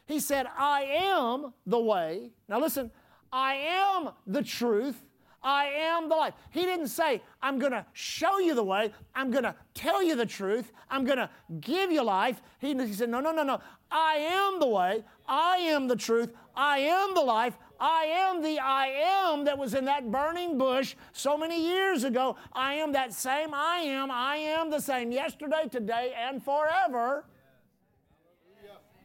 He 0.06 0.20
said, 0.20 0.46
I 0.56 0.82
am 0.82 1.54
the 1.66 1.80
way. 1.80 2.30
Now 2.48 2.60
listen, 2.60 2.92
I 3.32 3.54
am 3.54 4.10
the 4.26 4.42
truth. 4.42 5.02
I 5.44 5.64
am 5.66 6.08
the 6.08 6.14
life. 6.14 6.34
He 6.50 6.62
didn't 6.62 6.88
say, 6.88 7.20
I'm 7.42 7.58
going 7.58 7.72
to 7.72 7.84
show 7.92 8.38
you 8.38 8.54
the 8.54 8.62
way. 8.62 8.92
I'm 9.14 9.30
going 9.30 9.44
to 9.44 9.54
tell 9.74 10.02
you 10.02 10.14
the 10.14 10.26
truth. 10.26 10.72
I'm 10.90 11.04
going 11.04 11.18
to 11.18 11.28
give 11.60 11.90
you 11.90 12.02
life. 12.02 12.40
He, 12.58 12.74
he 12.74 12.92
said, 12.92 13.08
No, 13.08 13.20
no, 13.20 13.32
no, 13.32 13.42
no. 13.42 13.60
I 13.90 14.14
am 14.16 14.60
the 14.60 14.66
way. 14.66 15.04
I 15.26 15.56
am 15.56 15.88
the 15.88 15.96
truth. 15.96 16.32
I 16.54 16.78
am 16.78 17.14
the 17.14 17.20
life. 17.20 17.56
I 17.80 18.04
am 18.04 18.42
the 18.42 18.60
I 18.60 18.86
am 18.86 19.44
that 19.44 19.58
was 19.58 19.74
in 19.74 19.86
that 19.86 20.10
burning 20.10 20.56
bush 20.56 20.94
so 21.12 21.36
many 21.36 21.60
years 21.60 22.04
ago. 22.04 22.36
I 22.52 22.74
am 22.74 22.92
that 22.92 23.12
same 23.12 23.52
I 23.52 23.78
am. 23.78 24.08
I 24.10 24.36
am 24.36 24.70
the 24.70 24.80
same 24.80 25.10
yesterday, 25.10 25.68
today, 25.68 26.14
and 26.16 26.42
forever. 26.42 27.24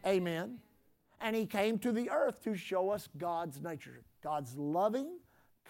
Amen. 0.06 0.60
And 1.20 1.36
he 1.36 1.48
came 1.48 1.80
to 1.80 1.92
the 1.92 2.12
earth 2.12 2.44
to 2.44 2.56
show 2.56 2.92
us 2.92 3.10
God's 3.18 3.62
nature. 3.62 4.04
God's 4.24 4.56
loving, 4.56 5.18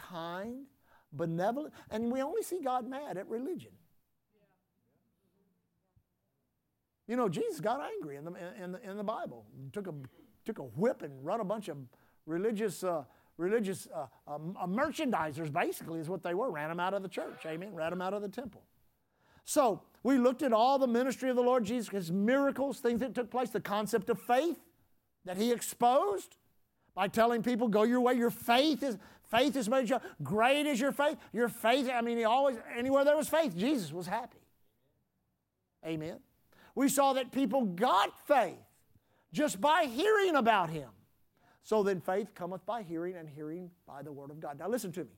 kind, 0.09 0.65
benevolent, 1.11 1.73
and 1.89 2.11
we 2.11 2.21
only 2.21 2.43
see 2.43 2.59
God 2.63 2.87
mad 2.87 3.17
at 3.17 3.27
religion. 3.27 3.71
You 7.07 7.15
know, 7.15 7.29
Jesus 7.29 7.61
got 7.61 7.79
angry 7.95 8.17
in 8.17 8.25
the, 8.25 8.33
in 8.61 8.71
the, 8.73 8.89
in 8.89 8.97
the 8.97 9.03
Bible. 9.03 9.45
Took 9.71 9.87
a, 9.87 9.93
took 10.45 10.59
a 10.59 10.63
whip 10.63 11.01
and 11.01 11.23
run 11.25 11.39
a 11.39 11.45
bunch 11.45 11.69
of 11.69 11.77
religious, 12.25 12.83
uh, 12.83 13.03
religious 13.37 13.87
uh, 13.95 14.07
um, 14.27 14.57
uh, 14.59 14.67
merchandisers, 14.67 15.51
basically, 15.51 15.99
is 15.99 16.09
what 16.09 16.21
they 16.21 16.33
were. 16.33 16.51
Ran 16.51 16.67
them 16.67 16.81
out 16.81 16.93
of 16.93 17.03
the 17.03 17.09
church, 17.09 17.45
amen? 17.45 17.73
Ran 17.73 17.91
them 17.91 18.01
out 18.01 18.13
of 18.13 18.21
the 18.21 18.27
temple. 18.27 18.63
So 19.45 19.81
we 20.03 20.17
looked 20.17 20.41
at 20.41 20.51
all 20.51 20.77
the 20.77 20.87
ministry 20.87 21.29
of 21.29 21.37
the 21.37 21.41
Lord 21.41 21.63
Jesus, 21.63 21.87
his 21.87 22.11
miracles, 22.11 22.79
things 22.79 22.99
that 22.99 23.15
took 23.15 23.31
place, 23.31 23.49
the 23.51 23.61
concept 23.61 24.09
of 24.09 24.19
faith 24.21 24.59
that 25.23 25.37
he 25.37 25.53
exposed 25.53 26.35
by 26.93 27.07
telling 27.07 27.43
people, 27.43 27.69
go 27.69 27.83
your 27.83 28.01
way. 28.01 28.15
Your 28.15 28.29
faith 28.29 28.83
is 28.83 28.97
faith 29.29 29.55
is 29.55 29.69
made 29.69 29.91
great 30.23 30.65
is 30.65 30.79
your 30.79 30.91
faith. 30.91 31.17
Your 31.33 31.49
faith, 31.49 31.89
I 31.93 32.01
mean, 32.01 32.17
he 32.17 32.23
always 32.23 32.57
anywhere 32.77 33.05
there 33.05 33.17
was 33.17 33.29
faith, 33.29 33.55
Jesus 33.55 33.91
was 33.91 34.07
happy. 34.07 34.39
Amen. 35.85 36.19
We 36.75 36.89
saw 36.89 37.13
that 37.13 37.31
people 37.31 37.65
got 37.65 38.11
faith 38.27 38.57
just 39.31 39.59
by 39.59 39.85
hearing 39.85 40.35
about 40.35 40.69
him. 40.69 40.89
So 41.63 41.83
then 41.83 41.99
faith 41.99 42.33
cometh 42.33 42.65
by 42.65 42.83
hearing, 42.83 43.15
and 43.15 43.27
hearing 43.27 43.71
by 43.85 44.01
the 44.01 44.11
word 44.11 44.31
of 44.31 44.39
God. 44.39 44.59
Now 44.59 44.69
listen 44.69 44.91
to 44.93 45.01
me. 45.01 45.11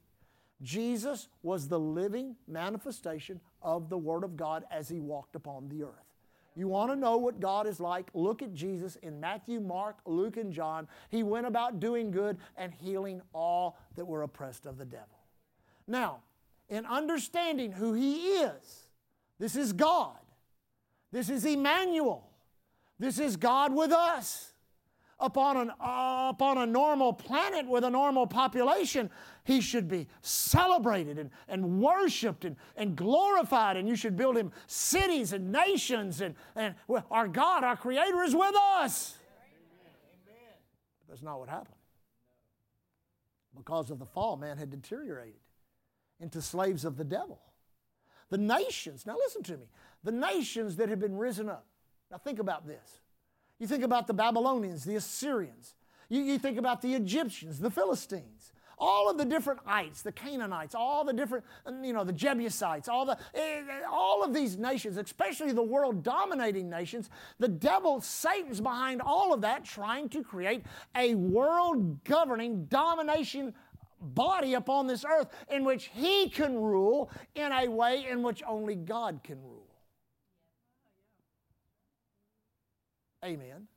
Jesus 0.61 1.29
was 1.41 1.67
the 1.67 1.79
living 1.79 2.35
manifestation 2.47 3.39
of 3.61 3.89
the 3.89 3.97
Word 3.97 4.23
of 4.23 4.35
God 4.35 4.65
as 4.69 4.89
He 4.89 4.99
walked 4.99 5.35
upon 5.35 5.69
the 5.69 5.83
earth. 5.83 6.08
You 6.59 6.67
want 6.67 6.91
to 6.91 6.97
know 6.97 7.15
what 7.15 7.39
God 7.39 7.67
is 7.67 7.79
like? 7.79 8.09
Look 8.13 8.41
at 8.41 8.53
Jesus 8.53 8.97
in 8.97 9.17
Matthew, 9.17 9.61
Mark, 9.61 9.95
Luke, 10.05 10.35
and 10.35 10.51
John. 10.51 10.89
He 11.07 11.23
went 11.23 11.47
about 11.47 11.79
doing 11.79 12.11
good 12.11 12.37
and 12.57 12.73
healing 12.73 13.21
all 13.31 13.77
that 13.95 14.03
were 14.03 14.23
oppressed 14.23 14.65
of 14.65 14.77
the 14.77 14.83
devil. 14.83 15.23
Now, 15.87 16.19
in 16.67 16.85
understanding 16.85 17.71
who 17.71 17.93
He 17.93 18.39
is, 18.39 18.89
this 19.39 19.55
is 19.55 19.71
God. 19.71 20.17
This 21.13 21.29
is 21.29 21.45
Emmanuel. 21.45 22.29
This 22.99 23.19
is 23.19 23.37
God 23.37 23.73
with 23.73 23.93
us 23.93 24.48
upon, 25.19 25.57
an, 25.57 25.71
uh, 25.79 26.29
upon 26.29 26.57
a 26.57 26.65
normal 26.65 27.13
planet 27.13 27.67
with 27.67 27.83
a 27.83 27.89
normal 27.89 28.25
population, 28.25 29.09
he 29.43 29.61
should 29.61 29.87
be 29.87 30.07
celebrated 30.21 31.17
and, 31.17 31.29
and 31.47 31.81
worshiped 31.81 32.45
and, 32.45 32.55
and 32.75 32.95
glorified, 32.95 33.77
and 33.77 33.87
you 33.87 33.95
should 33.95 34.15
build 34.15 34.37
him 34.37 34.51
cities 34.67 35.33
and 35.33 35.51
nations. 35.51 36.21
And, 36.21 36.35
and 36.55 36.75
our 37.11 37.27
God, 37.27 37.63
our 37.63 37.75
Creator, 37.75 38.23
is 38.23 38.35
with 38.35 38.55
us. 38.55 39.15
Amen. 40.27 40.53
But 41.01 41.13
that's 41.13 41.23
not 41.23 41.39
what 41.39 41.49
happened. 41.49 41.75
Because 43.55 43.91
of 43.91 43.99
the 43.99 44.05
fall, 44.05 44.37
man 44.37 44.57
had 44.57 44.69
deteriorated 44.69 45.41
into 46.19 46.41
slaves 46.41 46.85
of 46.85 46.97
the 46.97 47.03
devil. 47.03 47.41
The 48.29 48.37
nations, 48.37 49.05
now 49.05 49.15
listen 49.15 49.41
to 49.43 49.57
me, 49.57 49.65
the 50.03 50.11
nations 50.11 50.75
that 50.77 50.87
have 50.89 50.99
been 50.99 51.17
risen 51.17 51.49
up. 51.49 51.65
Now 52.11 52.17
think 52.17 52.39
about 52.39 52.67
this. 52.67 53.01
You 53.59 53.67
think 53.67 53.83
about 53.83 54.07
the 54.07 54.13
Babylonians, 54.13 54.85
the 54.85 54.95
Assyrians. 54.95 55.75
You, 56.07 56.21
you 56.21 56.39
think 56.39 56.57
about 56.57 56.81
the 56.81 56.95
Egyptians, 56.95 57.59
the 57.59 57.69
Philistines 57.69 58.51
all 58.79 59.09
of 59.09 59.17
the 59.17 59.25
different 59.25 59.59
ites, 59.67 60.01
the 60.01 60.11
Canaanites, 60.11 60.73
all 60.73 61.03
the 61.03 61.13
different, 61.13 61.43
you 61.83 61.93
know, 61.93 62.03
the 62.03 62.13
Jebusites, 62.13 62.87
all 62.87 63.05
the, 63.05 63.17
eh, 63.33 63.61
all 63.91 64.23
of 64.23 64.33
these 64.33 64.57
nations, 64.57 64.97
especially 64.97 65.51
the 65.51 65.61
world 65.61 66.03
dominating 66.03 66.69
nations, 66.69 67.09
the 67.39 67.47
devil, 67.47 68.01
Satan's 68.01 68.61
behind 68.61 69.01
all 69.01 69.33
of 69.33 69.41
that, 69.41 69.65
trying 69.65 70.09
to 70.09 70.23
create 70.23 70.63
a 70.95 71.15
world 71.15 72.03
governing 72.03 72.65
domination 72.65 73.53
body 74.01 74.53
upon 74.53 74.87
this 74.87 75.03
earth 75.03 75.27
in 75.49 75.65
which 75.65 75.91
he 75.93 76.29
can 76.29 76.55
rule 76.55 77.11
in 77.35 77.51
a 77.51 77.67
way 77.67 78.05
in 78.09 78.23
which 78.23 78.41
only 78.47 78.75
God 78.75 79.19
can 79.23 79.41
rule. 79.41 79.68
Amen. 83.23 83.67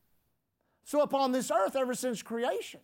So, 0.84 1.00
upon 1.00 1.32
this 1.32 1.50
earth, 1.50 1.76
ever 1.76 1.94
since 1.94 2.22
creation, 2.22 2.80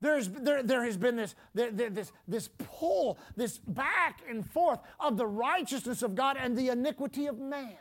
there's, 0.00 0.28
there, 0.28 0.62
there 0.62 0.84
has 0.84 0.96
been 0.96 1.16
this, 1.16 1.34
this, 1.54 2.12
this 2.26 2.48
pull, 2.58 3.18
this 3.36 3.58
back 3.58 4.20
and 4.28 4.44
forth 4.44 4.80
of 4.98 5.16
the 5.16 5.26
righteousness 5.26 6.02
of 6.02 6.14
God 6.14 6.36
and 6.38 6.56
the 6.56 6.68
iniquity 6.68 7.26
of 7.26 7.38
man. 7.38 7.76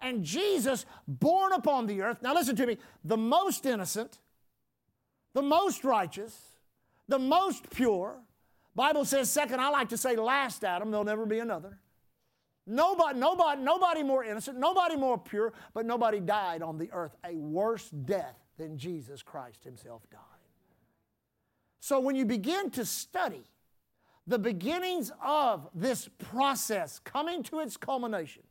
And 0.00 0.24
Jesus, 0.24 0.84
born 1.06 1.52
upon 1.52 1.86
the 1.86 2.02
earth, 2.02 2.18
now 2.22 2.34
listen 2.34 2.56
to 2.56 2.66
me, 2.66 2.76
the 3.04 3.16
most 3.16 3.64
innocent, 3.64 4.18
the 5.32 5.42
most 5.42 5.84
righteous, 5.84 6.36
the 7.08 7.18
most 7.18 7.70
pure, 7.70 8.18
Bible 8.74 9.04
says 9.04 9.30
second, 9.30 9.60
I 9.60 9.68
like 9.68 9.90
to 9.90 9.96
say 9.96 10.16
last 10.16 10.64
Adam, 10.64 10.90
there'll 10.90 11.04
never 11.04 11.26
be 11.26 11.38
another. 11.38 11.78
Nobody, 12.66 13.18
nobody, 13.18 13.60
nobody 13.60 14.02
more 14.02 14.24
innocent, 14.24 14.58
nobody 14.58 14.96
more 14.96 15.18
pure, 15.18 15.52
but 15.74 15.84
nobody 15.84 16.20
died 16.20 16.62
on 16.62 16.78
the 16.78 16.90
earth 16.92 17.16
a 17.24 17.34
worse 17.34 17.90
death 17.90 18.36
than 18.56 18.78
Jesus 18.78 19.22
Christ 19.22 19.64
Himself 19.64 20.02
died. 20.10 20.20
So 21.80 21.98
when 21.98 22.14
you 22.14 22.24
begin 22.24 22.70
to 22.70 22.84
study 22.84 23.42
the 24.28 24.38
beginnings 24.38 25.10
of 25.24 25.68
this 25.74 26.08
process 26.18 27.00
coming 27.00 27.42
to 27.44 27.58
its 27.58 27.76
culmination, 27.76 28.44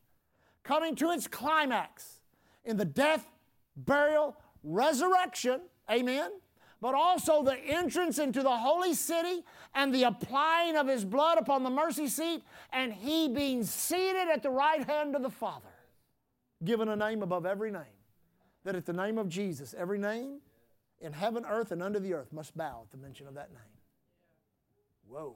coming 0.64 0.96
to 0.96 1.12
its 1.12 1.28
climax 1.28 2.20
in 2.66 2.76
the 2.76 2.86
death, 2.86 3.26
burial, 3.78 4.36
resurrection, 4.64 5.62
amen, 5.90 6.32
but 6.82 6.96
also 6.96 7.44
the 7.44 7.58
entrance 7.58 8.18
into 8.18 8.42
the 8.42 8.58
holy 8.58 8.96
city 8.96 9.44
and 9.76 9.94
the 9.94 10.04
applying 10.04 10.76
of 10.76 10.88
his 10.88 11.06
blood 11.06 11.38
upon 11.38 11.64
the 11.64 11.70
mercy 11.70 12.08
seat, 12.08 12.44
and 12.74 12.92
he 12.92 13.30
being 13.30 13.64
seated 13.64 14.28
at 14.34 14.42
the 14.42 14.50
right 14.50 14.84
hand 14.90 15.16
of 15.16 15.22
the 15.22 15.30
Father, 15.30 15.70
given 16.64 16.90
a 16.90 16.96
name 16.96 17.22
above 17.22 17.46
every 17.46 17.72
name. 17.72 17.84
That 18.64 18.76
at 18.76 18.86
the 18.86 18.94
name 18.94 19.18
of 19.18 19.30
Jesus, 19.30 19.74
every 19.76 19.98
name 19.98 20.40
in 21.00 21.14
heaven, 21.14 21.46
earth, 21.48 21.72
and 21.72 21.82
under 21.82 22.00
the 22.00 22.14
earth 22.14 22.32
must 22.34 22.56
bow 22.58 22.82
at 22.84 22.92
the 22.92 22.98
mention 22.98 23.28
of 23.28 23.36
that 23.36 23.52
name. 23.52 23.62
Whoa. 25.08 25.36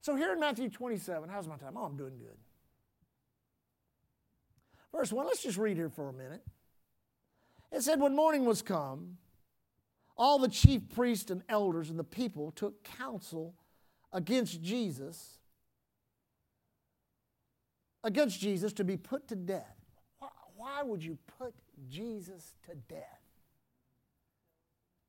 So 0.00 0.16
here 0.16 0.32
in 0.32 0.40
Matthew 0.40 0.68
27, 0.68 1.28
how's 1.28 1.46
my 1.48 1.56
time? 1.56 1.74
Oh, 1.76 1.84
I'm 1.84 1.96
doing 1.96 2.18
good. 2.18 2.36
Verse 4.92 5.12
1, 5.12 5.26
let's 5.26 5.42
just 5.42 5.58
read 5.58 5.76
here 5.76 5.88
for 5.88 6.08
a 6.08 6.12
minute. 6.12 6.42
It 7.72 7.82
said, 7.82 8.00
When 8.00 8.14
morning 8.14 8.44
was 8.44 8.62
come, 8.62 9.18
all 10.16 10.38
the 10.38 10.48
chief 10.48 10.82
priests 10.94 11.30
and 11.30 11.42
elders 11.48 11.90
and 11.90 11.98
the 11.98 12.04
people 12.04 12.52
took 12.52 12.84
counsel 12.84 13.54
against 14.12 14.62
Jesus, 14.62 15.38
against 18.04 18.40
Jesus 18.40 18.72
to 18.74 18.84
be 18.84 18.96
put 18.96 19.28
to 19.28 19.36
death. 19.36 19.76
Why, 20.56 20.82
would 20.82 21.04
you 21.04 21.18
put 21.38 21.52
Jesus 21.90 22.54
to 22.66 22.74
death? 22.74 23.20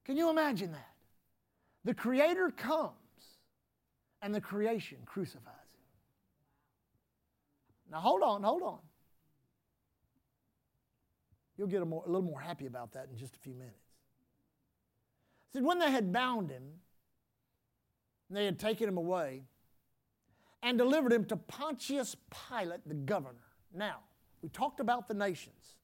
Can 0.04 0.18
you 0.18 0.30
imagine 0.30 0.72
that? 0.72 0.92
The 1.86 1.94
Creator 1.94 2.52
comes 2.58 2.92
and 4.22 4.34
the 4.34 4.42
creation 4.42 4.98
crucifies 5.06 5.54
him. 5.74 5.86
Now, 7.92 8.00
hold 8.00 8.24
on, 8.24 8.44
hold 8.44 8.64
on. 8.64 8.80
You'll 11.58 11.68
get 11.68 11.82
a, 11.82 11.86
more, 11.86 12.04
a 12.06 12.08
little 12.08 12.28
more 12.28 12.42
happy 12.42 12.66
about 12.66 12.94
that 12.94 13.08
in 13.12 13.18
just 13.18 13.36
a 13.36 13.40
few 13.40 13.54
minutes. 13.54 13.85
Said, 15.56 15.64
when 15.64 15.80
they 15.80 15.90
had 15.90 16.12
bound 16.12 16.52
him, 16.52 16.64
they 18.30 18.44
had 18.44 18.60
taken 18.60 18.90
him 18.90 18.98
away 18.98 19.44
and 20.62 20.78
delivered 20.78 21.14
him 21.14 21.24
to 21.26 21.38
Pontius 21.38 22.18
Pilate, 22.50 22.82
the 22.86 22.94
governor. 22.94 23.40
Now, 23.74 24.00
we 24.42 24.50
talked 24.50 24.82
about 24.82 25.08
the 25.08 25.14
nations 25.14 25.76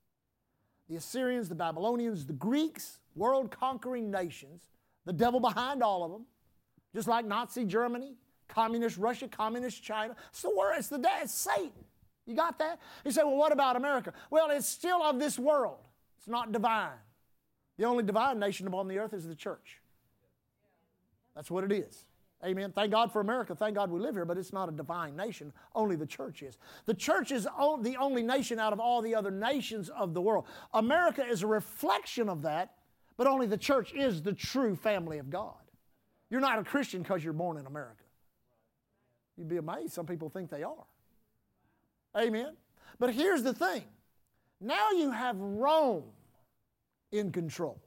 the 0.90 0.98
Assyrians, 0.98 1.48
the 1.48 1.56
Babylonians, 1.56 2.26
the 2.26 2.34
Greeks, 2.34 3.00
world 3.16 3.50
conquering 3.50 4.12
nations, 4.12 4.68
the 5.06 5.14
devil 5.14 5.40
behind 5.40 5.82
all 5.82 6.04
of 6.04 6.12
them, 6.12 6.26
just 6.94 7.08
like 7.08 7.24
Nazi 7.24 7.64
Germany, 7.64 8.16
communist 8.50 8.98
Russia, 8.98 9.30
communist 9.30 9.82
China. 9.82 10.18
It's 10.32 10.42
the 10.42 10.74
it's 10.78 10.90
the 10.90 10.98
day, 10.98 11.20
it's 11.22 11.34
Satan. 11.34 11.72
You 12.26 12.36
got 12.36 12.60
that? 12.60 12.78
You 13.06 13.12
say, 13.12 13.24
well, 13.24 13.38
what 13.38 13.54
about 13.54 13.78
America? 13.78 14.12
Well, 14.30 14.50
it's 14.50 14.68
still 14.68 15.02
of 15.02 15.18
this 15.18 15.40
world. 15.40 15.80
It's 16.18 16.28
not 16.28 16.52
divine. 16.52 17.00
The 17.82 17.88
only 17.88 18.04
divine 18.04 18.38
nation 18.38 18.68
upon 18.68 18.88
the 18.88 19.00
earth 19.00 19.12
is 19.12 19.28
the 19.28 19.34
church. 19.34 19.82
That's 21.36 21.50
what 21.50 21.64
it 21.64 21.72
is. 21.72 22.06
Amen. 22.46 22.72
Thank 22.72 22.92
God 22.92 23.12
for 23.12 23.22
America. 23.22 23.56
Thank 23.56 23.74
God 23.74 23.90
we 23.90 24.00
live 24.00 24.14
here, 24.14 24.24
but 24.24 24.38
it's 24.38 24.54
not 24.54 24.70
a 24.70 24.72
divine 24.72 25.16
nation. 25.16 25.52
Only 25.74 25.96
the 25.96 26.06
church 26.06 26.44
is. 26.44 26.60
The 26.86 26.94
church 26.94 27.32
is 27.32 27.46
the 27.46 27.96
only 28.00 28.22
nation 28.22 28.60
out 28.60 28.72
of 28.72 28.80
all 28.80 29.02
the 29.02 29.16
other 29.16 29.32
nations 29.32 29.90
of 29.90 30.14
the 30.14 30.22
world. 30.22 30.46
America 30.76 31.26
is 31.26 31.42
a 31.42 31.48
reflection 31.48 32.30
of 32.30 32.44
that, 32.44 32.76
but 33.18 33.26
only 33.26 33.48
the 33.48 33.58
church 33.58 33.96
is 33.96 34.22
the 34.22 34.34
true 34.34 34.76
family 34.76 35.18
of 35.18 35.32
God. 35.32 35.56
You're 36.30 36.40
not 36.40 36.60
a 36.60 36.64
Christian 36.64 37.02
because 37.02 37.24
you're 37.24 37.34
born 37.34 37.58
in 37.58 37.66
America. 37.66 38.04
You'd 39.38 39.50
be 39.50 39.58
amazed. 39.58 39.94
Some 39.94 40.06
people 40.06 40.30
think 40.30 40.52
they 40.52 40.62
are. 40.62 40.86
Amen. 42.16 42.56
But 43.00 43.16
here's 43.16 43.42
the 43.42 43.56
thing 43.56 43.86
now 44.60 44.92
you 44.92 45.10
have 45.10 45.36
Rome 45.40 46.04
in 47.12 47.32
control 47.32 47.82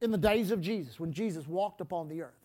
in 0.00 0.10
the 0.10 0.18
days 0.18 0.50
of 0.50 0.60
Jesus, 0.60 1.00
when 1.00 1.12
Jesus 1.12 1.46
walked 1.46 1.80
upon 1.80 2.08
the 2.08 2.22
earth. 2.22 2.44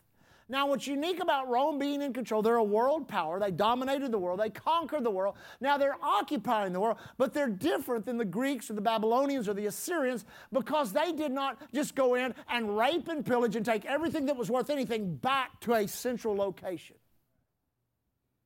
Now, 0.51 0.65
what's 0.65 0.87
unique 0.87 1.19
about 1.19 1.47
Rome 1.47 1.77
being 1.77 2.01
in 2.01 2.11
control, 2.11 2.41
they're 2.41 2.55
a 2.55 2.63
world 2.63 3.07
power. 3.07 3.39
They 3.39 3.51
dominated 3.51 4.11
the 4.11 4.17
world. 4.17 4.39
They 4.39 4.49
conquered 4.49 5.03
the 5.03 5.11
world. 5.11 5.35
Now 5.61 5.77
they're 5.77 5.97
occupying 6.01 6.73
the 6.73 6.79
world, 6.79 6.97
but 7.19 7.35
they're 7.35 7.49
different 7.49 8.03
than 8.03 8.17
the 8.17 8.25
Greeks 8.25 8.71
or 8.71 8.73
the 8.73 8.81
Babylonians 8.81 9.47
or 9.47 9.53
the 9.53 9.67
Assyrians 9.67 10.25
because 10.51 10.91
they 10.91 11.11
did 11.11 11.31
not 11.31 11.59
just 11.71 11.93
go 11.93 12.15
in 12.15 12.33
and 12.49 12.75
rape 12.75 13.07
and 13.09 13.23
pillage 13.23 13.55
and 13.55 13.63
take 13.63 13.85
everything 13.85 14.25
that 14.25 14.37
was 14.37 14.49
worth 14.49 14.71
anything 14.71 15.15
back 15.17 15.59
to 15.61 15.75
a 15.75 15.87
central 15.87 16.35
location. 16.35 16.95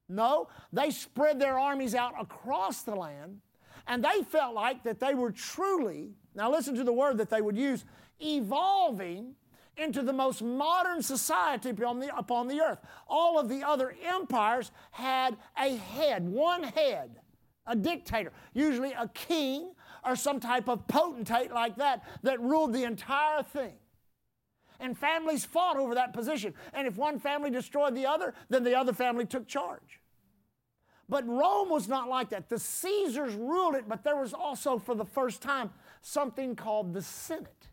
No, 0.10 0.50
they 0.74 0.92
spread 0.92 1.40
their 1.40 1.58
armies 1.58 1.96
out 1.96 2.14
across 2.20 2.82
the 2.82 2.96
land, 2.96 3.40
and 3.88 4.04
they 4.04 4.24
felt 4.24 4.54
like 4.54 4.84
that 4.84 5.00
they 5.00 5.14
were 5.14 5.32
truly, 5.32 6.16
now 6.36 6.52
listen 6.52 6.76
to 6.76 6.84
the 6.84 6.94
word 6.94 7.18
that 7.18 7.30
they 7.30 7.42
would 7.42 7.58
use, 7.58 7.86
evolving 8.20 9.36
into 9.78 10.02
the 10.04 10.14
most 10.14 10.42
modern 10.42 11.02
society 11.02 11.70
upon 11.70 12.00
the, 12.00 12.16
upon 12.16 12.48
the 12.48 12.62
earth. 12.62 12.80
All 13.08 13.40
of 13.40 13.50
the 13.50 13.64
other 13.64 13.96
empires 14.06 14.72
had 14.92 15.38
a 15.58 15.76
head, 15.76 16.28
one 16.28 16.64
head, 16.64 17.20
a 17.66 17.76
dictator, 17.76 18.32
usually 18.54 18.92
a 18.94 19.08
king 19.10 19.74
or 20.06 20.16
some 20.16 20.40
type 20.40 20.68
of 20.68 20.88
potentate 20.88 21.52
like 21.52 21.78
that, 21.78 22.04
that 22.24 22.40
ruled 22.42 22.74
the 22.74 22.84
entire 22.84 23.42
thing. 23.42 23.74
And 24.80 24.98
families 24.98 25.46
fought 25.46 25.78
over 25.78 25.96
that 25.96 26.14
position. 26.14 26.54
And 26.74 26.88
if 26.88 26.98
one 26.98 27.20
family 27.20 27.50
destroyed 27.50 27.96
the 27.96 28.06
other, 28.06 28.34
then 28.50 28.64
the 28.64 28.78
other 28.78 28.92
family 28.92 29.26
took 29.26 29.48
charge. 29.48 30.02
But 31.10 31.28
Rome 31.28 31.70
was 31.70 31.88
not 31.88 32.10
like 32.10 32.30
that. 32.30 32.50
The 32.50 32.60
Caesars 32.60 33.36
ruled 33.36 33.76
it, 33.76 33.88
but 33.88 34.04
there 34.04 34.16
was 34.16 34.34
also, 34.34 34.80
for 34.80 34.96
the 34.96 35.06
first 35.06 35.42
time, 35.42 35.70
something 36.02 36.56
called 36.56 36.94
the 36.94 37.02
Senate. 37.02 37.68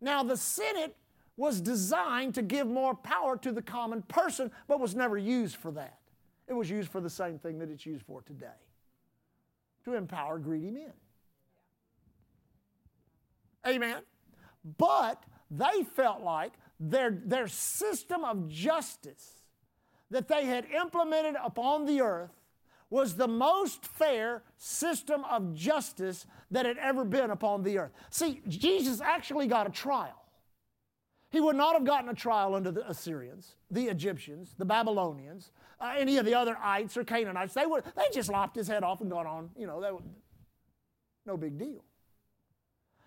Now, 0.00 0.22
the 0.22 0.36
Senate 0.36 0.96
was 1.36 1.60
designed 1.60 2.34
to 2.34 2.42
give 2.42 2.68
more 2.68 2.94
power 2.94 3.36
to 3.38 3.50
the 3.50 3.62
common 3.62 4.02
person, 4.02 4.50
but 4.68 4.78
was 4.78 4.94
never 4.94 5.18
used 5.18 5.56
for 5.56 5.72
that. 5.72 5.98
It 6.46 6.52
was 6.52 6.70
used 6.70 6.90
for 6.90 7.00
the 7.00 7.10
same 7.10 7.38
thing 7.38 7.58
that 7.58 7.70
it's 7.70 7.86
used 7.86 8.04
for 8.06 8.22
today 8.22 8.46
to 9.84 9.94
empower 9.94 10.38
greedy 10.38 10.70
men. 10.70 10.92
Amen. 13.66 14.02
But 14.78 15.22
they 15.50 15.84
felt 15.96 16.22
like 16.22 16.52
their, 16.78 17.10
their 17.10 17.48
system 17.48 18.24
of 18.24 18.48
justice 18.48 19.43
that 20.10 20.28
they 20.28 20.44
had 20.44 20.66
implemented 20.70 21.34
upon 21.42 21.86
the 21.86 22.00
earth 22.00 22.30
was 22.90 23.16
the 23.16 23.28
most 23.28 23.84
fair 23.84 24.42
system 24.56 25.24
of 25.24 25.54
justice 25.54 26.26
that 26.50 26.66
had 26.66 26.78
ever 26.78 27.04
been 27.04 27.30
upon 27.30 27.62
the 27.62 27.78
earth. 27.78 27.92
See, 28.10 28.40
Jesus 28.46 29.00
actually 29.00 29.46
got 29.46 29.66
a 29.66 29.70
trial. 29.70 30.24
He 31.30 31.40
would 31.40 31.56
not 31.56 31.74
have 31.74 31.84
gotten 31.84 32.08
a 32.08 32.14
trial 32.14 32.54
under 32.54 32.70
the 32.70 32.88
Assyrians, 32.88 33.56
the 33.68 33.86
Egyptians, 33.86 34.54
the 34.56 34.64
Babylonians, 34.64 35.50
uh, 35.80 35.94
any 35.98 36.16
of 36.18 36.24
the 36.24 36.34
other 36.34 36.56
ites 36.62 36.96
or 36.96 37.02
Canaanites. 37.02 37.54
They 37.54 37.66
would 37.66 37.82
they 37.96 38.04
just 38.12 38.30
lopped 38.30 38.54
his 38.54 38.68
head 38.68 38.84
off 38.84 39.00
and 39.00 39.10
gone 39.10 39.26
on. 39.26 39.50
You 39.56 39.66
know, 39.66 39.80
they 39.80 39.90
would, 39.90 40.04
no 41.26 41.36
big 41.36 41.58
deal. 41.58 41.84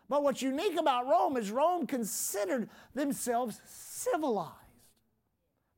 But 0.10 0.24
what's 0.24 0.42
unique 0.42 0.78
about 0.78 1.08
Rome 1.08 1.38
is 1.38 1.52
Rome 1.52 1.88
considered 1.88 2.70
themselves 2.94 3.62
civilized, 3.66 4.52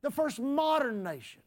the 0.01 0.11
first 0.11 0.39
modern 0.39 1.03
nation. 1.03 1.41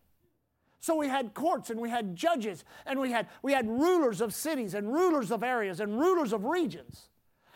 So 0.81 0.97
we 0.97 1.07
had 1.09 1.33
courts 1.33 1.71
and 1.71 1.81
we 1.81 1.91
had 1.91 2.17
judges 2.17 2.65
and 2.87 2.99
we 2.99 3.12
had, 3.12 3.29
we 3.43 3.53
had 3.53 3.69
rulers 3.69 4.21
of 4.21 4.35
cities 4.35 4.75
and 4.75 4.93
rulers 4.93 5.31
of 5.31 5.45
areas 5.45 5.79
and 5.79 5.99
rulers 5.99 6.33
of 6.33 6.45
regions. 6.45 7.09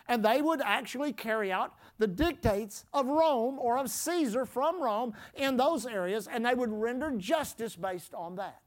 And 0.08 0.24
they 0.24 0.40
would 0.40 0.60
actually 0.60 1.12
carry 1.12 1.50
out 1.50 1.74
the 1.98 2.06
dictates 2.06 2.84
of 2.92 3.06
Rome 3.06 3.58
or 3.58 3.78
of 3.78 3.90
Caesar 3.90 4.44
from 4.44 4.80
Rome 4.80 5.12
in 5.34 5.56
those 5.56 5.86
areas 5.86 6.28
and 6.28 6.46
they 6.46 6.54
would 6.54 6.70
render 6.70 7.10
justice 7.16 7.74
based 7.74 8.14
on 8.14 8.36
that. 8.36 8.60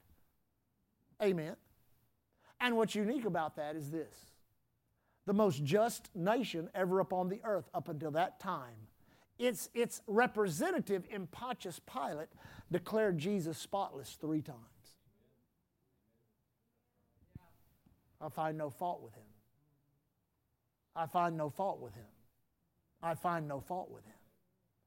Amen. 1.24 1.56
And 2.60 2.76
what's 2.76 2.96
unique 2.96 3.26
about 3.26 3.56
that 3.56 3.78
is 3.78 3.90
this 3.90 4.14
the 5.26 5.34
most 5.34 5.64
just 5.64 6.10
nation 6.16 6.70
ever 6.74 7.00
upon 7.00 7.30
the 7.30 7.40
earth 7.44 7.70
up 7.74 7.88
until 7.88 8.12
that 8.12 8.40
time. 8.40 8.89
Its, 9.40 9.70
its 9.74 10.02
representative 10.06 11.06
in 11.10 11.26
Pontius 11.28 11.80
Pilate 11.80 12.28
declared 12.72 13.18
Jesus 13.18 13.58
spotless 13.58 14.18
three 14.20 14.42
times. 14.42 14.60
I 18.22 18.28
find 18.28 18.58
no 18.58 18.70
fault 18.70 19.02
with 19.02 19.16
him. 19.16 19.24
I 20.94 21.06
find 21.06 21.38
no 21.38 21.50
fault 21.50 21.80
with 21.80 21.96
him. 21.96 22.04
I 23.02 23.16
find 23.16 23.48
no 23.48 23.62
fault 23.62 23.90
with 23.90 24.06
him. 24.06 24.14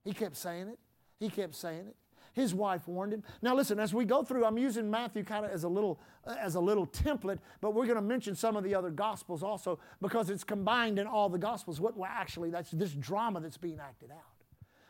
He 0.04 0.12
kept 0.12 0.36
saying 0.36 0.68
it. 0.68 0.78
He 1.18 1.30
kept 1.30 1.54
saying 1.54 1.86
it. 1.86 1.96
His 2.34 2.54
wife 2.54 2.88
warned 2.88 3.12
him. 3.12 3.22
Now 3.42 3.54
listen, 3.54 3.78
as 3.78 3.92
we 3.92 4.04
go 4.04 4.22
through, 4.22 4.44
I'm 4.44 4.58
using 4.58 4.90
Matthew 4.90 5.22
kind 5.22 5.44
of 5.44 5.50
as 5.50 5.64
a 5.64 5.68
little 5.68 6.00
uh, 6.26 6.36
as 6.40 6.54
a 6.54 6.60
little 6.60 6.86
template, 6.86 7.38
but 7.60 7.74
we're 7.74 7.84
going 7.84 7.96
to 7.96 8.02
mention 8.02 8.34
some 8.34 8.56
of 8.56 8.64
the 8.64 8.74
other 8.74 8.90
gospels 8.90 9.42
also 9.42 9.78
because 10.00 10.30
it's 10.30 10.44
combined 10.44 10.98
in 10.98 11.06
all 11.06 11.28
the 11.28 11.38
gospels. 11.38 11.80
What 11.80 11.96
well, 11.96 12.10
actually 12.10 12.50
that's 12.50 12.70
this 12.70 12.92
drama 12.92 13.40
that's 13.40 13.58
being 13.58 13.80
acted 13.80 14.10
out. 14.10 14.31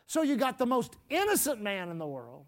So 0.06 0.22
you 0.22 0.36
got 0.36 0.58
the 0.58 0.66
most 0.66 0.96
innocent 1.08 1.62
man 1.62 1.88
in 1.88 1.98
the 1.98 2.06
world 2.06 2.46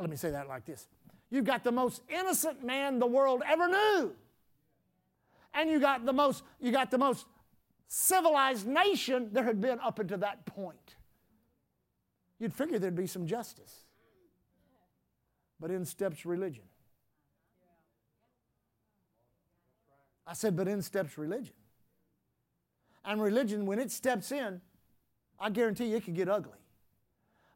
let 0.00 0.10
me 0.10 0.16
say 0.16 0.30
that 0.30 0.48
like 0.48 0.64
this 0.64 0.86
You've 1.30 1.44
got 1.44 1.62
the 1.62 1.72
most 1.72 2.00
innocent 2.08 2.64
man 2.64 2.98
the 2.98 3.06
world 3.06 3.42
ever 3.46 3.68
knew. 3.68 4.12
And 5.52 5.68
you 5.68 5.78
got 5.78 6.06
the 6.06 6.12
most, 6.12 6.42
you 6.58 6.72
got 6.72 6.90
the 6.90 6.96
most 6.96 7.26
civilized 7.86 8.66
nation 8.66 9.28
there 9.32 9.44
had 9.44 9.60
been 9.60 9.78
up 9.80 9.98
until 9.98 10.16
that 10.18 10.46
point. 10.46 10.94
You'd 12.38 12.54
figure 12.54 12.78
there'd 12.78 12.94
be 12.94 13.06
some 13.06 13.26
justice. 13.26 13.84
But 15.60 15.70
in 15.70 15.84
steps 15.84 16.24
religion. 16.24 16.64
I 20.26 20.32
said, 20.32 20.56
but 20.56 20.66
in 20.66 20.80
steps 20.80 21.18
religion. 21.18 21.54
And 23.04 23.20
religion, 23.20 23.66
when 23.66 23.78
it 23.78 23.90
steps 23.90 24.32
in, 24.32 24.62
I 25.38 25.50
guarantee 25.50 25.86
you 25.86 25.96
it 25.96 26.04
could 26.04 26.14
get 26.14 26.28
ugly. 26.28 26.58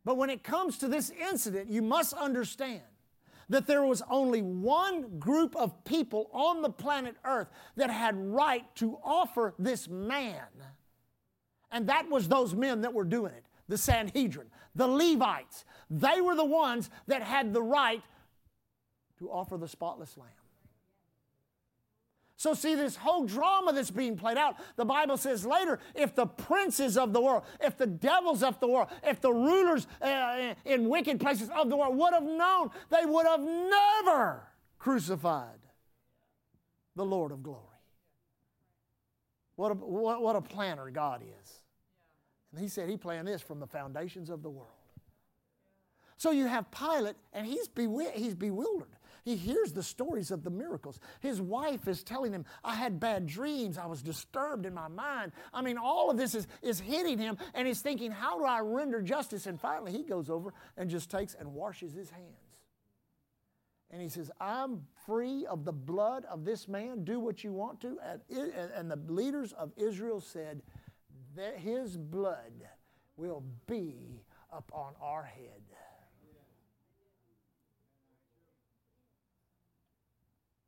But 0.04 0.16
when 0.16 0.30
it 0.30 0.42
comes 0.42 0.78
to 0.78 0.88
this 0.88 1.10
incident, 1.10 1.70
you 1.70 1.82
must 1.82 2.12
understand 2.12 2.82
that 3.48 3.66
there 3.66 3.84
was 3.84 4.02
only 4.10 4.40
one 4.42 5.18
group 5.18 5.54
of 5.56 5.84
people 5.84 6.30
on 6.32 6.62
the 6.62 6.70
planet 6.70 7.16
Earth 7.24 7.48
that 7.76 7.90
had 7.90 8.16
right 8.16 8.64
to 8.76 8.98
offer 9.04 9.54
this 9.58 9.88
man. 9.88 10.46
And 11.70 11.88
that 11.88 12.08
was 12.08 12.28
those 12.28 12.54
men 12.54 12.82
that 12.82 12.92
were 12.92 13.04
doing 13.04 13.32
it 13.32 13.44
the 13.68 13.78
Sanhedrin, 13.78 14.48
the 14.74 14.86
Levites. 14.86 15.64
They 15.88 16.20
were 16.20 16.34
the 16.34 16.44
ones 16.44 16.90
that 17.06 17.22
had 17.22 17.54
the 17.54 17.62
right 17.62 18.02
to 19.18 19.30
offer 19.30 19.56
the 19.56 19.68
spotless 19.68 20.18
lamb. 20.18 20.28
So, 22.42 22.54
see, 22.54 22.74
this 22.74 22.96
whole 22.96 23.24
drama 23.24 23.72
that's 23.72 23.92
being 23.92 24.16
played 24.16 24.36
out, 24.36 24.56
the 24.74 24.84
Bible 24.84 25.16
says 25.16 25.46
later 25.46 25.78
if 25.94 26.16
the 26.16 26.26
princes 26.26 26.98
of 26.98 27.12
the 27.12 27.20
world, 27.20 27.44
if 27.60 27.78
the 27.78 27.86
devils 27.86 28.42
of 28.42 28.58
the 28.58 28.66
world, 28.66 28.88
if 29.04 29.20
the 29.20 29.32
rulers 29.32 29.86
uh, 30.00 30.54
in 30.64 30.88
wicked 30.88 31.20
places 31.20 31.50
of 31.56 31.70
the 31.70 31.76
world 31.76 31.96
would 31.96 32.12
have 32.12 32.24
known, 32.24 32.70
they 32.90 33.06
would 33.06 33.26
have 33.26 33.38
never 33.38 34.42
crucified 34.76 35.60
the 36.96 37.04
Lord 37.04 37.30
of 37.30 37.44
glory. 37.44 37.60
What 39.54 39.70
a, 39.70 39.74
what, 39.74 40.20
what 40.20 40.34
a 40.34 40.40
planner 40.40 40.90
God 40.90 41.22
is. 41.22 41.60
And 42.50 42.60
he 42.60 42.66
said 42.66 42.88
he 42.88 42.96
planned 42.96 43.28
this 43.28 43.40
from 43.40 43.60
the 43.60 43.68
foundations 43.68 44.30
of 44.30 44.42
the 44.42 44.50
world. 44.50 44.72
So 46.16 46.32
you 46.32 46.48
have 46.48 46.72
Pilate, 46.72 47.14
and 47.32 47.46
he's, 47.46 47.68
bewi- 47.68 48.14
he's 48.14 48.34
bewildered. 48.34 48.96
He 49.24 49.36
hears 49.36 49.72
the 49.72 49.82
stories 49.82 50.30
of 50.30 50.42
the 50.42 50.50
miracles. 50.50 50.98
His 51.20 51.40
wife 51.40 51.86
is 51.86 52.02
telling 52.02 52.32
him, 52.32 52.44
I 52.64 52.74
had 52.74 52.98
bad 52.98 53.26
dreams. 53.26 53.78
I 53.78 53.86
was 53.86 54.02
disturbed 54.02 54.66
in 54.66 54.74
my 54.74 54.88
mind. 54.88 55.32
I 55.52 55.62
mean, 55.62 55.78
all 55.78 56.10
of 56.10 56.16
this 56.16 56.34
is, 56.34 56.46
is 56.60 56.80
hitting 56.80 57.18
him, 57.18 57.38
and 57.54 57.66
he's 57.66 57.80
thinking, 57.80 58.10
How 58.10 58.38
do 58.38 58.44
I 58.44 58.60
render 58.60 59.00
justice? 59.00 59.46
And 59.46 59.60
finally, 59.60 59.92
he 59.92 60.02
goes 60.02 60.28
over 60.28 60.52
and 60.76 60.90
just 60.90 61.10
takes 61.10 61.34
and 61.34 61.54
washes 61.54 61.92
his 61.92 62.10
hands. 62.10 62.26
And 63.90 64.00
he 64.00 64.08
says, 64.08 64.30
I'm 64.40 64.86
free 65.06 65.44
of 65.46 65.64
the 65.64 65.72
blood 65.72 66.24
of 66.24 66.44
this 66.44 66.66
man. 66.66 67.04
Do 67.04 67.20
what 67.20 67.44
you 67.44 67.52
want 67.52 67.80
to. 67.82 67.98
And, 68.30 68.52
and 68.74 68.90
the 68.90 69.12
leaders 69.12 69.52
of 69.52 69.70
Israel 69.76 70.20
said, 70.20 70.62
that 71.36 71.58
His 71.58 71.96
blood 71.96 72.52
will 73.16 73.44
be 73.66 74.22
upon 74.52 74.94
our 75.00 75.22
head. 75.22 75.62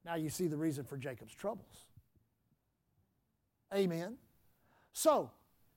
Now 0.04 0.16
you 0.16 0.28
see 0.28 0.46
the 0.46 0.56
reason 0.56 0.84
for 0.84 0.96
Jacob's 0.96 1.34
troubles. 1.34 1.86
Amen. 3.74 4.16
So, 4.92 5.30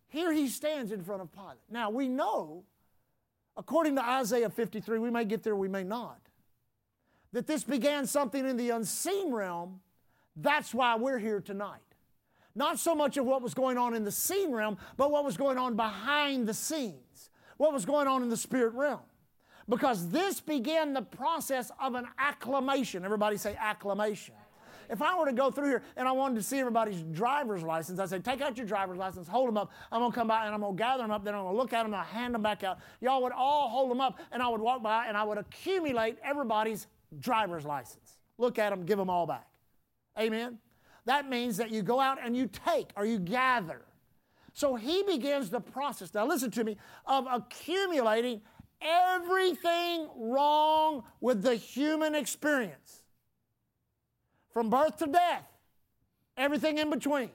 here 0.09 0.31
he 0.31 0.47
stands 0.47 0.91
in 0.91 1.03
front 1.03 1.21
of 1.21 1.31
Pilate. 1.31 1.57
Now 1.69 1.89
we 1.89 2.07
know, 2.07 2.63
according 3.55 3.95
to 3.95 4.03
Isaiah 4.03 4.49
53, 4.49 4.99
we 4.99 5.09
may 5.09 5.25
get 5.25 5.43
there, 5.43 5.55
we 5.55 5.67
may 5.67 5.83
not, 5.83 6.19
that 7.33 7.47
this 7.47 7.63
began 7.63 8.05
something 8.05 8.47
in 8.47 8.57
the 8.57 8.69
unseen 8.69 9.31
realm. 9.31 9.81
That's 10.35 10.73
why 10.73 10.95
we're 10.95 11.19
here 11.19 11.41
tonight. 11.41 11.81
Not 12.55 12.79
so 12.79 12.95
much 12.95 13.17
of 13.17 13.25
what 13.25 13.41
was 13.41 13.53
going 13.53 13.77
on 13.77 13.93
in 13.93 14.03
the 14.03 14.11
seen 14.11 14.51
realm, 14.51 14.77
but 14.97 15.11
what 15.11 15.23
was 15.23 15.37
going 15.37 15.57
on 15.57 15.75
behind 15.75 16.47
the 16.47 16.53
scenes, 16.53 17.29
what 17.57 17.73
was 17.73 17.85
going 17.85 18.07
on 18.07 18.23
in 18.23 18.29
the 18.29 18.37
spirit 18.37 18.73
realm 18.73 19.01
because 19.69 20.09
this 20.09 20.39
began 20.39 20.93
the 20.93 21.01
process 21.01 21.71
of 21.79 21.95
an 21.95 22.07
acclamation. 22.17 23.03
Everybody 23.03 23.37
say 23.37 23.55
acclamation. 23.59 24.35
If 24.89 25.01
I 25.01 25.17
were 25.17 25.25
to 25.25 25.33
go 25.33 25.51
through 25.51 25.67
here 25.67 25.83
and 25.97 26.07
I 26.07 26.13
wanted 26.13 26.35
to 26.35 26.43
see 26.43 26.59
everybody's 26.59 27.01
driver's 27.01 27.61
license, 27.61 27.99
I'd 27.99 28.09
say, 28.09 28.19
take 28.19 28.41
out 28.41 28.57
your 28.57 28.65
driver's 28.65 28.97
license, 28.97 29.27
hold 29.27 29.49
them 29.49 29.57
up. 29.57 29.71
I'm 29.91 29.99
going 29.99 30.11
to 30.11 30.15
come 30.15 30.29
by 30.29 30.45
and 30.45 30.53
I'm 30.53 30.61
going 30.61 30.77
to 30.77 30.81
gather 30.81 31.03
them 31.03 31.11
up. 31.11 31.25
Then 31.25 31.35
I'm 31.35 31.43
going 31.43 31.53
to 31.53 31.57
look 31.57 31.73
at 31.73 31.83
them 31.83 31.87
and 31.87 31.95
I'll 31.95 32.03
hand 32.03 32.33
them 32.33 32.41
back 32.41 32.63
out. 32.63 32.79
Y'all 33.01 33.21
would 33.23 33.33
all 33.33 33.69
hold 33.69 33.91
them 33.91 33.99
up 33.99 34.19
and 34.31 34.41
I 34.41 34.47
would 34.47 34.61
walk 34.61 34.81
by 34.81 35.07
and 35.07 35.17
I 35.17 35.23
would 35.23 35.37
accumulate 35.37 36.17
everybody's 36.23 36.87
driver's 37.19 37.65
license. 37.65 38.19
Look 38.37 38.59
at 38.59 38.69
them, 38.69 38.85
give 38.85 38.97
them 38.97 39.09
all 39.09 39.25
back. 39.25 39.47
Amen? 40.17 40.59
That 41.05 41.29
means 41.29 41.57
that 41.57 41.71
you 41.71 41.81
go 41.81 41.99
out 41.99 42.17
and 42.23 42.35
you 42.35 42.47
take 42.47 42.91
or 42.95 43.05
you 43.05 43.19
gather. 43.19 43.81
So 44.53 44.75
he 44.75 45.03
begins 45.03 45.51
the 45.51 45.61
process, 45.61 46.13
now 46.13 46.25
listen 46.25 46.49
to 46.51 46.63
me, 46.63 46.77
of 47.05 47.27
accumulating 47.31 48.41
everything 48.81 50.07
wrong 50.15 51.03
with 51.21 51.41
the 51.41 51.55
human 51.55 52.15
experience 52.15 53.03
from 54.53 54.69
birth 54.69 54.97
to 54.97 55.07
death, 55.07 55.45
everything 56.35 56.77
in 56.77 56.89
between. 56.89 57.29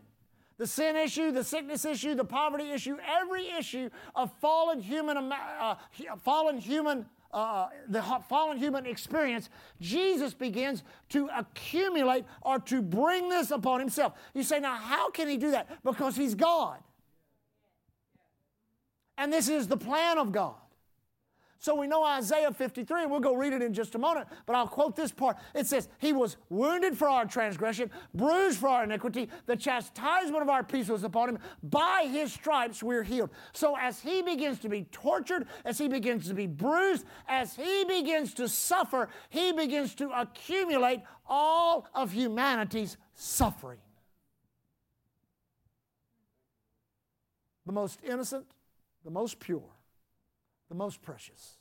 The 0.59 0.67
sin 0.67 0.97
issue, 0.97 1.33
the 1.33 1.43
sickness 1.43 1.85
issue, 1.85 2.15
the 2.15 2.25
poverty 2.25 2.71
issue, 2.71 2.97
every 3.05 3.49
issue 3.51 3.91
of 4.15 4.31
fallen 4.41 4.81
human, 4.81 5.33
uh, 5.33 5.75
fallen 6.23 6.59
human, 6.59 7.07
uh, 7.33 7.69
the 7.89 8.03
fallen 8.29 8.59
human 8.59 8.87
experience, 8.87 9.49
Jesus 9.81 10.35
begins 10.35 10.85
to 11.09 11.29
accumulate 11.37 12.25
or 12.43 12.59
to 12.61 12.83
bring 12.83 13.29
this 13.29 13.51
upon 13.51 13.81
himself. 13.81 14.13
You 14.35 14.43
say, 14.43 14.61
now 14.61 14.75
how 14.75 15.11
can 15.11 15.29
he 15.29 15.37
do 15.37 15.53
that? 15.53 15.83
Because 15.83 16.15
he's 16.15 16.35
God. 16.35 16.79
And 19.17 19.33
this 19.33 19.49
is 19.49 19.69
the 19.69 19.77
plan 19.77 20.19
of 20.19 20.33
God. 20.33 20.62
So 21.63 21.77
we 21.77 21.87
know 21.87 22.03
Isaiah 22.03 22.51
53, 22.51 23.03
and 23.03 23.11
we'll 23.11 23.21
go 23.21 23.37
read 23.37 23.53
it 23.53 23.63
in 23.63 23.73
just 23.73 23.95
a 23.95 23.99
moment, 23.99 24.27
but 24.47 24.57
I'll 24.57 24.67
quote 24.67 24.97
this 24.97 25.13
part. 25.13 25.37
It 25.55 25.69
says, 25.69 25.89
He 25.99 26.13
was 26.13 26.37
wounded 26.49 26.99
for 26.99 27.09
our 27.09 27.25
transgression, 27.25 27.89
bruised 28.13 28.59
for 28.59 28.69
our 28.69 28.83
iniquity. 28.83 29.29
The 29.47 29.55
chastisement 29.55 30.43
of 30.43 30.49
our 30.49 30.65
peace 30.65 30.89
was 30.89 31.05
upon 31.05 31.29
Him. 31.29 31.39
By 31.63 32.09
His 32.11 32.33
stripes 32.33 32.83
we're 32.83 33.05
healed. 33.05 33.31
So 33.53 33.77
as 33.79 34.01
He 34.01 34.23
begins 34.23 34.59
to 34.59 34.69
be 34.69 34.89
tortured, 34.91 35.47
as 35.65 35.79
He 35.79 35.87
begins 35.87 36.27
to 36.27 36.35
be 36.35 36.49
bruised, 36.49 37.07
as 37.29 37.55
He 37.55 37.85
begins 37.85 38.35
to 38.35 38.49
suffer, 38.49 39.09
He 39.29 39.53
begins 39.53 39.95
to 39.95 40.11
accumulate 40.11 41.03
all 41.29 41.87
of 41.95 42.11
humanity's 42.11 42.97
suffering. 43.15 43.79
The 47.67 47.73
most 47.73 48.01
innocent, 48.03 48.47
the 49.05 49.13
most 49.13 49.39
pure 49.39 49.63
the 50.73 50.79
most 50.79 51.03
precious. 51.03 51.59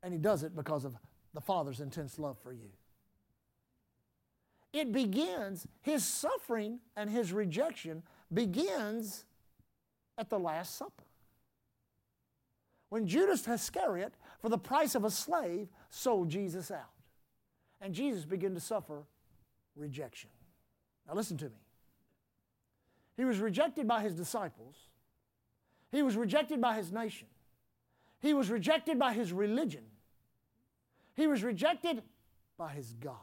And 0.00 0.12
he 0.12 0.18
does 0.18 0.44
it 0.44 0.54
because 0.54 0.84
of 0.84 0.94
the 1.32 1.40
Father's 1.40 1.80
intense 1.80 2.20
love 2.20 2.38
for 2.38 2.52
you. 2.52 2.70
It 4.72 4.92
begins, 4.92 5.66
his 5.82 6.04
suffering 6.04 6.78
and 6.96 7.10
his 7.10 7.32
rejection 7.32 8.04
begins 8.32 9.24
at 10.16 10.30
the 10.30 10.38
Last 10.38 10.76
Supper. 10.76 11.02
When 12.90 13.08
Judas 13.08 13.48
Iscariot, 13.48 14.14
for 14.40 14.48
the 14.48 14.58
price 14.58 14.94
of 14.94 15.04
a 15.04 15.10
slave, 15.10 15.66
sold 15.90 16.28
Jesus 16.28 16.70
out. 16.70 16.92
And 17.80 17.92
Jesus 17.92 18.24
began 18.24 18.54
to 18.54 18.60
suffer 18.60 19.02
rejection. 19.74 20.30
Now, 21.08 21.14
listen 21.14 21.36
to 21.38 21.46
me. 21.46 21.64
He 23.16 23.24
was 23.24 23.40
rejected 23.40 23.88
by 23.88 24.00
his 24.00 24.14
disciples, 24.14 24.76
he 25.90 26.02
was 26.02 26.16
rejected 26.16 26.60
by 26.60 26.76
his 26.76 26.92
nation, 26.92 27.26
he 28.24 28.32
was 28.32 28.50
rejected 28.50 28.98
by 28.98 29.12
his 29.12 29.32
religion. 29.32 29.84
He 31.14 31.26
was 31.26 31.42
rejected 31.42 32.02
by 32.56 32.72
his 32.72 32.94
God. 32.94 33.16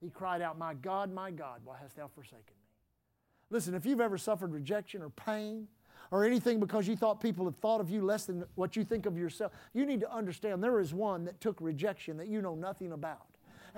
He 0.00 0.10
cried 0.10 0.42
out, 0.42 0.58
My 0.58 0.74
God, 0.74 1.12
my 1.12 1.30
God, 1.30 1.60
why 1.64 1.76
hast 1.80 1.96
thou 1.96 2.08
forsaken 2.08 2.44
me? 2.46 2.68
Listen, 3.50 3.74
if 3.74 3.86
you've 3.86 4.00
ever 4.00 4.18
suffered 4.18 4.52
rejection 4.52 5.02
or 5.02 5.10
pain 5.10 5.66
or 6.10 6.24
anything 6.24 6.60
because 6.60 6.86
you 6.86 6.94
thought 6.94 7.20
people 7.20 7.46
had 7.46 7.56
thought 7.56 7.80
of 7.80 7.90
you 7.90 8.02
less 8.02 8.26
than 8.26 8.44
what 8.54 8.76
you 8.76 8.84
think 8.84 9.06
of 9.06 9.16
yourself, 9.16 9.52
you 9.72 9.86
need 9.86 10.00
to 10.00 10.14
understand 10.14 10.62
there 10.62 10.78
is 10.78 10.92
one 10.92 11.24
that 11.24 11.40
took 11.40 11.58
rejection 11.60 12.18
that 12.18 12.28
you 12.28 12.42
know 12.42 12.54
nothing 12.54 12.92
about. 12.92 13.27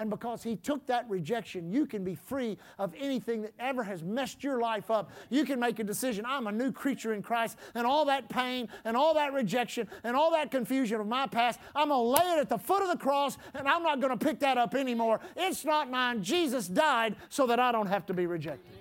And 0.01 0.09
because 0.09 0.43
He 0.43 0.57
took 0.57 0.87
that 0.87 1.05
rejection, 1.11 1.71
you 1.71 1.85
can 1.85 2.03
be 2.05 2.15
free 2.15 2.57
of 2.79 2.95
anything 2.99 3.43
that 3.43 3.53
ever 3.59 3.83
has 3.83 4.03
messed 4.03 4.43
your 4.43 4.59
life 4.59 4.91
up. 4.91 5.11
You 5.29 5.45
can 5.45 5.61
make 5.61 5.79
a 5.79 5.85
decision 5.85 6.25
I'm 6.27 6.47
a 6.47 6.53
new 6.53 6.73
creature 6.73 7.13
in 7.13 7.21
Christ, 7.21 7.59
and 7.75 7.87
all 7.87 8.07
that 8.07 8.31
pain 8.31 8.71
and 8.87 8.97
all 8.97 9.13
that 9.13 9.35
rejection 9.35 9.89
and 10.03 10.17
all 10.17 10.31
that 10.31 10.51
confusion 10.51 11.03
of 11.03 11.07
my 11.07 11.27
past, 11.27 11.61
I'm 11.77 11.89
going 11.89 12.01
to 12.01 12.23
lay 12.23 12.33
it 12.33 12.39
at 12.39 12.49
the 12.49 12.57
foot 12.57 12.83
of 12.83 12.89
the 12.89 12.97
cross, 12.97 13.37
and 13.53 13.69
I'm 13.69 13.83
not 13.83 14.01
going 14.01 14.19
to 14.19 14.25
pick 14.25 14.41
that 14.41 14.57
up 14.57 14.75
anymore. 14.75 15.21
It's 15.37 15.67
not 15.67 15.91
mine. 15.91 16.23
Jesus 16.23 16.67
died 16.67 17.15
so 17.29 17.47
that 17.49 17.61
I 17.61 17.71
don't 17.71 17.89
have 17.89 18.07
to 18.07 18.15
be 18.15 18.25
rejected. 18.25 18.73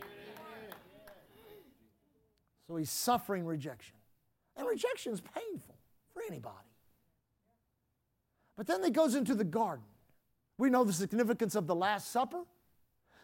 So 2.65 2.77
he's 2.77 2.89
suffering 2.89 3.45
rejection. 3.45 3.97
And 4.55 4.65
rejection 4.65 5.11
is 5.11 5.19
painful 5.19 5.75
for 6.13 6.21
anybody. 6.29 6.55
But 8.55 8.67
then 8.67 8.81
he 8.85 8.89
goes 8.89 9.15
into 9.15 9.35
the 9.35 9.43
garden. 9.43 9.83
We 10.59 10.69
know 10.69 10.83
the 10.83 10.91
significance 10.91 11.55
of 11.55 11.67
the 11.67 11.73
Last 11.73 12.11
Supper, 12.11 12.43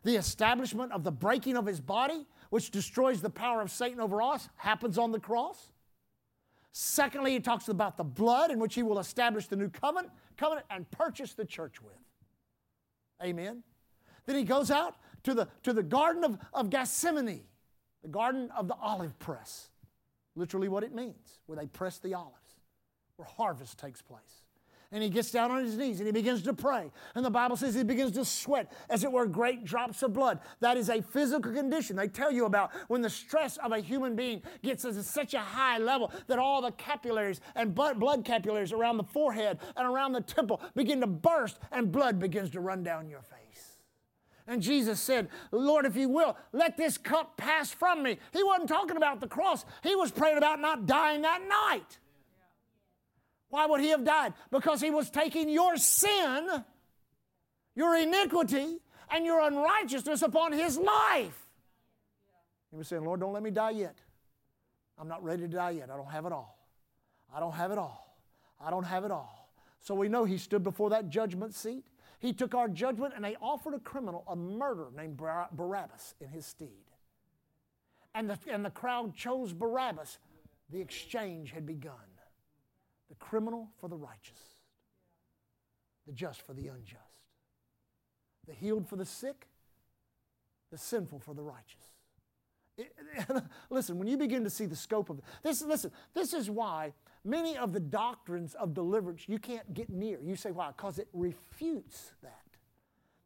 the 0.04 0.16
establishment 0.16 0.94
of 0.94 1.04
the 1.04 1.12
breaking 1.12 1.58
of 1.58 1.66
his 1.66 1.82
body, 1.82 2.26
which 2.50 2.72
destroys 2.72 3.22
the 3.22 3.30
power 3.30 3.62
of 3.62 3.70
Satan 3.70 4.00
over 4.00 4.22
us, 4.22 4.48
happens 4.56 4.98
on 4.98 5.12
the 5.12 5.20
cross. 5.20 5.74
Secondly, 6.72 7.34
he 7.34 7.42
talks 7.42 7.68
about 7.68 7.98
the 7.98 8.06
blood 8.06 8.52
in 8.52 8.60
which 8.60 8.74
he 8.74 8.84
will 8.84 9.00
establish 9.00 9.48
the 9.48 9.58
new 9.58 9.68
covenant, 9.68 10.14
covenant 10.38 10.66
and 10.70 10.90
purchase 10.92 11.34
the 11.34 11.44
church 11.44 11.82
with. 11.82 11.94
Amen. 13.22 13.64
Then 14.26 14.38
he 14.38 14.44
goes 14.44 14.72
out 14.72 14.96
to 15.24 15.34
the, 15.34 15.50
to 15.64 15.74
the 15.74 15.84
Garden 15.84 16.24
of, 16.24 16.38
of 16.54 16.70
Gethsemane, 16.70 17.44
the 18.02 18.08
Garden 18.08 18.50
of 18.58 18.70
the 18.70 18.76
Olive 18.76 19.20
Press. 19.20 19.72
Literally 20.38 20.70
what 20.70 20.86
it 20.86 20.96
means, 20.96 21.40
where 21.48 21.58
they 21.58 21.68
press 21.68 21.98
the 21.98 22.14
olives, 22.14 22.60
where 23.18 23.28
harvest 23.28 23.78
takes 23.78 24.02
place. 24.02 24.45
And 24.92 25.04
he 25.04 25.10
gets 25.10 25.32
down 25.32 25.52
on 25.52 25.64
his 25.64 25.78
knees 25.78 26.00
and 26.00 26.08
he 26.08 26.12
begins 26.12 26.42
to 26.44 26.54
pray. 26.54 26.92
And 27.16 27.26
the 27.26 27.30
Bible 27.30 27.56
says 27.58 27.76
he 27.76 27.84
begins 27.84 28.14
to 28.14 28.26
sweat, 28.26 28.72
as 28.90 29.04
it 29.04 29.12
were, 29.12 29.26
great 29.26 29.66
drops 29.66 30.04
of 30.04 30.14
blood. 30.14 30.40
That 30.60 30.78
is 30.78 30.90
a 30.90 31.02
physical 31.02 31.52
condition. 31.52 31.96
They 31.96 32.08
tell 32.08 32.32
you 32.32 32.46
about 32.46 32.72
when 32.88 33.02
the 33.02 33.10
stress 33.10 33.58
of 33.58 33.72
a 33.72 33.80
human 33.80 34.16
being 34.16 34.42
gets 34.64 34.84
to 34.84 35.04
such 35.04 35.34
a 35.34 35.40
high 35.40 35.78
level 35.78 36.12
that 36.28 36.40
all 36.40 36.62
the 36.62 36.72
capillaries 36.72 37.42
and 37.56 37.76
blood 37.76 38.24
capillaries 38.24 38.72
around 38.72 38.98
the 38.98 39.04
forehead 39.04 39.60
and 39.76 39.88
around 39.88 40.14
the 40.14 40.22
temple 40.22 40.62
begin 40.76 41.02
to 41.02 41.08
burst 41.08 41.58
and 41.72 41.92
blood 41.92 42.20
begins 42.20 42.50
to 42.52 42.60
run 42.60 42.84
down 42.84 43.10
your 43.10 43.22
face. 43.22 43.36
And 44.48 44.62
Jesus 44.62 45.00
said, 45.00 45.30
Lord, 45.52 45.86
if 45.86 45.96
you 45.96 46.08
will, 46.08 46.38
let 46.52 46.78
this 46.78 46.98
cup 46.98 47.36
pass 47.36 47.72
from 47.72 48.04
me. 48.04 48.20
He 48.32 48.44
wasn't 48.44 48.70
talking 48.70 48.98
about 48.98 49.20
the 49.20 49.28
cross, 49.28 49.66
he 49.84 49.96
was 49.96 50.12
praying 50.12 50.38
about 50.38 50.60
not 50.60 50.86
dying 50.86 51.24
that 51.24 51.42
night. 51.48 52.00
Why 53.56 53.68
would 53.68 53.80
he 53.80 53.92
have 53.92 54.04
died? 54.04 54.34
Because 54.52 54.82
he 54.82 54.90
was 54.90 55.10
taking 55.10 55.48
your 55.48 55.78
sin, 55.78 56.46
your 57.74 57.96
iniquity, 57.96 58.80
and 59.10 59.26
your 59.26 59.40
unrighteousness 59.40 60.22
upon 60.24 60.52
his 60.52 60.78
life. 60.78 61.48
He 62.70 62.76
was 62.76 62.90
saying, 62.90 63.06
Lord, 63.06 63.22
don't 63.22 63.32
let 63.32 63.44
me 63.44 63.52
die 63.52 63.70
yet. 63.70 63.96
I'm 64.98 65.08
not 65.08 65.24
ready 65.24 65.44
to 65.44 65.48
die 65.48 65.70
yet. 65.70 65.90
I 65.90 65.96
don't 65.96 66.12
have 66.12 66.26
it 66.26 66.34
all. 66.34 66.68
I 67.34 67.40
don't 67.40 67.54
have 67.54 67.72
it 67.72 67.78
all. 67.78 68.18
I 68.60 68.70
don't 68.72 68.84
have 68.84 69.06
it 69.06 69.12
all. 69.12 69.50
So 69.80 69.96
we 69.96 70.10
know 70.10 70.26
he 70.26 70.38
stood 70.38 70.62
before 70.62 70.90
that 70.90 71.08
judgment 71.08 71.56
seat. 71.56 71.86
He 72.20 72.34
took 72.34 72.56
our 72.56 72.68
judgment 72.68 73.14
and 73.16 73.24
they 73.24 73.38
offered 73.42 73.74
a 73.74 73.80
criminal 73.80 74.26
a 74.28 74.36
murderer 74.36 74.90
named 74.94 75.16
Barabbas 75.16 76.14
in 76.20 76.28
his 76.28 76.46
stead. 76.46 76.68
And 78.14 78.30
the, 78.30 78.38
and 78.52 78.66
the 78.66 78.70
crowd 78.70 79.16
chose 79.16 79.54
Barabbas. 79.54 80.18
The 80.72 80.82
exchange 80.82 81.52
had 81.52 81.66
begun 81.66 81.94
the 83.18 83.26
criminal 83.26 83.70
for 83.80 83.88
the 83.88 83.96
righteous, 83.96 84.40
the 86.06 86.14
just 86.14 86.42
for 86.42 86.54
the 86.54 86.68
unjust, 86.68 87.02
the 88.48 88.54
healed 88.54 88.88
for 88.88 88.96
the 88.96 89.06
sick, 89.06 89.48
the 90.72 90.78
sinful 90.78 91.20
for 91.20 91.34
the 91.34 91.44
righteous. 91.44 91.84
Listen, 93.70 93.98
when 93.98 94.08
you 94.08 94.18
begin 94.18 94.44
to 94.44 94.50
see 94.50 94.66
the 94.66 94.76
scope 94.76 95.10
of 95.10 95.22
this, 95.44 95.62
listen, 95.62 95.92
this 96.14 96.34
is 96.34 96.50
why 96.50 96.92
many 97.24 97.58
of 97.58 97.72
the 97.72 97.80
doctrines 97.80 98.54
of 98.56 98.74
deliverance 98.74 99.24
you 99.28 99.40
can't 99.40 99.74
get 99.74 99.90
near. 99.90 100.20
You 100.22 100.36
say, 100.36 100.52
why? 100.52 100.68
Because 100.76 101.00
it 101.00 101.08
refutes 101.14 102.12
that. 102.22 102.42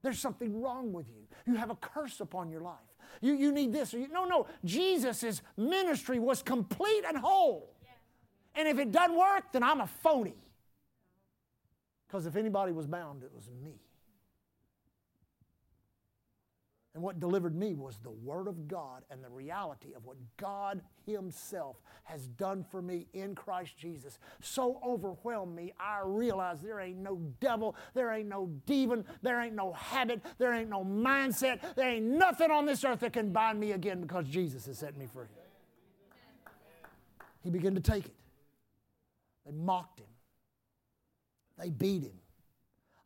There's 0.03 0.19
something 0.19 0.61
wrong 0.61 0.93
with 0.93 1.07
you. 1.09 1.27
You 1.47 1.55
have 1.55 1.71
a 1.71 1.75
curse 1.75 2.19
upon 2.19 2.51
your 2.51 2.61
life. 2.61 2.77
You, 3.21 3.33
you 3.33 3.51
need 3.51 3.73
this. 3.73 3.93
Or 3.93 3.97
You, 3.97 4.07
no, 4.07 4.25
no. 4.25 4.45
Jesus' 4.63 5.41
ministry 5.57 6.19
was 6.19 6.43
complete 6.43 7.03
and 7.07 7.17
whole. 7.17 7.73
And 8.59 8.67
if 8.67 8.77
it 8.77 8.91
doesn't 8.91 9.17
work, 9.17 9.53
then 9.53 9.63
I'm 9.63 9.79
a 9.79 9.87
phony. 9.87 10.35
Because 12.05 12.25
if 12.25 12.35
anybody 12.35 12.73
was 12.73 12.87
bound, 12.87 13.23
it 13.23 13.31
was 13.33 13.49
me. 13.63 13.79
And 16.93 17.01
what 17.01 17.21
delivered 17.21 17.55
me 17.55 17.73
was 17.75 17.99
the 17.99 18.09
Word 18.09 18.49
of 18.49 18.67
God 18.67 19.03
and 19.09 19.23
the 19.23 19.29
reality 19.29 19.93
of 19.95 20.03
what 20.03 20.17
God 20.35 20.81
Himself 21.05 21.77
has 22.03 22.27
done 22.27 22.65
for 22.69 22.81
me 22.81 23.07
in 23.13 23.33
Christ 23.33 23.77
Jesus. 23.77 24.19
So 24.41 24.81
overwhelmed 24.85 25.55
me, 25.55 25.71
I 25.79 26.01
realized 26.03 26.61
there 26.61 26.81
ain't 26.81 26.97
no 26.97 27.21
devil, 27.39 27.77
there 27.93 28.11
ain't 28.11 28.27
no 28.27 28.47
demon, 28.65 29.05
there 29.21 29.39
ain't 29.39 29.55
no 29.55 29.71
habit, 29.71 30.21
there 30.37 30.53
ain't 30.53 30.69
no 30.69 30.83
mindset, 30.83 31.61
there 31.77 31.87
ain't 31.89 32.05
nothing 32.05 32.51
on 32.51 32.65
this 32.65 32.83
earth 32.83 32.99
that 32.99 33.13
can 33.13 33.31
bind 33.31 33.57
me 33.57 33.71
again 33.71 34.01
because 34.01 34.27
Jesus 34.27 34.65
has 34.65 34.79
set 34.79 34.97
me 34.97 35.05
free. 35.05 35.27
He 37.41 37.49
began 37.49 37.73
to 37.75 37.81
take 37.81 38.07
it. 38.07 38.18
They 39.49 39.55
mocked 39.55 39.99
him. 39.99 40.07
They 41.57 41.69
beat 41.69 42.03
him. 42.03 42.19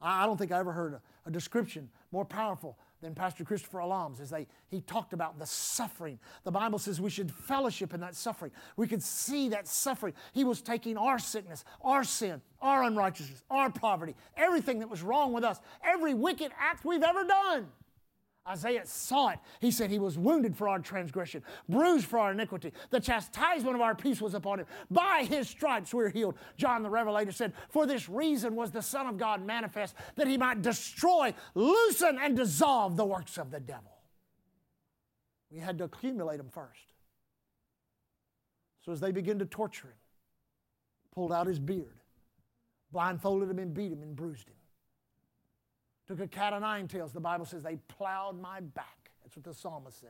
I 0.02 0.26
don't 0.26 0.38
think 0.38 0.52
I 0.52 0.60
ever 0.60 0.74
heard 0.74 0.94
a, 0.94 1.02
a 1.26 1.32
description 1.32 1.90
more 2.12 2.26
powerful 2.26 2.78
than 3.02 3.16
Pastor 3.16 3.46
Christopher 3.46 3.82
Alam's 3.82 4.20
as 4.20 4.30
they, 4.30 4.48
he 4.68 4.82
talked 4.82 5.14
about 5.14 5.40
the 5.40 5.46
suffering. 5.46 6.20
The 6.44 6.52
Bible 6.52 6.80
says 6.80 7.00
we 7.00 7.10
should 7.10 7.32
fellowship 7.32 7.94
in 7.94 8.02
that 8.02 8.16
suffering. 8.16 8.52
We 8.76 8.88
could 8.88 9.02
see 9.02 9.50
that 9.50 9.70
suffering. 9.70 10.14
He 10.34 10.44
was 10.44 10.62
taking 10.62 10.98
our 10.98 11.18
sickness, 11.18 11.64
our 11.82 12.04
sin, 12.04 12.42
our 12.62 12.84
unrighteousness, 12.84 13.42
our 13.50 13.70
poverty, 13.70 14.16
everything 14.36 14.80
that 14.80 14.90
was 14.90 15.02
wrong 15.02 15.32
with 15.32 15.46
us, 15.46 15.60
every 15.82 16.14
wicked 16.14 16.52
act 16.60 16.84
we've 16.84 17.04
ever 17.04 17.24
done. 17.24 17.68
Isaiah 18.48 18.86
saw 18.86 19.30
it. 19.30 19.40
He 19.62 19.72
said, 19.72 19.90
He 19.90 20.00
was 20.00 20.18
wounded 20.18 20.58
for 20.58 20.68
our 20.68 20.80
transgression, 20.80 21.44
bruised 21.70 22.06
for 22.06 22.20
our 22.20 22.34
iniquity. 22.34 22.74
The 22.90 23.00
chastisement 23.00 23.76
of 23.76 23.82
our 23.82 23.96
peace 23.96 24.20
was 24.20 24.34
upon 24.34 24.60
him. 24.60 24.66
By 24.92 25.26
his 25.30 25.50
stripes 25.50 25.94
we're 25.94 26.10
healed. 26.10 26.36
John 26.58 26.84
the 26.84 26.90
Revelator 26.90 27.32
said, 27.32 27.54
For 27.70 27.86
this 27.86 28.10
reason 28.10 28.56
was 28.56 28.72
the 28.72 28.82
Son 28.82 29.08
of 29.08 29.18
God 29.18 29.46
manifest, 29.46 29.96
that 30.16 30.28
he 30.28 30.38
might 30.38 30.62
destroy, 30.62 31.34
loosen, 31.56 32.20
and 32.22 32.36
dissolve 32.36 32.98
the 32.98 33.06
works 33.06 33.38
of 33.38 33.50
the 33.50 33.62
devil. 33.62 33.92
We 35.50 35.60
had 35.60 35.78
to 35.78 35.86
accumulate 35.86 36.38
them 36.38 36.50
first. 36.50 36.94
So 38.86 38.92
as 38.92 39.00
they 39.00 39.12
began 39.12 39.40
to 39.40 39.46
torture 39.46 39.88
him, 39.88 39.94
pulled 41.14 41.32
out 41.32 41.48
his 41.48 41.60
beard, 41.60 42.02
blindfolded 42.92 43.50
him, 43.50 43.60
and 43.60 43.74
beat 43.74 43.92
him, 43.92 44.02
and 44.02 44.16
bruised 44.16 44.50
him. 44.50 44.56
Took 46.08 46.20
a 46.20 46.28
cat 46.28 46.54
of 46.54 46.62
nine 46.62 46.88
tails. 46.88 47.14
The 47.14 47.20
Bible 47.20 47.46
says 47.46 47.64
they 47.64 47.78
plowed 47.88 48.40
my 48.40 48.60
back. 48.60 49.12
That's 49.24 49.36
what 49.36 49.46
the 49.46 49.54
psalmist 49.54 50.02
said. 50.02 50.10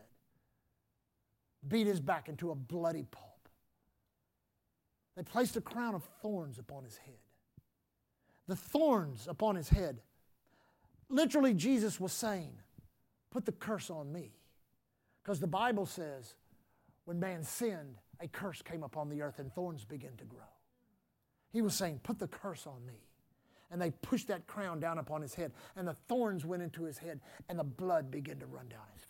Beat 1.68 1.88
his 1.88 2.00
back 2.00 2.30
into 2.30 2.52
a 2.52 2.56
bloody 2.56 3.06
pulp. 3.12 3.30
They 5.16 5.24
placed 5.24 5.56
a 5.56 5.62
crown 5.62 5.94
of 5.94 6.04
thorns 6.22 6.58
upon 6.58 6.84
his 6.84 6.98
head. 6.98 7.14
The 8.48 8.56
thorns 8.56 9.28
upon 9.28 9.56
his 9.56 9.70
head. 9.70 10.02
Literally, 11.10 11.54
Jesus 11.54 12.00
was 12.00 12.12
saying, 12.12 12.54
Put 13.30 13.46
the 13.46 13.52
curse 13.52 13.90
on 13.90 14.12
me. 14.12 14.32
Because 15.24 15.40
the 15.40 15.48
Bible 15.48 15.86
says, 15.86 16.36
when 17.06 17.20
man 17.20 17.44
sinned, 17.44 17.98
a 18.20 18.28
curse 18.28 18.62
came 18.62 18.84
upon 18.84 19.10
the 19.10 19.22
earth 19.22 19.40
and 19.40 19.52
thorns 19.52 19.86
began 19.86 20.16
to 20.18 20.26
grow. 20.26 20.40
He 21.52 21.62
was 21.62 21.76
saying, 21.76 22.02
Put 22.04 22.20
the 22.20 22.28
curse 22.28 22.68
on 22.68 22.86
me 22.86 22.96
and 23.74 23.82
they 23.82 23.90
pushed 23.90 24.28
that 24.28 24.46
crown 24.46 24.80
down 24.80 25.00
upon 25.00 25.24
his 25.24 25.34
head, 25.34 25.52
and 25.76 25.88
the 25.88 25.96
thorns 26.08 26.46
went 26.46 26.62
into 26.62 26.84
his 26.84 27.00
head, 27.00 27.20
and 27.50 27.58
the 27.58 27.64
blood 27.64 28.12
began 28.12 28.38
to 28.38 28.46
run 28.46 28.70
down 28.70 28.84
his 28.94 29.04
face. 29.04 29.10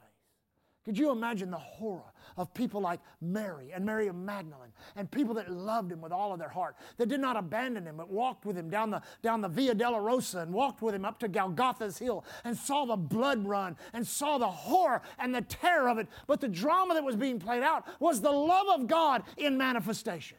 Could 0.86 0.98
you 0.98 1.12
imagine 1.12 1.52
the 1.52 1.58
horror 1.58 2.14
of 2.38 2.54
people 2.54 2.82
like 2.82 3.00
Mary 3.22 3.72
and 3.74 3.86
Mary 3.86 4.08
of 4.08 4.16
Magdalene 4.16 4.72
and 4.96 5.10
people 5.12 5.34
that 5.36 5.52
loved 5.52 5.92
him 5.92 6.02
with 6.02 6.12
all 6.12 6.34
of 6.34 6.40
their 6.40 6.50
heart, 6.50 6.76
that 6.98 7.08
did 7.08 7.20
not 7.20 7.38
abandon 7.38 7.86
him, 7.86 7.98
but 7.98 8.10
walked 8.10 8.46
with 8.46 8.58
him 8.58 8.70
down 8.70 8.90
the, 8.90 9.02
down 9.22 9.42
the 9.42 9.48
Via 9.48 9.76
Dolorosa 9.76 10.42
and 10.42 10.54
walked 10.54 10.82
with 10.82 10.96
him 10.96 11.06
up 11.06 11.20
to 11.20 11.30
Golgotha's 11.30 11.98
hill 11.98 12.26
and 12.44 12.58
saw 12.58 12.86
the 12.86 12.98
blood 12.98 13.46
run 13.46 13.78
and 13.94 14.06
saw 14.06 14.38
the 14.38 14.48
horror 14.48 15.02
and 15.20 15.34
the 15.34 15.42
terror 15.42 15.88
of 15.88 16.00
it. 16.00 16.08
But 16.28 16.42
the 16.42 16.50
drama 16.50 16.96
that 16.96 17.04
was 17.04 17.16
being 17.16 17.40
played 17.40 17.64
out 17.64 17.86
was 18.02 18.20
the 18.20 18.32
love 18.32 18.68
of 18.82 18.88
God 18.88 19.24
in 19.38 19.58
manifestation. 19.58 20.38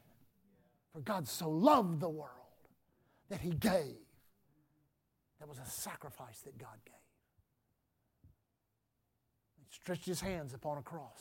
For 0.92 1.00
God 1.00 1.26
so 1.26 1.48
loved 1.48 2.00
the 2.00 2.10
world 2.10 2.30
that 3.30 3.40
he 3.40 3.50
gave 3.50 4.03
that 5.45 5.51
was 5.51 5.59
a 5.59 5.70
sacrifice 5.70 6.40
that 6.40 6.57
God 6.57 6.78
gave. 6.86 6.95
He 9.59 9.64
stretched 9.70 10.07
his 10.07 10.22
hands 10.22 10.55
upon 10.55 10.78
a 10.78 10.82
cross. 10.82 11.20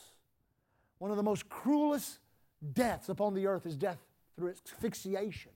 One 0.98 1.12
of 1.12 1.18
the 1.18 1.24
most 1.24 1.50
cruelest 1.50 2.20
deaths 2.72 3.10
upon 3.10 3.34
the 3.34 3.48
earth 3.48 3.66
is 3.66 3.76
death 3.76 3.98
through 4.38 4.52
asphyxiation. 4.52 5.52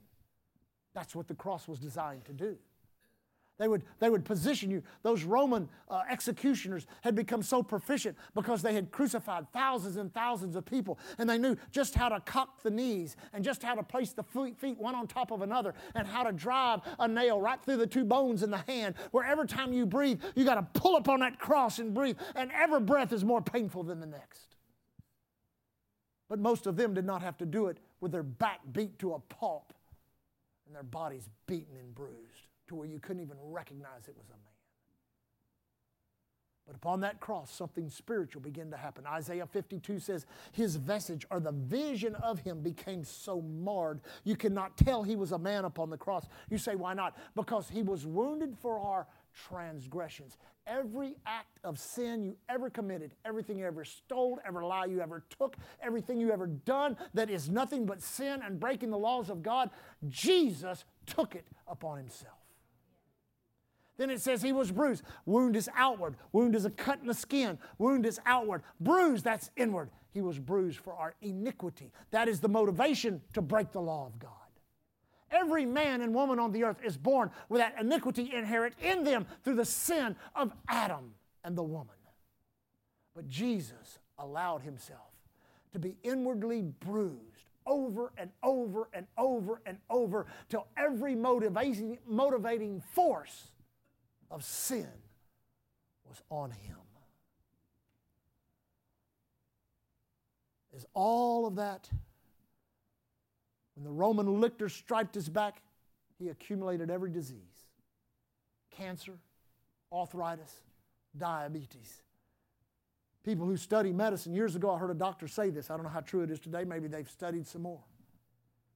That's 0.94 1.16
what 1.16 1.30
the 1.30 1.34
cross 1.34 1.66
was 1.70 1.80
designed 1.80 2.26
to 2.26 2.34
do. 2.34 2.58
They 3.58 3.68
would, 3.68 3.84
they 4.00 4.10
would 4.10 4.24
position 4.24 4.70
you. 4.70 4.84
Those 5.02 5.24
Roman 5.24 5.68
uh, 5.90 6.04
executioners 6.10 6.86
had 7.02 7.16
become 7.16 7.42
so 7.42 7.64
proficient 7.64 8.16
because 8.36 8.62
they 8.62 8.74
had 8.74 8.92
crucified 8.92 9.52
thousands 9.52 9.98
and 9.98 10.14
thousands 10.14 10.56
of 10.56 10.64
people, 10.64 11.00
and 11.18 11.28
they 11.28 11.40
knew 11.40 11.58
just 11.72 11.96
how 11.96 12.10
to 12.10 12.20
cock 12.20 12.62
the 12.62 12.70
knees 12.70 13.16
and 13.34 13.44
just 13.44 13.64
how 13.64 13.74
to 13.74 13.82
place 13.82 14.14
the 14.14 14.24
feet 14.24 14.78
one 14.78 14.94
on 14.94 15.08
top 15.08 15.32
of 15.32 15.42
another 15.42 15.74
and 15.96 16.08
how 16.08 16.24
to 16.24 16.32
drive 16.32 16.82
a 17.00 17.08
nail 17.08 17.42
right 17.42 17.60
through 17.64 17.78
the 17.78 17.88
two 17.88 18.06
bones 18.06 18.44
in 18.44 18.52
the 18.52 18.64
hand, 18.68 18.94
where 19.10 19.26
every 19.26 19.48
time 19.48 19.74
you 19.74 19.88
breathe, 19.88 20.22
you 20.36 20.46
got 20.46 20.56
to 20.56 20.80
pull 20.80 20.96
up 20.96 21.10
on 21.10 21.22
that 21.22 21.40
cross 21.40 21.80
and 21.80 21.96
breathe, 21.96 22.18
and 22.36 22.52
every 22.52 22.80
breath 22.80 23.12
is 23.12 23.26
more 23.26 23.42
painful 23.42 23.82
than 23.82 24.00
the 24.00 24.06
next. 24.06 24.56
But 26.30 26.40
most 26.40 26.68
of 26.68 26.76
them 26.76 26.94
did 26.94 27.06
not 27.06 27.24
have 27.24 27.38
to 27.38 27.46
do 27.46 27.68
it 27.68 27.80
with 28.02 28.12
their 28.12 28.24
back 28.24 28.60
beat 28.72 29.00
to 29.00 29.14
a 29.14 29.20
pulp 29.20 29.74
and 30.68 30.76
their 30.76 30.84
bodies 30.84 31.28
beaten 31.48 31.76
and 31.78 31.96
bruised 31.96 32.47
to 32.68 32.76
where 32.76 32.88
you 32.88 33.00
couldn't 33.00 33.22
even 33.22 33.38
recognize 33.42 34.08
it 34.08 34.16
was 34.18 34.28
a 34.30 34.34
man. 34.34 34.58
But 36.68 36.76
upon 36.76 37.00
that 37.00 37.22
cross, 37.22 37.50
something 37.50 37.90
spiritual 37.90 38.42
began 38.42 38.70
to 38.72 38.78
happen. 38.78 39.06
Isaiah 39.08 39.48
52 39.48 40.00
says, 40.00 40.26
His 40.52 40.76
vestige 40.76 41.26
or 41.32 41.40
the 41.40 41.54
vision 41.54 42.14
of 42.16 42.40
him 42.40 42.60
became 42.60 43.06
so 43.06 43.42
marred, 43.42 44.02
you 44.26 44.36
cannot 44.36 44.76
tell 44.76 45.02
he 45.02 45.16
was 45.16 45.32
a 45.32 45.40
man 45.40 45.64
upon 45.64 45.90
the 45.90 45.98
cross. 45.98 46.28
You 46.50 46.58
say, 46.58 46.76
Why 46.76 46.94
not? 46.94 47.18
Because 47.36 47.70
he 47.70 47.84
was 47.84 48.06
wounded 48.06 48.58
for 48.62 48.80
our 48.80 49.08
transgressions. 49.48 50.36
Every 50.66 51.16
act 51.26 51.58
of 51.64 51.80
sin 51.80 52.22
you 52.22 52.36
ever 52.50 52.70
committed, 52.70 53.14
everything 53.24 53.58
you 53.58 53.66
ever 53.66 53.86
stole, 53.86 54.38
every 54.46 54.66
lie 54.66 54.86
you 54.86 55.00
ever 55.00 55.24
took, 55.40 55.56
everything 55.82 56.20
you 56.20 56.34
ever 56.34 56.48
done 56.48 56.98
that 57.14 57.30
is 57.30 57.50
nothing 57.50 57.86
but 57.86 58.02
sin 58.02 58.42
and 58.44 58.60
breaking 58.60 58.90
the 58.90 58.98
laws 58.98 59.30
of 59.30 59.42
God, 59.42 59.70
Jesus 60.10 60.84
took 61.06 61.36
it 61.36 61.48
upon 61.66 61.98
himself. 61.98 62.47
Then 63.98 64.10
it 64.12 64.22
says 64.22 64.42
he 64.42 64.54
was 64.54 64.72
bruised. 64.72 65.04
Wound 65.26 65.56
is 65.56 65.70
outward. 65.76 66.16
Wound 66.32 66.56
is 66.56 66.66
a 66.66 66.70
cut 66.70 67.00
in 67.02 67.08
the 67.08 67.14
skin. 67.14 67.58
Wound 67.80 68.06
is 68.06 68.20
outward. 68.26 68.62
Bruised, 68.80 69.24
that's 69.24 69.50
inward. 69.58 69.90
He 70.12 70.22
was 70.22 70.38
bruised 70.38 70.80
for 70.80 70.94
our 70.94 71.16
iniquity. 71.22 71.92
That 72.12 72.28
is 72.28 72.40
the 72.40 72.48
motivation 72.48 73.22
to 73.34 73.42
break 73.42 73.72
the 73.72 73.82
law 73.82 74.06
of 74.06 74.20
God. 74.20 74.32
Every 75.32 75.66
man 75.66 76.02
and 76.02 76.14
woman 76.14 76.40
on 76.40 76.52
the 76.52 76.64
earth 76.64 76.78
is 76.84 76.96
born 76.96 77.32
with 77.50 77.60
that 77.60 77.76
iniquity 77.80 78.32
inherent 78.34 78.76
in 78.82 79.04
them 79.04 79.26
through 79.44 79.56
the 79.56 79.66
sin 79.66 80.16
of 80.36 80.54
Adam 80.70 81.14
and 81.44 81.58
the 81.58 81.64
woman. 81.64 81.96
But 83.16 83.28
Jesus 83.28 84.00
allowed 84.20 84.62
himself 84.62 85.00
to 85.74 85.80
be 85.80 85.98
inwardly 86.04 86.62
bruised 86.62 87.50
over 87.66 88.14
and 88.18 88.30
over 88.44 88.88
and 88.94 89.06
over 89.18 89.62
and 89.66 89.78
over 89.90 90.28
till 90.50 90.68
every 90.78 91.16
motivating, 91.16 91.98
motivating 92.08 92.82
force 92.94 93.52
of 94.30 94.44
sin 94.44 94.88
was 96.06 96.22
on 96.30 96.52
him. 96.52 96.78
Is 100.76 100.86
all 100.94 101.48
of 101.48 101.56
that, 101.56 101.90
when 103.76 103.84
the 103.84 103.92
Roman 103.92 104.40
lictor 104.40 104.70
striped 104.70 105.16
his 105.16 105.28
back, 105.28 105.62
he 106.20 106.30
accumulated 106.30 106.92
every 106.92 107.12
disease 107.12 107.42
cancer, 108.72 109.18
arthritis, 109.92 110.62
diabetes. 111.18 112.04
People 113.24 113.48
who 113.48 113.58
study 113.58 113.92
medicine, 113.92 114.36
years 114.36 114.56
ago 114.56 114.70
I 114.70 114.78
heard 114.78 114.92
a 114.92 114.94
doctor 114.94 115.28
say 115.28 115.50
this. 115.50 115.72
I 115.72 115.76
don't 115.76 115.84
know 115.84 115.90
how 115.90 116.02
true 116.02 116.22
it 116.22 116.30
is 116.30 116.40
today. 116.40 116.64
Maybe 116.64 116.88
they've 116.88 117.10
studied 117.10 117.48
some 117.48 117.64
more. 117.64 117.82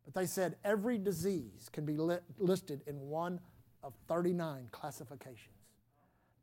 But 0.03 0.15
they 0.15 0.25
said 0.25 0.55
every 0.63 0.97
disease 0.97 1.69
can 1.71 1.85
be 1.85 1.97
listed 2.39 2.81
in 2.87 2.99
one 2.99 3.39
of 3.83 3.93
39 4.07 4.67
classifications 4.71 5.61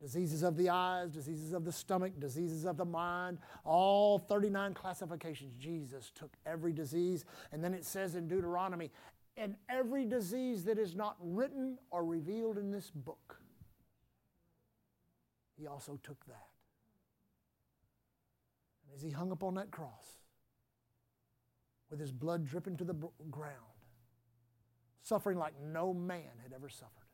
diseases 0.00 0.42
of 0.42 0.56
the 0.56 0.70
eyes, 0.70 1.10
diseases 1.10 1.52
of 1.52 1.64
the 1.64 1.72
stomach, 1.72 2.12
diseases 2.20 2.64
of 2.64 2.76
the 2.76 2.84
mind, 2.84 3.38
all 3.64 4.18
39 4.18 4.74
classifications. 4.74 5.54
Jesus 5.58 6.12
took 6.14 6.30
every 6.46 6.72
disease. 6.72 7.24
And 7.52 7.62
then 7.62 7.74
it 7.74 7.84
says 7.84 8.14
in 8.14 8.28
Deuteronomy, 8.28 8.90
and 9.36 9.56
every 9.68 10.04
disease 10.04 10.64
that 10.64 10.78
is 10.78 10.94
not 10.94 11.16
written 11.20 11.78
or 11.90 12.04
revealed 12.04 12.58
in 12.58 12.70
this 12.70 12.90
book, 12.90 13.40
he 15.56 15.66
also 15.66 15.98
took 16.02 16.24
that. 16.26 16.48
And 18.84 18.94
as 18.94 19.02
he 19.02 19.10
hung 19.10 19.32
upon 19.32 19.54
that 19.54 19.70
cross, 19.70 20.18
with 21.90 21.98
his 21.98 22.12
blood 22.12 22.46
dripping 22.46 22.76
to 22.76 22.84
the 22.84 22.94
ground, 23.30 23.54
suffering 25.02 25.38
like 25.38 25.54
no 25.60 25.94
man 25.94 26.38
had 26.42 26.52
ever 26.52 26.68
suffered. 26.68 27.07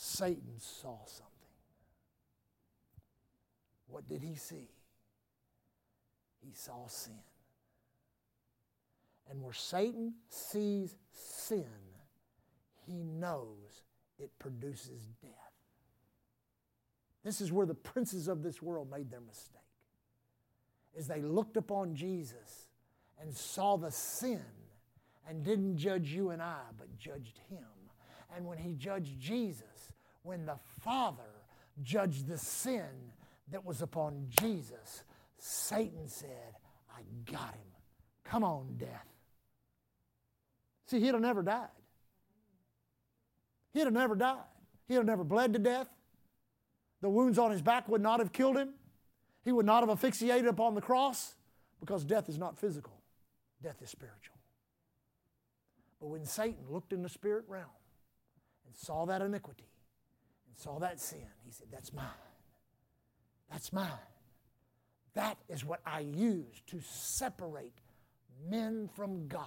Satan 0.00 0.54
saw 0.58 0.96
something. 1.06 1.26
What 3.88 4.08
did 4.08 4.22
he 4.22 4.36
see? 4.36 4.68
He 6.40 6.52
saw 6.54 6.86
sin. 6.86 7.18
And 9.28 9.42
where 9.42 9.52
Satan 9.52 10.14
sees 10.28 10.94
sin, 11.10 11.66
he 12.86 13.02
knows 13.02 13.82
it 14.20 14.30
produces 14.38 15.08
death. 15.20 15.32
This 17.24 17.40
is 17.40 17.50
where 17.50 17.66
the 17.66 17.74
princes 17.74 18.28
of 18.28 18.44
this 18.44 18.62
world 18.62 18.88
made 18.88 19.10
their 19.10 19.20
mistake. 19.20 19.56
As 20.96 21.08
they 21.08 21.22
looked 21.22 21.56
upon 21.56 21.96
Jesus 21.96 22.68
and 23.20 23.34
saw 23.36 23.76
the 23.76 23.90
sin 23.90 24.44
and 25.28 25.42
didn't 25.42 25.76
judge 25.76 26.12
you 26.12 26.30
and 26.30 26.40
I, 26.40 26.60
but 26.78 26.96
judged 26.96 27.40
him. 27.50 27.66
And 28.34 28.46
when 28.46 28.58
he 28.58 28.74
judged 28.74 29.18
Jesus, 29.18 29.92
when 30.22 30.46
the 30.46 30.58
Father 30.82 31.22
judged 31.82 32.26
the 32.26 32.38
sin 32.38 33.12
that 33.50 33.64
was 33.64 33.82
upon 33.82 34.26
Jesus, 34.28 35.04
Satan 35.38 36.08
said, 36.08 36.56
I 36.90 37.00
got 37.30 37.54
him. 37.54 37.72
Come 38.24 38.44
on, 38.44 38.76
death. 38.76 39.06
See, 40.86 41.00
he'd 41.00 41.12
have 41.12 41.20
never 41.20 41.42
died. 41.42 41.68
He'd 43.72 43.84
have 43.84 43.92
never 43.92 44.14
died. 44.14 44.36
He'd 44.86 44.94
have 44.94 45.06
never 45.06 45.24
bled 45.24 45.52
to 45.52 45.58
death. 45.58 45.88
The 47.00 47.08
wounds 47.08 47.38
on 47.38 47.50
his 47.50 47.62
back 47.62 47.88
would 47.88 48.02
not 48.02 48.20
have 48.20 48.32
killed 48.32 48.56
him. 48.56 48.70
He 49.44 49.52
would 49.52 49.66
not 49.66 49.82
have 49.82 49.90
asphyxiated 49.90 50.46
upon 50.46 50.74
the 50.74 50.80
cross 50.80 51.34
because 51.80 52.04
death 52.04 52.28
is 52.28 52.38
not 52.38 52.58
physical, 52.58 53.00
death 53.62 53.80
is 53.82 53.88
spiritual. 53.88 54.36
But 56.00 56.08
when 56.08 56.24
Satan 56.24 56.64
looked 56.68 56.92
in 56.92 57.02
the 57.02 57.08
spirit 57.08 57.44
realm 57.48 57.66
and 58.68 58.76
saw 58.76 59.06
that 59.06 59.22
iniquity 59.22 59.66
and 60.46 60.56
saw 60.56 60.78
that 60.78 61.00
sin, 61.00 61.26
he 61.44 61.50
said, 61.50 61.68
That's 61.72 61.92
mine. 61.92 62.04
That's 63.50 63.72
mine. 63.72 63.88
That 65.14 65.38
is 65.48 65.64
what 65.64 65.80
I 65.86 66.00
use 66.00 66.62
to 66.68 66.80
separate 66.80 67.72
men 68.48 68.88
from 68.94 69.26
God, 69.26 69.46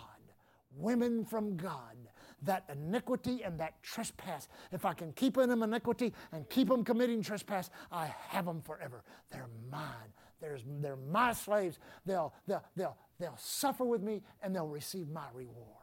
women 0.76 1.24
from 1.24 1.56
God. 1.56 1.96
That 2.44 2.66
iniquity 2.72 3.44
and 3.44 3.60
that 3.60 3.84
trespass. 3.84 4.48
If 4.72 4.84
I 4.84 4.96
can 4.96 5.14
keep 5.14 5.36
them 5.36 5.62
iniquity 5.62 6.12
and 6.32 6.50
keep 6.50 6.68
them 6.68 6.84
committing 6.84 7.22
trespass, 7.22 7.70
I 7.92 8.12
have 8.30 8.46
them 8.46 8.64
forever. 8.64 9.04
They're 9.30 9.50
mine. 9.72 10.12
There's, 10.42 10.64
they're 10.82 10.96
my 10.96 11.34
slaves. 11.34 11.78
They'll, 12.04 12.34
they'll, 12.48 12.64
they'll, 12.76 12.98
they'll 13.20 13.38
suffer 13.38 13.86
with 13.86 14.02
me 14.02 14.24
and 14.42 14.56
they'll 14.56 14.68
receive 14.68 15.08
my 15.08 15.28
reward. 15.36 15.81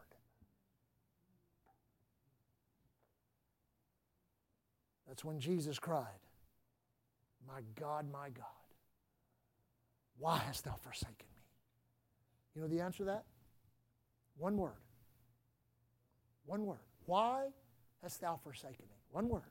That's 5.09 5.25
when 5.25 5.41
Jesus 5.41 5.79
cried, 5.79 6.21
My 7.47 7.63
God, 7.81 8.07
my 8.13 8.29
God, 8.29 8.45
why 10.19 10.39
hast 10.39 10.65
thou 10.65 10.75
forsaken 10.75 11.15
me? 11.35 11.43
You 12.55 12.63
know 12.63 12.69
the 12.69 12.81
answer 12.81 12.99
to 12.99 13.05
that? 13.07 13.25
One 14.37 14.57
word. 14.59 14.73
One 16.45 16.67
word. 16.67 16.79
Why 17.07 17.47
hast 18.03 18.21
thou 18.21 18.39
forsaken 18.43 18.85
me? 18.91 18.97
One 19.11 19.29
word. 19.29 19.43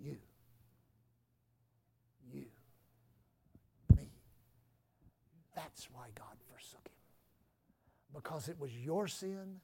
You. 0.00 0.16
You. 2.32 2.44
Me. 3.96 4.08
That's 5.54 5.88
why 5.92 6.06
God 6.14 6.36
forsook 6.50 6.86
him. 6.86 6.92
Because 8.14 8.48
it 8.48 8.58
was 8.60 8.70
your 8.72 9.08
sin, 9.08 9.60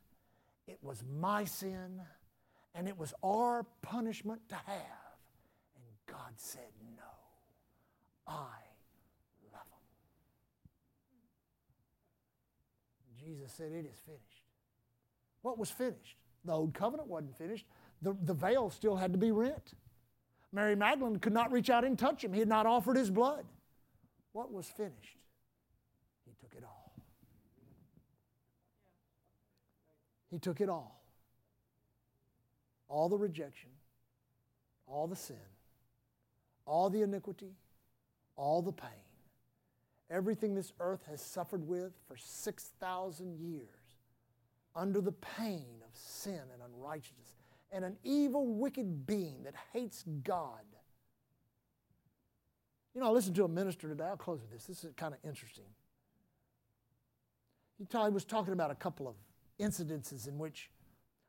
it 0.66 0.79
was 0.83 1.03
my 1.20 1.45
sin, 1.45 2.01
and 2.75 2.89
it 2.89 2.99
was 2.99 3.14
our 3.23 3.64
punishment 3.83 4.41
to 4.49 4.57
have. 4.57 5.02
God 6.13 6.35
said, 6.37 6.69
No, 6.95 7.03
I 8.27 8.61
love 9.51 9.65
them. 9.71 9.81
Jesus 13.19 13.51
said, 13.53 13.73
It 13.73 13.87
is 13.91 13.99
finished. 14.05 14.45
What 15.41 15.57
was 15.59 15.71
finished? 15.71 16.19
The 16.45 16.53
old 16.53 16.75
covenant 16.75 17.09
wasn't 17.09 17.39
finished. 17.39 17.65
The, 18.03 18.15
the 18.25 18.35
veil 18.35 18.69
still 18.69 18.97
had 18.97 19.13
to 19.13 19.19
be 19.19 19.31
rent. 19.31 19.73
Mary 20.53 20.77
Magdalene 20.77 21.19
could 21.19 21.33
not 21.33 21.51
reach 21.51 21.71
out 21.71 21.83
and 21.83 21.99
touch 21.99 22.23
him. 22.23 22.35
He 22.35 22.41
had 22.41 22.49
not 22.49 22.67
offered 22.67 22.99
his 22.99 23.11
blood. 23.11 23.47
What 24.33 24.53
was 24.53 24.67
finished? 24.67 25.17
He 26.27 26.33
took 26.39 26.55
it 26.55 26.63
all. 26.63 26.93
He 30.31 30.39
took 30.39 30.61
it 30.61 30.69
all. 30.69 31.03
All 32.89 33.09
the 33.09 33.17
rejection, 33.17 33.71
all 34.87 35.07
the 35.07 35.17
sin, 35.17 35.37
all 36.67 36.91
the 36.91 37.03
iniquity, 37.03 37.53
all 38.37 38.63
the 38.63 38.73
pain, 38.73 38.91
everything 40.11 40.55
this 40.55 40.73
earth 40.81 41.05
has 41.09 41.21
suffered 41.21 41.67
with 41.67 41.93
for 42.07 42.17
6,000 42.17 43.39
years 43.39 43.69
under 44.75 45.01
the 45.01 45.13
pain 45.13 45.83
of 45.83 45.91
sin 45.95 46.41
and 46.53 46.63
unrighteousness 46.75 47.35
and 47.73 47.85
an 47.85 47.97
evil, 48.05 48.47
wicked 48.47 49.07
being 49.07 49.43
that 49.45 49.55
hates 49.73 50.05
God. 50.23 50.61
You 52.95 53.01
know, 53.01 53.07
I 53.07 53.11
listened 53.11 53.37
to 53.37 53.45
a 53.45 53.49
minister 53.49 53.89
today. 53.89 54.05
I'll 54.05 54.17
close 54.17 54.43
with 54.43 54.51
this. 54.51 54.67
This 54.67 54.85
is 54.85 54.93
kind 54.95 55.15
of 55.15 55.21
interesting. 55.27 55.65
He 57.79 57.87
was 57.95 58.25
talking 58.25 58.53
about 58.53 58.71
a 58.71 58.75
couple 58.75 59.09
of 59.09 59.15
incidences 59.59 60.29
in 60.29 60.39
which 60.39 60.71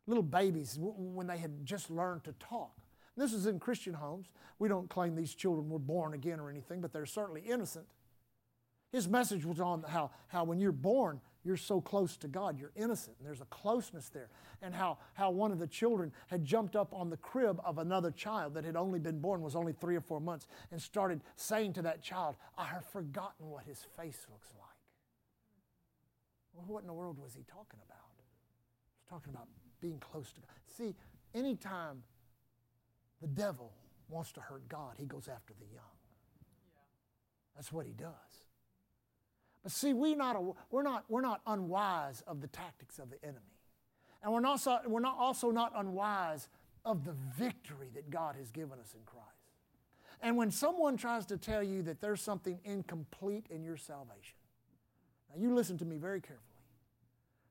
little 0.06 0.24
babies, 0.24 0.78
when 0.80 1.28
they 1.28 1.38
had 1.38 1.66
just 1.66 1.90
learned 1.90 2.26
to 2.26 2.34
talk, 2.34 2.78
this 3.16 3.34
is 3.34 3.46
in 3.46 3.60
Christian 3.60 3.94
homes. 3.94 4.28
We 4.60 4.70
don't 4.70 4.90
claim 4.90 5.16
these 5.16 5.36
children 5.36 5.70
were 5.70 5.80
born 5.80 6.14
again 6.14 6.40
or 6.40 6.50
anything, 6.50 6.82
but 6.82 6.94
they're 6.94 7.06
certainly 7.06 7.42
innocent. 7.42 7.86
His 8.92 9.08
message 9.08 9.44
was 9.44 9.60
on 9.60 9.84
how, 9.88 10.12
how 10.28 10.44
when 10.44 10.60
you're 10.60 10.72
born, 10.72 11.20
you're 11.44 11.58
so 11.58 11.82
close 11.82 12.16
to 12.18 12.28
God, 12.28 12.60
you're 12.60 12.72
innocent, 12.76 13.18
and 13.18 13.28
there's 13.28 13.42
a 13.42 13.46
closeness 13.46 14.10
there. 14.10 14.30
And 14.62 14.74
how, 14.74 15.00
how 15.14 15.32
one 15.32 15.52
of 15.52 15.60
the 15.60 15.68
children 15.68 16.12
had 16.28 16.46
jumped 16.46 16.76
up 16.76 16.94
on 16.94 17.10
the 17.10 17.18
crib 17.18 17.60
of 17.66 17.80
another 17.80 18.12
child 18.12 18.54
that 18.54 18.64
had 18.64 18.76
only 18.76 19.00
been 19.00 19.20
born, 19.20 19.42
was 19.42 19.56
only 19.56 19.74
three 19.74 19.96
or 19.96 20.02
four 20.02 20.22
months, 20.22 20.48
and 20.72 20.82
started 20.82 21.22
saying 21.36 21.74
to 21.74 21.82
that 21.82 22.02
child, 22.02 22.36
I 22.58 22.66
have 22.66 22.86
forgotten 22.86 23.50
what 23.50 23.66
his 23.66 23.80
face 23.98 24.26
looks 24.32 24.54
like. 24.60 24.70
Well, 26.54 26.66
what 26.68 26.82
in 26.82 26.88
the 26.88 26.94
world 26.94 27.18
was 27.20 27.34
he 27.34 27.44
talking 27.44 27.80
about? 27.84 27.98
He 28.16 28.22
was 28.22 29.10
talking 29.10 29.34
about 29.34 29.48
being 29.82 30.00
close 30.00 30.32
to 30.34 30.40
God. 30.40 30.50
See, 30.78 30.96
anytime 31.34 32.04
the 33.24 33.28
devil 33.30 33.72
wants 34.10 34.34
to 34.34 34.42
hurt 34.42 34.68
God, 34.68 34.96
he 34.98 35.06
goes 35.06 35.30
after 35.30 35.54
the 35.58 35.66
young. 35.74 35.84
That's 37.56 37.72
what 37.72 37.86
he 37.86 37.94
does. 37.94 38.12
But 39.64 39.72
see, 39.72 39.94
we 39.94 40.14
not, 40.14 40.36
we're, 40.70 40.84
not, 40.84 41.06
we're 41.08 41.22
not 41.22 41.40
unwise 41.48 42.22
of 42.28 42.42
the 42.42 42.48
tactics 42.48 43.00
of 43.00 43.10
the 43.10 43.24
enemy. 43.24 43.40
And 44.22 44.34
we're, 44.34 44.42
not, 44.42 44.90
we're 44.90 45.00
not 45.00 45.18
also 45.18 45.52
not 45.52 45.72
unwise 45.74 46.50
of 46.84 47.06
the 47.06 47.16
victory 47.38 47.90
that 47.96 48.10
God 48.10 48.36
has 48.36 48.52
given 48.52 48.78
us 48.78 48.94
in 48.94 49.06
Christ. 49.06 49.28
And 50.22 50.36
when 50.36 50.52
someone 50.52 50.98
tries 50.98 51.26
to 51.28 51.38
tell 51.38 51.64
you 51.64 51.82
that 51.84 52.02
there's 52.02 52.22
something 52.22 52.60
incomplete 52.66 53.46
in 53.50 53.64
your 53.64 53.78
salvation, 53.78 54.36
now 55.30 55.42
you 55.42 55.56
listen 55.56 55.78
to 55.78 55.86
me 55.86 55.96
very 55.96 56.20
carefully, 56.20 56.53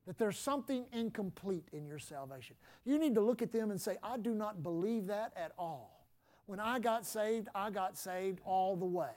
that 0.07 0.19
there's 0.19 0.39
something 0.39 0.85
incomplete 0.93 1.69
in 1.73 1.87
your 1.87 1.99
salvation. 1.99 2.57
You 2.85 2.99
need 2.99 3.15
to 3.15 3.21
look 3.21 3.43
at 3.43 3.53
them 3.53 3.71
and 3.71 3.81
say, 3.81 3.97
I 4.03 4.17
do 4.17 4.35
not 4.35 4.63
believe 4.63 5.07
that 5.07 5.33
at 5.37 5.53
all. 5.59 6.07
When 6.47 6.59
I 6.59 6.81
got 6.81 7.07
saved, 7.07 7.49
I 7.55 7.71
got 7.71 7.97
saved 7.97 8.41
all 8.45 8.77
the 8.77 8.85
way. 8.85 9.11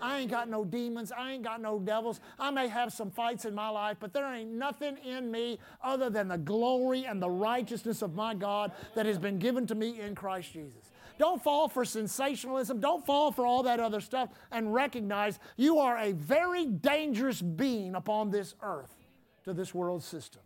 I 0.00 0.18
ain't 0.18 0.30
got 0.30 0.48
no 0.48 0.64
demons. 0.64 1.12
I 1.12 1.32
ain't 1.32 1.44
got 1.44 1.60
no 1.60 1.78
devils. 1.78 2.18
I 2.38 2.50
may 2.50 2.66
have 2.66 2.92
some 2.92 3.10
fights 3.10 3.44
in 3.44 3.54
my 3.54 3.68
life, 3.68 3.98
but 4.00 4.12
there 4.12 4.26
ain't 4.34 4.50
nothing 4.50 4.96
in 4.96 5.30
me 5.30 5.58
other 5.82 6.10
than 6.10 6.28
the 6.28 6.38
glory 6.38 7.04
and 7.04 7.22
the 7.22 7.30
righteousness 7.30 8.02
of 8.02 8.14
my 8.14 8.34
God 8.34 8.72
that 8.94 9.06
has 9.06 9.18
been 9.18 9.38
given 9.38 9.66
to 9.68 9.74
me 9.74 10.00
in 10.00 10.14
Christ 10.14 10.54
Jesus. 10.54 10.90
Don't 11.18 11.40
fall 11.40 11.68
for 11.68 11.84
sensationalism. 11.84 12.80
Don't 12.80 13.04
fall 13.06 13.30
for 13.30 13.46
all 13.46 13.62
that 13.64 13.78
other 13.78 14.00
stuff 14.00 14.30
and 14.50 14.74
recognize 14.74 15.38
you 15.56 15.78
are 15.78 15.96
a 15.98 16.12
very 16.12 16.66
dangerous 16.66 17.40
being 17.40 17.94
upon 17.94 18.30
this 18.30 18.54
earth 18.62 18.96
to 19.44 19.52
this 19.52 19.74
world 19.74 20.02
system. 20.02 20.42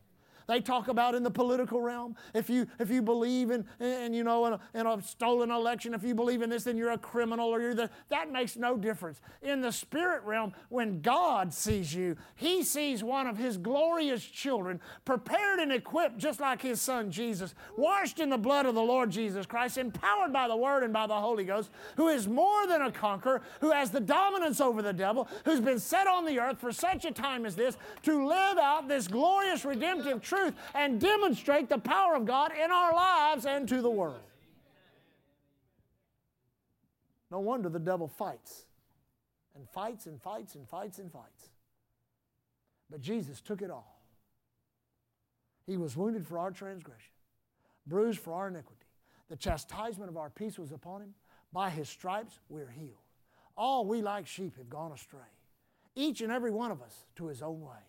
They 0.46 0.60
talk 0.60 0.88
about 0.88 1.14
in 1.14 1.22
the 1.22 1.30
political 1.30 1.80
realm. 1.80 2.16
If 2.32 2.48
you, 2.48 2.66
if 2.78 2.90
you 2.90 3.02
believe 3.02 3.50
in, 3.50 3.64
in 3.80 4.14
you 4.14 4.22
know, 4.22 4.46
in 4.46 4.52
a, 4.54 4.60
in 4.74 4.86
a 4.86 5.02
stolen 5.02 5.50
election, 5.50 5.92
if 5.92 6.04
you 6.04 6.14
believe 6.14 6.42
in 6.42 6.50
this, 6.50 6.64
then 6.64 6.76
you're 6.76 6.92
a 6.92 6.98
criminal 6.98 7.48
or 7.48 7.60
you're 7.60 7.74
the, 7.74 7.90
that 8.10 8.30
makes 8.30 8.56
no 8.56 8.76
difference. 8.76 9.20
In 9.42 9.60
the 9.60 9.72
spirit 9.72 10.22
realm, 10.24 10.52
when 10.68 11.00
God 11.00 11.52
sees 11.52 11.92
you, 11.92 12.16
He 12.36 12.62
sees 12.62 13.02
one 13.02 13.26
of 13.26 13.36
His 13.36 13.56
glorious 13.56 14.24
children 14.24 14.80
prepared 15.04 15.58
and 15.58 15.72
equipped 15.72 16.18
just 16.18 16.38
like 16.38 16.62
His 16.62 16.80
Son 16.80 17.10
Jesus, 17.10 17.54
washed 17.76 18.20
in 18.20 18.30
the 18.30 18.38
blood 18.38 18.66
of 18.66 18.74
the 18.74 18.82
Lord 18.82 19.10
Jesus 19.10 19.46
Christ, 19.46 19.78
empowered 19.78 20.32
by 20.32 20.46
the 20.46 20.56
Word 20.56 20.84
and 20.84 20.92
by 20.92 21.08
the 21.08 21.20
Holy 21.20 21.44
Ghost, 21.44 21.70
who 21.96 22.08
is 22.08 22.28
more 22.28 22.66
than 22.68 22.82
a 22.82 22.92
conqueror, 22.92 23.42
who 23.60 23.72
has 23.72 23.90
the 23.90 24.00
dominance 24.00 24.60
over 24.60 24.80
the 24.80 24.92
devil, 24.92 25.28
who's 25.44 25.60
been 25.60 25.80
set 25.80 26.06
on 26.06 26.24
the 26.24 26.38
earth 26.38 26.60
for 26.60 26.70
such 26.70 27.04
a 27.04 27.10
time 27.10 27.44
as 27.44 27.56
this 27.56 27.76
to 28.04 28.26
live 28.26 28.58
out 28.58 28.86
this 28.86 29.08
glorious 29.08 29.64
redemptive 29.64 30.22
truth 30.22 30.35
truth 30.36 30.54
and 30.74 31.00
demonstrate 31.00 31.68
the 31.68 31.78
power 31.78 32.14
of 32.14 32.26
God 32.26 32.52
in 32.52 32.70
our 32.70 32.94
lives 32.94 33.46
and 33.46 33.68
to 33.68 33.80
the 33.82 33.90
world. 33.90 34.20
No 37.30 37.40
wonder 37.40 37.68
the 37.68 37.78
devil 37.78 38.06
fights 38.06 38.66
and 39.54 39.68
fights 39.68 40.06
and 40.06 40.20
fights 40.20 40.54
and 40.54 40.68
fights 40.68 40.98
and 40.98 41.10
fights. 41.10 41.50
But 42.90 43.00
Jesus 43.00 43.40
took 43.40 43.62
it 43.62 43.70
all. 43.70 44.00
He 45.66 45.76
was 45.76 45.96
wounded 45.96 46.26
for 46.26 46.38
our 46.38 46.52
transgression, 46.52 47.12
bruised 47.86 48.20
for 48.20 48.32
our 48.34 48.48
iniquity. 48.48 48.86
The 49.28 49.36
chastisement 49.36 50.08
of 50.08 50.16
our 50.16 50.30
peace 50.30 50.58
was 50.58 50.70
upon 50.70 51.02
him. 51.02 51.14
By 51.52 51.70
his 51.70 51.88
stripes 51.88 52.38
we're 52.48 52.70
healed. 52.70 52.94
All 53.56 53.86
we 53.86 54.02
like 54.02 54.26
sheep 54.26 54.56
have 54.58 54.68
gone 54.68 54.92
astray, 54.92 55.20
each 55.94 56.20
and 56.20 56.30
every 56.30 56.50
one 56.50 56.70
of 56.70 56.82
us 56.82 57.06
to 57.16 57.26
his 57.26 57.42
own 57.42 57.62
way. 57.62 57.82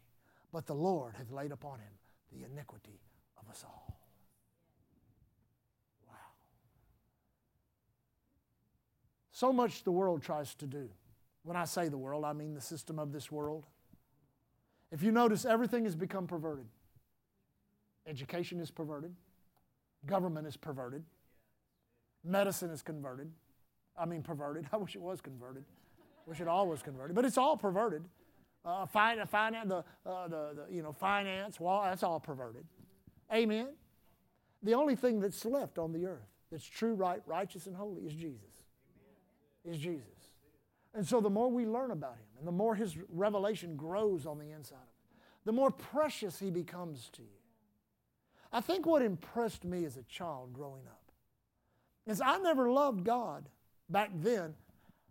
But 0.51 0.65
the 0.65 0.73
Lord 0.73 1.13
hath 1.15 1.29
laid 1.29 1.51
upon 1.51 1.79
him 1.79 1.96
the 2.32 2.45
iniquity 2.45 2.99
of 3.38 3.49
us 3.49 3.63
all. 3.65 3.99
Wow. 6.07 6.15
So 9.32 9.53
much 9.53 9.84
the 9.84 9.91
world 9.91 10.21
tries 10.21 10.55
to 10.55 10.65
do. 10.65 10.89
When 11.43 11.55
I 11.55 11.65
say 11.65 11.88
the 11.88 11.97
world, 11.97 12.25
I 12.25 12.34
mean 12.34 12.53
the 12.53 12.61
system 12.61 12.99
of 12.99 13.11
this 13.11 13.32
world. 13.32 13.65
If 14.91 15.03
you 15.03 15.11
notice, 15.11 15.45
everything 15.45 15.86
has 15.86 15.95
become 15.95 16.28
perverted. 16.28 16.65
Education 18.05 18.59
is 18.59 18.71
perverted, 18.71 19.13
government 20.05 20.47
is 20.47 20.55
perverted, 20.55 21.03
medicine 22.23 22.69
is 22.69 22.82
converted. 22.82 23.30
I 23.97 24.05
mean, 24.05 24.21
perverted. 24.21 24.67
I 24.73 24.78
wish 24.78 24.95
it 24.95 25.01
was 25.01 25.21
converted. 25.21 25.65
wish 26.25 26.39
it 26.39 26.47
all 26.47 26.67
was 26.67 26.82
converted, 26.82 27.15
but 27.15 27.25
it's 27.25 27.38
all 27.38 27.57
perverted 27.57 28.03
uh, 28.68 28.86
finance, 28.86 29.30
the, 29.32 29.84
uh, 30.05 30.28
the, 30.28 30.49
the, 30.55 30.65
you 30.70 30.84
know, 30.84 30.91
finance, 30.91 31.59
well, 31.59 31.84
that's 31.84 32.03
all 32.03 32.20
perverted. 32.20 32.65
Amen. 33.34 33.70
The 34.63 34.74
only 34.74 34.95
thing 34.95 35.20
that's 35.20 35.45
left 35.45 35.78
on 35.78 35.93
the 35.93 36.05
earth 36.05 36.28
that's 36.51 36.65
true, 36.65 36.93
right, 36.93 37.22
righteous, 37.26 37.68
and 37.68 37.76
holy 37.76 38.03
is 38.03 38.13
Jesus. 38.13 38.41
Is 39.63 39.78
Jesus. 39.78 40.07
And 40.93 41.05
so 41.05 41.22
the 41.22 41.30
more 41.30 41.49
we 41.49 41.65
learn 41.65 41.91
about 41.91 42.15
him 42.15 42.28
and 42.39 42.47
the 42.47 42.51
more 42.51 42.76
his 42.76 42.95
revelation 43.09 43.76
grows 43.76 44.26
on 44.26 44.39
the 44.39 44.51
inside 44.51 44.76
of 44.76 44.82
us, 44.82 45.11
the 45.45 45.51
more 45.51 45.72
precious 45.72 46.39
he 46.39 46.49
becomes 46.49 47.09
to 47.13 47.22
you. 47.22 47.28
I 48.51 48.61
think 48.61 48.86
what 48.86 49.01
impressed 49.01 49.65
me 49.65 49.86
as 49.86 49.97
a 49.97 50.03
child 50.03 50.53
growing 50.53 50.88
up 50.88 51.11
is 52.05 52.22
I 52.22 52.38
never 52.38 52.72
loved 52.72 53.03
God 53.03 53.49
back 53.89 54.09
then 54.15 54.55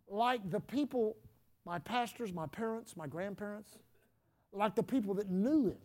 like 0.09 0.51
the 0.51 0.61
people 0.61 1.17
my 1.67 1.81
pastors, 1.81 2.33
my 2.33 2.47
parents, 2.47 2.97
my 2.97 3.09
grandparents, 3.09 3.77
like 4.53 4.77
the 4.77 4.83
people 4.85 5.15
that 5.15 5.29
knew 5.29 5.67
him 5.67 5.79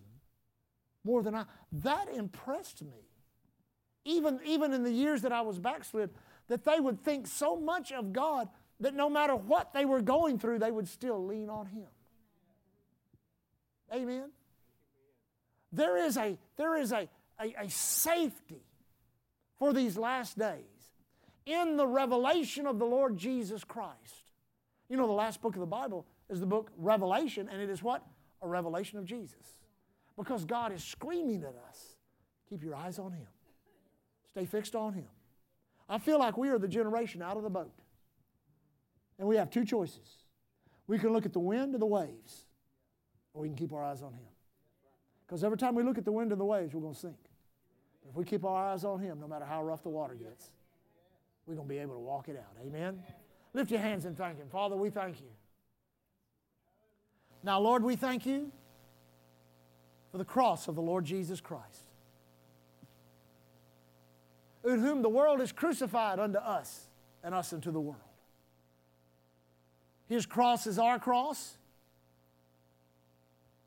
more 1.03 1.23
than 1.23 1.33
I. 1.33 1.45
That 1.71 2.07
impressed 2.13 2.83
me. 2.83 3.09
Even, 4.05 4.39
even 4.45 4.73
in 4.73 4.83
the 4.83 4.91
years 4.91 5.23
that 5.23 5.31
I 5.31 5.41
was 5.41 5.59
backslid, 5.59 6.11
that 6.47 6.63
they 6.63 6.79
would 6.79 7.03
think 7.03 7.27
so 7.27 7.55
much 7.55 7.91
of 7.91 8.13
God 8.13 8.47
that 8.79 8.93
no 8.93 9.09
matter 9.09 9.35
what 9.35 9.73
they 9.73 9.85
were 9.85 10.01
going 10.01 10.37
through, 10.39 10.59
they 10.59 10.71
would 10.71 10.87
still 10.87 11.25
lean 11.25 11.49
on 11.49 11.65
Him. 11.65 11.87
Amen. 13.93 14.29
There 15.71 15.97
is 15.97 16.17
a, 16.17 16.37
there 16.57 16.77
is 16.77 16.91
a, 16.91 17.09
a, 17.39 17.65
a 17.65 17.69
safety 17.69 18.63
for 19.57 19.73
these 19.73 19.97
last 19.97 20.37
days 20.37 20.63
in 21.45 21.77
the 21.77 21.87
revelation 21.87 22.67
of 22.67 22.77
the 22.77 22.85
Lord 22.85 23.17
Jesus 23.17 23.63
Christ 23.63 24.20
you 24.91 24.97
know, 24.97 25.07
the 25.07 25.13
last 25.13 25.41
book 25.41 25.55
of 25.55 25.61
the 25.61 25.65
Bible 25.65 26.05
is 26.29 26.41
the 26.41 26.45
book 26.45 26.69
Revelation, 26.75 27.47
and 27.49 27.61
it 27.61 27.69
is 27.69 27.81
what? 27.81 28.05
A 28.41 28.47
revelation 28.47 28.99
of 28.99 29.05
Jesus. 29.05 29.55
Because 30.17 30.43
God 30.43 30.73
is 30.73 30.83
screaming 30.83 31.43
at 31.43 31.55
us 31.69 31.95
keep 32.49 32.61
your 32.61 32.75
eyes 32.75 32.99
on 32.99 33.13
Him, 33.13 33.27
stay 34.29 34.43
fixed 34.45 34.75
on 34.75 34.91
Him. 34.91 35.07
I 35.87 35.97
feel 35.97 36.19
like 36.19 36.37
we 36.37 36.49
are 36.49 36.59
the 36.59 36.67
generation 36.67 37.21
out 37.21 37.37
of 37.37 37.43
the 37.43 37.49
boat. 37.49 37.71
And 39.17 39.29
we 39.29 39.37
have 39.37 39.49
two 39.49 39.63
choices. 39.63 40.25
We 40.87 40.99
can 40.99 41.13
look 41.13 41.25
at 41.25 41.31
the 41.31 41.39
wind 41.39 41.73
and 41.73 41.81
the 41.81 41.85
waves, 41.85 42.47
or 43.33 43.43
we 43.43 43.47
can 43.47 43.55
keep 43.55 43.71
our 43.71 43.85
eyes 43.85 44.01
on 44.01 44.11
Him. 44.11 44.27
Because 45.25 45.41
every 45.45 45.57
time 45.57 45.73
we 45.73 45.83
look 45.83 45.97
at 45.97 46.03
the 46.03 46.11
wind 46.11 46.33
and 46.33 46.41
the 46.41 46.45
waves, 46.45 46.73
we're 46.73 46.81
going 46.81 46.95
to 46.95 46.99
sink. 46.99 47.15
If 48.09 48.13
we 48.13 48.25
keep 48.25 48.43
our 48.43 48.73
eyes 48.73 48.83
on 48.83 48.99
Him, 48.99 49.21
no 49.21 49.27
matter 49.27 49.45
how 49.45 49.63
rough 49.63 49.83
the 49.83 49.89
water 49.89 50.15
gets, 50.15 50.51
we're 51.45 51.55
going 51.55 51.67
to 51.67 51.73
be 51.73 51.79
able 51.79 51.93
to 51.93 52.01
walk 52.01 52.27
it 52.27 52.35
out. 52.35 52.61
Amen? 52.65 53.01
Lift 53.53 53.71
your 53.71 53.81
hands 53.81 54.05
and 54.05 54.17
thank 54.17 54.37
Him. 54.37 54.47
Father, 54.49 54.75
we 54.75 54.89
thank 54.89 55.19
you. 55.19 55.27
Now, 57.43 57.59
Lord, 57.59 57.83
we 57.83 57.95
thank 57.95 58.25
you 58.25 58.51
for 60.11 60.17
the 60.17 60.25
cross 60.25 60.67
of 60.67 60.75
the 60.75 60.81
Lord 60.81 61.05
Jesus 61.05 61.41
Christ, 61.41 61.89
in 64.63 64.79
whom 64.79 65.01
the 65.01 65.09
world 65.09 65.41
is 65.41 65.51
crucified 65.51 66.19
unto 66.19 66.37
us 66.37 66.87
and 67.23 67.33
us 67.33 67.51
unto 67.51 67.71
the 67.71 67.79
world. 67.79 67.97
His 70.07 70.25
cross 70.25 70.67
is 70.67 70.77
our 70.77 70.99
cross. 70.99 71.57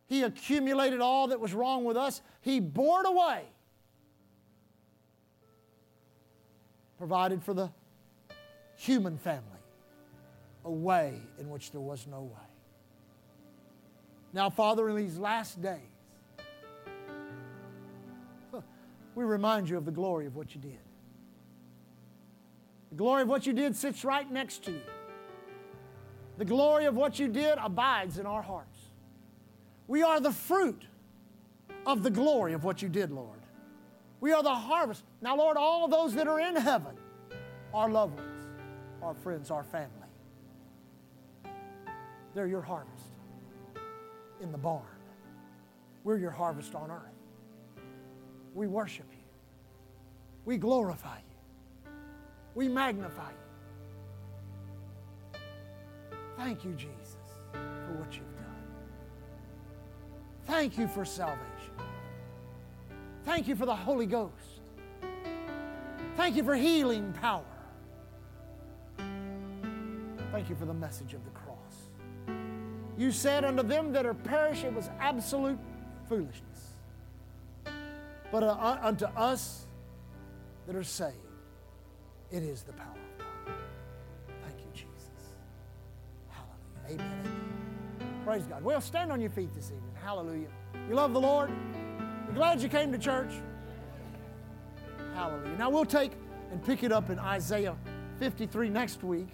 He 0.07 0.23
accumulated 0.23 1.01
all 1.01 1.29
that 1.29 1.41
was 1.41 1.55
wrong 1.55 1.85
with 1.85 1.97
us. 1.97 2.21
He 2.43 2.61
bore 2.61 3.01
it 3.01 3.09
away, 3.09 3.43
provided 6.99 7.43
for 7.43 7.55
the 7.55 7.71
human 8.77 9.17
family 9.17 9.54
a 10.65 10.71
way 10.71 11.21
in 11.39 11.51
which 11.51 11.71
there 11.71 11.81
was 11.81 12.07
no 12.07 12.23
way. 12.23 12.49
Now, 14.33 14.51
Father, 14.51 14.89
in 14.89 14.97
these 14.97 15.19
last 15.19 15.63
days, 15.63 15.79
we 19.15 19.25
remind 19.25 19.69
you 19.69 19.77
of 19.77 19.85
the 19.85 19.93
glory 19.93 20.27
of 20.27 20.35
what 20.35 20.55
you 20.55 20.61
did. 20.61 20.79
The 22.91 22.97
glory 22.97 23.23
of 23.23 23.29
what 23.29 23.47
you 23.47 23.53
did 23.53 23.77
sits 23.77 24.05
right 24.05 24.31
next 24.31 24.65
to 24.65 24.73
you. 24.73 24.81
The 26.39 26.45
glory 26.45 26.87
of 26.87 26.97
what 26.97 27.19
you 27.19 27.29
did 27.29 27.59
abides 27.63 28.19
in 28.19 28.27
our 28.27 28.43
hearts. 28.43 28.79
We 29.87 30.03
are 30.03 30.19
the 30.19 30.33
fruit 30.33 30.83
of 31.87 32.03
the 32.03 32.11
glory 32.11 32.55
of 32.55 32.65
what 32.65 32.83
you 32.83 32.89
did, 32.89 33.11
Lord. 33.11 33.39
We 34.21 34.33
are 34.33 34.43
the 34.43 34.55
harvest. 34.55 35.05
Now, 35.21 35.37
Lord, 35.37 35.57
all 35.57 35.87
those 35.87 36.15
that 36.15 36.27
are 36.27 36.41
in 36.41 36.57
heaven, 36.57 36.97
our 37.73 37.91
loved 37.91 38.17
ones, 38.17 38.47
our 39.03 39.15
friends, 39.15 39.51
our 39.51 39.63
family. 39.63 40.04
They're 42.35 42.49
your 42.49 42.63
harvest 42.63 43.07
in 44.41 44.51
the 44.51 44.59
barn. 44.59 44.83
We're 46.03 46.19
your 46.19 46.33
harvest 46.33 46.75
on 46.75 46.91
earth. 46.91 47.01
We 48.55 48.67
worship 48.67 49.07
you. 49.13 49.19
We 50.45 50.59
glorify 50.59 51.19
you. 51.19 51.91
We 52.55 52.69
magnify 52.69 53.31
you. 53.31 53.37
Thank 56.37 56.65
you, 56.65 56.73
Jesus, 56.73 57.17
for 57.53 57.95
what 57.99 58.13
you've 58.15 58.37
done. 58.37 58.45
Thank 60.45 60.77
you 60.77 60.89
for 60.89 61.05
salvation. 61.05 61.41
Thank 63.25 63.49
you 63.49 63.57
for 63.57 63.65
the 63.65 63.75
Holy 63.75 64.07
Ghost. 64.07 64.33
Thank 66.17 66.37
you 66.37 66.45
for 66.45 66.55
healing 66.55 67.13
power. 67.21 67.45
Thank 70.33 70.51
you 70.51 70.57
for 70.57 70.67
the 70.67 70.75
message 70.75 71.15
of 71.15 71.25
the. 71.25 71.34
You 72.97 73.11
said 73.11 73.45
unto 73.45 73.63
them 73.63 73.93
that 73.93 74.07
are 74.07 74.15
perished, 74.15 74.65
it 74.65 74.73
was 74.73 74.89
absolute 75.01 75.59
foolishness. 76.09 76.43
But 78.31 78.43
uh, 78.43 78.79
unto 78.83 79.07
us 79.07 79.67
that 80.67 80.77
are 80.77 80.85
saved, 80.85 81.17
it 82.31 82.43
is 82.43 82.63
the 82.63 82.73
power 82.73 82.87
of 82.89 83.19
God. 83.19 83.55
Thank 84.43 84.59
you, 84.59 84.73
Jesus. 84.73 84.89
Hallelujah. 86.31 87.03
Amen. 87.03 87.21
Amen. 88.01 88.25
Praise 88.25 88.45
God. 88.45 88.63
Well, 88.63 88.81
stand 88.81 89.13
on 89.13 89.21
your 89.21 89.31
feet 89.31 89.55
this 89.55 89.67
evening. 89.67 89.83
Hallelujah. 90.03 90.49
You 90.89 90.95
love 90.95 91.13
the 91.13 91.21
Lord? 91.21 91.51
You're 92.27 92.35
glad 92.35 92.63
you 92.63 92.69
came 92.69 92.93
to 92.93 92.99
church? 92.99 93.33
Hallelujah. 95.15 95.57
Now 95.57 95.71
we'll 95.71 95.85
take 95.85 96.13
and 96.51 96.65
pick 96.65 96.83
it 96.83 96.93
up 96.93 97.11
in 97.11 97.19
Isaiah 97.19 97.77
53 98.19 98.69
next 98.69 99.03
week 99.03 99.29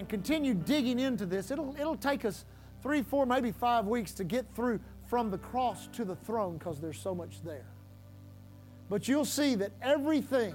and 0.00 0.08
continue 0.08 0.54
digging 0.54 0.98
into 0.98 1.26
this. 1.26 1.50
It'll, 1.50 1.76
it'll 1.78 1.94
take 1.94 2.24
us 2.24 2.46
three, 2.82 3.02
four, 3.02 3.26
maybe 3.26 3.52
five 3.52 3.86
weeks 3.86 4.12
to 4.12 4.24
get 4.24 4.46
through 4.56 4.80
from 5.08 5.30
the 5.30 5.36
cross 5.36 5.88
to 5.88 6.06
the 6.06 6.16
throne 6.16 6.56
because 6.56 6.80
there's 6.80 6.98
so 6.98 7.14
much 7.14 7.42
there. 7.44 7.66
But 8.88 9.08
you'll 9.08 9.26
see 9.26 9.56
that 9.56 9.72
everything 9.82 10.54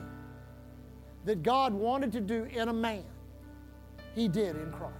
that 1.25 1.43
God 1.43 1.75
wanted 1.75 2.11
to 2.13 2.21
do 2.21 2.45
in 2.45 2.69
a 2.69 2.73
man, 2.73 3.03
He 4.15 4.27
did 4.27 4.55
in 4.55 4.71
Christ. 4.71 4.95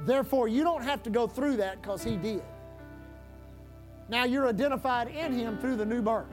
Therefore, 0.00 0.48
you 0.48 0.64
don't 0.64 0.82
have 0.82 1.04
to 1.04 1.10
go 1.10 1.28
through 1.28 1.58
that 1.58 1.80
because 1.80 2.02
He 2.02 2.16
did. 2.16 2.42
Now 4.08 4.24
you're 4.24 4.48
identified 4.48 5.06
in 5.06 5.32
Him 5.32 5.58
through 5.58 5.76
the 5.76 5.86
new 5.86 6.02
birth. 6.02 6.26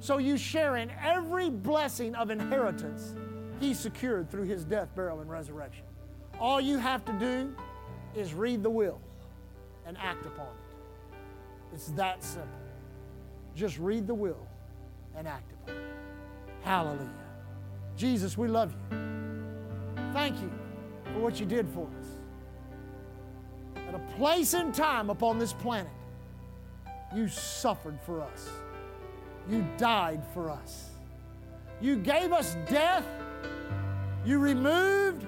So 0.00 0.18
you 0.18 0.36
share 0.36 0.76
in 0.76 0.90
every 1.02 1.48
blessing 1.48 2.14
of 2.16 2.30
inheritance 2.30 3.14
He 3.62 3.74
secured 3.74 4.28
through 4.28 4.44
His 4.44 4.64
death, 4.64 4.88
burial, 4.96 5.20
and 5.20 5.30
resurrection. 5.30 5.84
All 6.40 6.60
you 6.60 6.78
have 6.78 7.04
to 7.04 7.12
do 7.12 7.54
is 8.16 8.34
read 8.34 8.60
the 8.64 8.70
will 8.70 9.00
and 9.86 9.96
act 9.98 10.26
upon 10.26 10.46
it. 10.46 11.16
It's 11.72 11.86
that 11.92 12.24
simple. 12.24 12.50
Just 13.54 13.78
read 13.78 14.08
the 14.08 14.14
will 14.14 14.48
and 15.16 15.28
act 15.28 15.52
upon 15.52 15.76
it. 15.76 15.82
Hallelujah. 16.62 17.08
Jesus, 17.96 18.36
we 18.36 18.48
love 18.48 18.72
you. 18.72 18.98
Thank 20.12 20.40
you 20.40 20.50
for 21.14 21.20
what 21.20 21.38
you 21.38 21.46
did 21.46 21.68
for 21.68 21.86
us. 22.00 22.06
At 23.88 23.94
a 23.94 24.16
place 24.16 24.54
and 24.54 24.74
time 24.74 25.08
upon 25.08 25.38
this 25.38 25.52
planet, 25.52 25.92
you 27.14 27.28
suffered 27.28 28.00
for 28.04 28.22
us. 28.22 28.50
You 29.48 29.64
died 29.78 30.22
for 30.34 30.50
us. 30.50 30.90
You 31.80 31.96
gave 31.96 32.32
us 32.32 32.56
death. 32.68 33.04
You 34.24 34.38
removed 34.38 35.26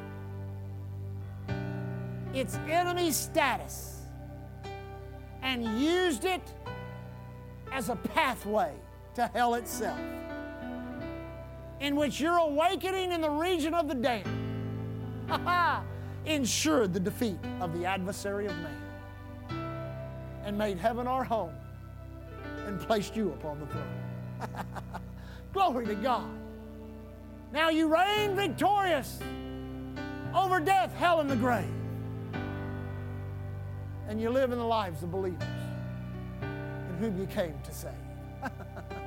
its 2.33 2.57
enemy 2.69 3.11
status 3.11 4.03
and 5.43 5.65
used 5.81 6.25
it 6.25 6.43
as 7.73 7.89
a 7.89 7.97
pathway 7.97 8.73
to 9.15 9.27
hell 9.29 9.55
itself, 9.55 9.99
in 11.81 11.97
which 11.97 12.21
your 12.21 12.37
awakening 12.37 13.13
in 13.13 13.21
the 13.21 13.31
region 13.31 13.75
of 13.75 13.89
the 13.89 13.95
damned 13.95 14.45
ensured 16.27 16.93
the 16.93 17.01
defeat 17.01 17.39
of 17.61 17.79
the 17.79 17.85
adversary 17.85 18.47
of 18.47 18.57
man 18.59 18.81
and 20.45 20.57
made 20.57 20.79
heaven 20.79 21.07
our 21.07 21.25
home 21.25 21.55
and 22.67 22.81
placed 22.81 23.17
you 23.17 23.31
upon 23.31 23.61
the 23.61 23.67
throne. 23.67 24.05
Glory 25.53 25.87
to 25.87 25.95
God. 25.95 26.29
Now 27.55 27.69
you 27.69 27.87
reign 27.87 28.35
victorious 28.35 29.21
over 30.35 30.59
death, 30.59 30.93
hell, 30.97 31.21
and 31.21 31.31
the 31.31 31.37
grave. 31.37 31.71
And 34.09 34.21
you 34.21 34.29
live 34.29 34.51
in 34.51 34.59
the 34.59 34.65
lives 34.65 35.05
of 35.05 35.13
believers 35.13 35.47
in 36.43 36.97
whom 36.99 37.17
you 37.17 37.27
came 37.27 37.55
to 37.63 37.73
save. 37.73 37.93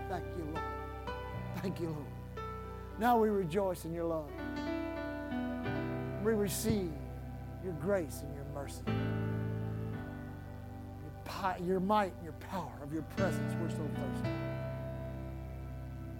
Thank 0.09 0.23
you, 0.37 0.45
Lord. 0.53 0.65
Thank 1.61 1.81
you, 1.81 1.87
Lord. 1.87 2.47
Now 2.97 3.17
we 3.19 3.27
rejoice 3.27 3.83
in 3.83 3.93
your 3.93 4.05
love. 4.05 4.29
We 6.23 6.31
receive 6.31 6.93
your 7.65 7.73
grace 7.73 8.23
and 8.23 8.33
your 8.33 8.45
mercy. 8.53 8.81
Your, 11.03 11.67
your 11.67 11.79
might 11.81 12.13
and 12.13 12.23
your 12.23 12.33
power 12.49 12.71
of 12.81 12.93
your 12.93 13.03
presence. 13.17 13.53
We're 13.61 13.69
so 13.69 13.85
thirsty. 13.93 14.29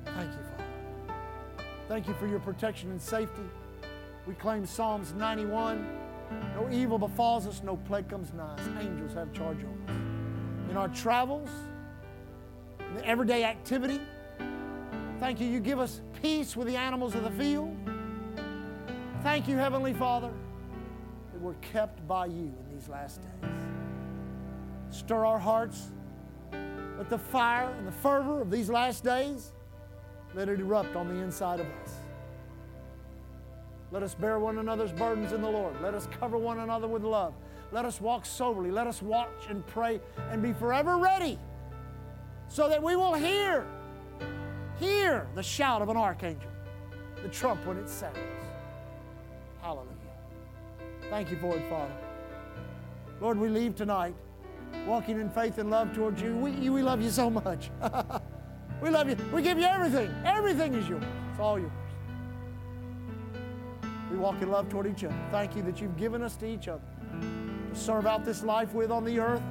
Thank 0.03 0.31
you, 0.31 0.39
Father. 0.57 0.66
Thank 1.87 2.07
you 2.07 2.13
for 2.15 2.27
your 2.27 2.39
protection 2.39 2.91
and 2.91 3.01
safety. 3.01 3.43
We 4.25 4.33
claim 4.33 4.65
Psalms 4.65 5.13
91. 5.13 5.87
No 6.55 6.69
evil 6.69 6.99
befalls 6.99 7.47
us, 7.47 7.61
no 7.63 7.77
plague 7.77 8.09
comes 8.09 8.33
nigh 8.33 8.55
us. 8.55 8.67
Angels 8.81 9.13
have 9.13 9.31
charge 9.31 9.59
over 9.59 9.91
us. 9.91 10.69
In 10.69 10.75
our 10.75 10.89
travels, 10.89 11.49
in 12.79 12.95
the 12.95 13.05
everyday 13.05 13.45
activity, 13.45 14.01
thank 15.21 15.39
you. 15.39 15.47
You 15.47 15.61
give 15.61 15.79
us 15.79 16.01
peace 16.21 16.57
with 16.57 16.67
the 16.67 16.75
animals 16.75 17.15
of 17.15 17.23
the 17.23 17.31
field. 17.31 17.73
Thank 19.23 19.47
you, 19.47 19.55
Heavenly 19.55 19.93
Father, 19.93 20.31
that 21.31 21.41
we're 21.41 21.53
kept 21.55 22.05
by 22.05 22.25
you 22.25 22.53
in 22.53 22.75
these 22.75 22.89
last 22.89 23.21
days. 23.21 23.51
Stir 24.89 25.25
our 25.25 25.39
hearts. 25.39 25.91
with 26.97 27.09
the 27.09 27.17
fire 27.17 27.73
and 27.77 27.87
the 27.87 27.91
fervor 27.91 28.41
of 28.41 28.49
these 28.49 28.69
last 28.69 29.03
days, 29.03 29.53
let 30.37 30.49
it 30.49 30.59
erupt 30.59 30.95
on 30.95 31.07
the 31.07 31.15
inside 31.15 31.59
of 31.59 31.65
us. 31.65 31.95
Let 33.91 34.03
us 34.03 34.13
bear 34.13 34.37
one 34.37 34.59
another's 34.59 34.91
burdens 34.91 35.33
in 35.33 35.41
the 35.41 35.49
Lord. 35.49 35.73
Let 35.81 35.95
us 35.95 36.07
cover 36.19 36.37
one 36.37 36.59
another 36.59 36.87
with 36.87 37.03
love. 37.03 37.33
Let 37.71 37.85
us 37.85 37.99
walk 37.99 38.23
soberly. 38.23 38.69
Let 38.69 38.85
us 38.85 39.01
watch 39.01 39.47
and 39.49 39.65
pray 39.65 39.99
and 40.29 40.43
be 40.43 40.53
forever 40.53 40.99
ready 40.99 41.39
so 42.49 42.69
that 42.69 42.83
we 42.83 42.95
will 42.95 43.15
hear, 43.15 43.65
hear 44.79 45.27
the 45.33 45.41
shout 45.41 45.81
of 45.81 45.89
an 45.89 45.97
archangel, 45.97 46.51
the 47.23 47.29
trump 47.29 47.65
when 47.65 47.77
it 47.77 47.89
sounds. 47.89 48.19
Hallelujah. 49.63 49.89
Thank 51.09 51.31
you 51.31 51.37
for 51.37 51.57
it, 51.57 51.67
Father. 51.67 51.97
Lord, 53.21 53.39
we 53.39 53.49
leave 53.49 53.75
tonight 53.75 54.13
walking 54.85 55.19
in 55.19 55.31
faith 55.31 55.57
and 55.57 55.71
love 55.71 55.95
towards 55.95 56.21
you. 56.21 56.35
We, 56.35 56.69
we 56.69 56.83
love 56.83 57.01
you 57.01 57.09
so 57.09 57.27
much. 57.31 57.71
we 58.81 58.89
love 58.89 59.09
you. 59.09 59.15
We 59.33 59.41
give 59.41 59.57
you 59.57 59.65
everything. 59.65 60.13
Everything 60.25 60.73
is 60.73 60.87
yours. 60.87 61.03
It's 61.31 61.39
all 61.39 61.59
yours. 61.59 61.71
We 64.11 64.17
walk 64.17 64.41
in 64.41 64.49
love 64.49 64.69
toward 64.69 64.87
each 64.87 65.03
other. 65.03 65.15
Thank 65.31 65.55
you 65.55 65.61
that 65.63 65.81
you've 65.81 65.97
given 65.97 66.21
us 66.21 66.35
to 66.37 66.47
each 66.47 66.67
other 66.67 66.81
to 67.21 67.79
serve 67.79 68.05
out 68.05 68.23
this 68.23 68.43
life 68.43 68.73
with 68.73 68.91
on 68.91 69.03
the 69.03 69.19
earth, 69.19 69.41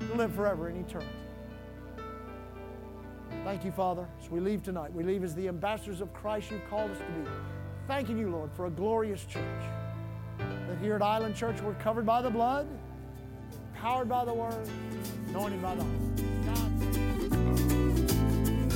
to 0.00 0.14
live 0.14 0.34
forever 0.34 0.68
in 0.68 0.76
eternity. 0.76 1.10
Thank 3.44 3.64
you, 3.64 3.72
Father, 3.72 4.06
as 4.22 4.30
we 4.30 4.40
leave 4.40 4.62
tonight. 4.62 4.92
We 4.92 5.04
leave 5.04 5.22
as 5.22 5.34
the 5.34 5.48
ambassadors 5.48 6.00
of 6.00 6.12
Christ 6.14 6.50
you've 6.50 6.68
called 6.68 6.90
us 6.90 6.98
to 6.98 7.04
be. 7.04 7.30
Thanking 7.86 8.18
you, 8.18 8.30
Lord, 8.30 8.50
for 8.54 8.66
a 8.66 8.70
glorious 8.70 9.24
church. 9.24 9.44
That 10.38 10.78
here 10.80 10.94
at 10.94 11.02
Island 11.02 11.36
Church 11.36 11.60
we're 11.60 11.74
covered 11.74 12.06
by 12.06 12.22
the 12.22 12.30
blood, 12.30 12.66
powered 13.74 14.08
by 14.08 14.24
the 14.24 14.32
word, 14.32 14.68
anointed 15.28 15.60
by 15.62 15.74
the 15.74 15.82
Holy. 15.82 16.33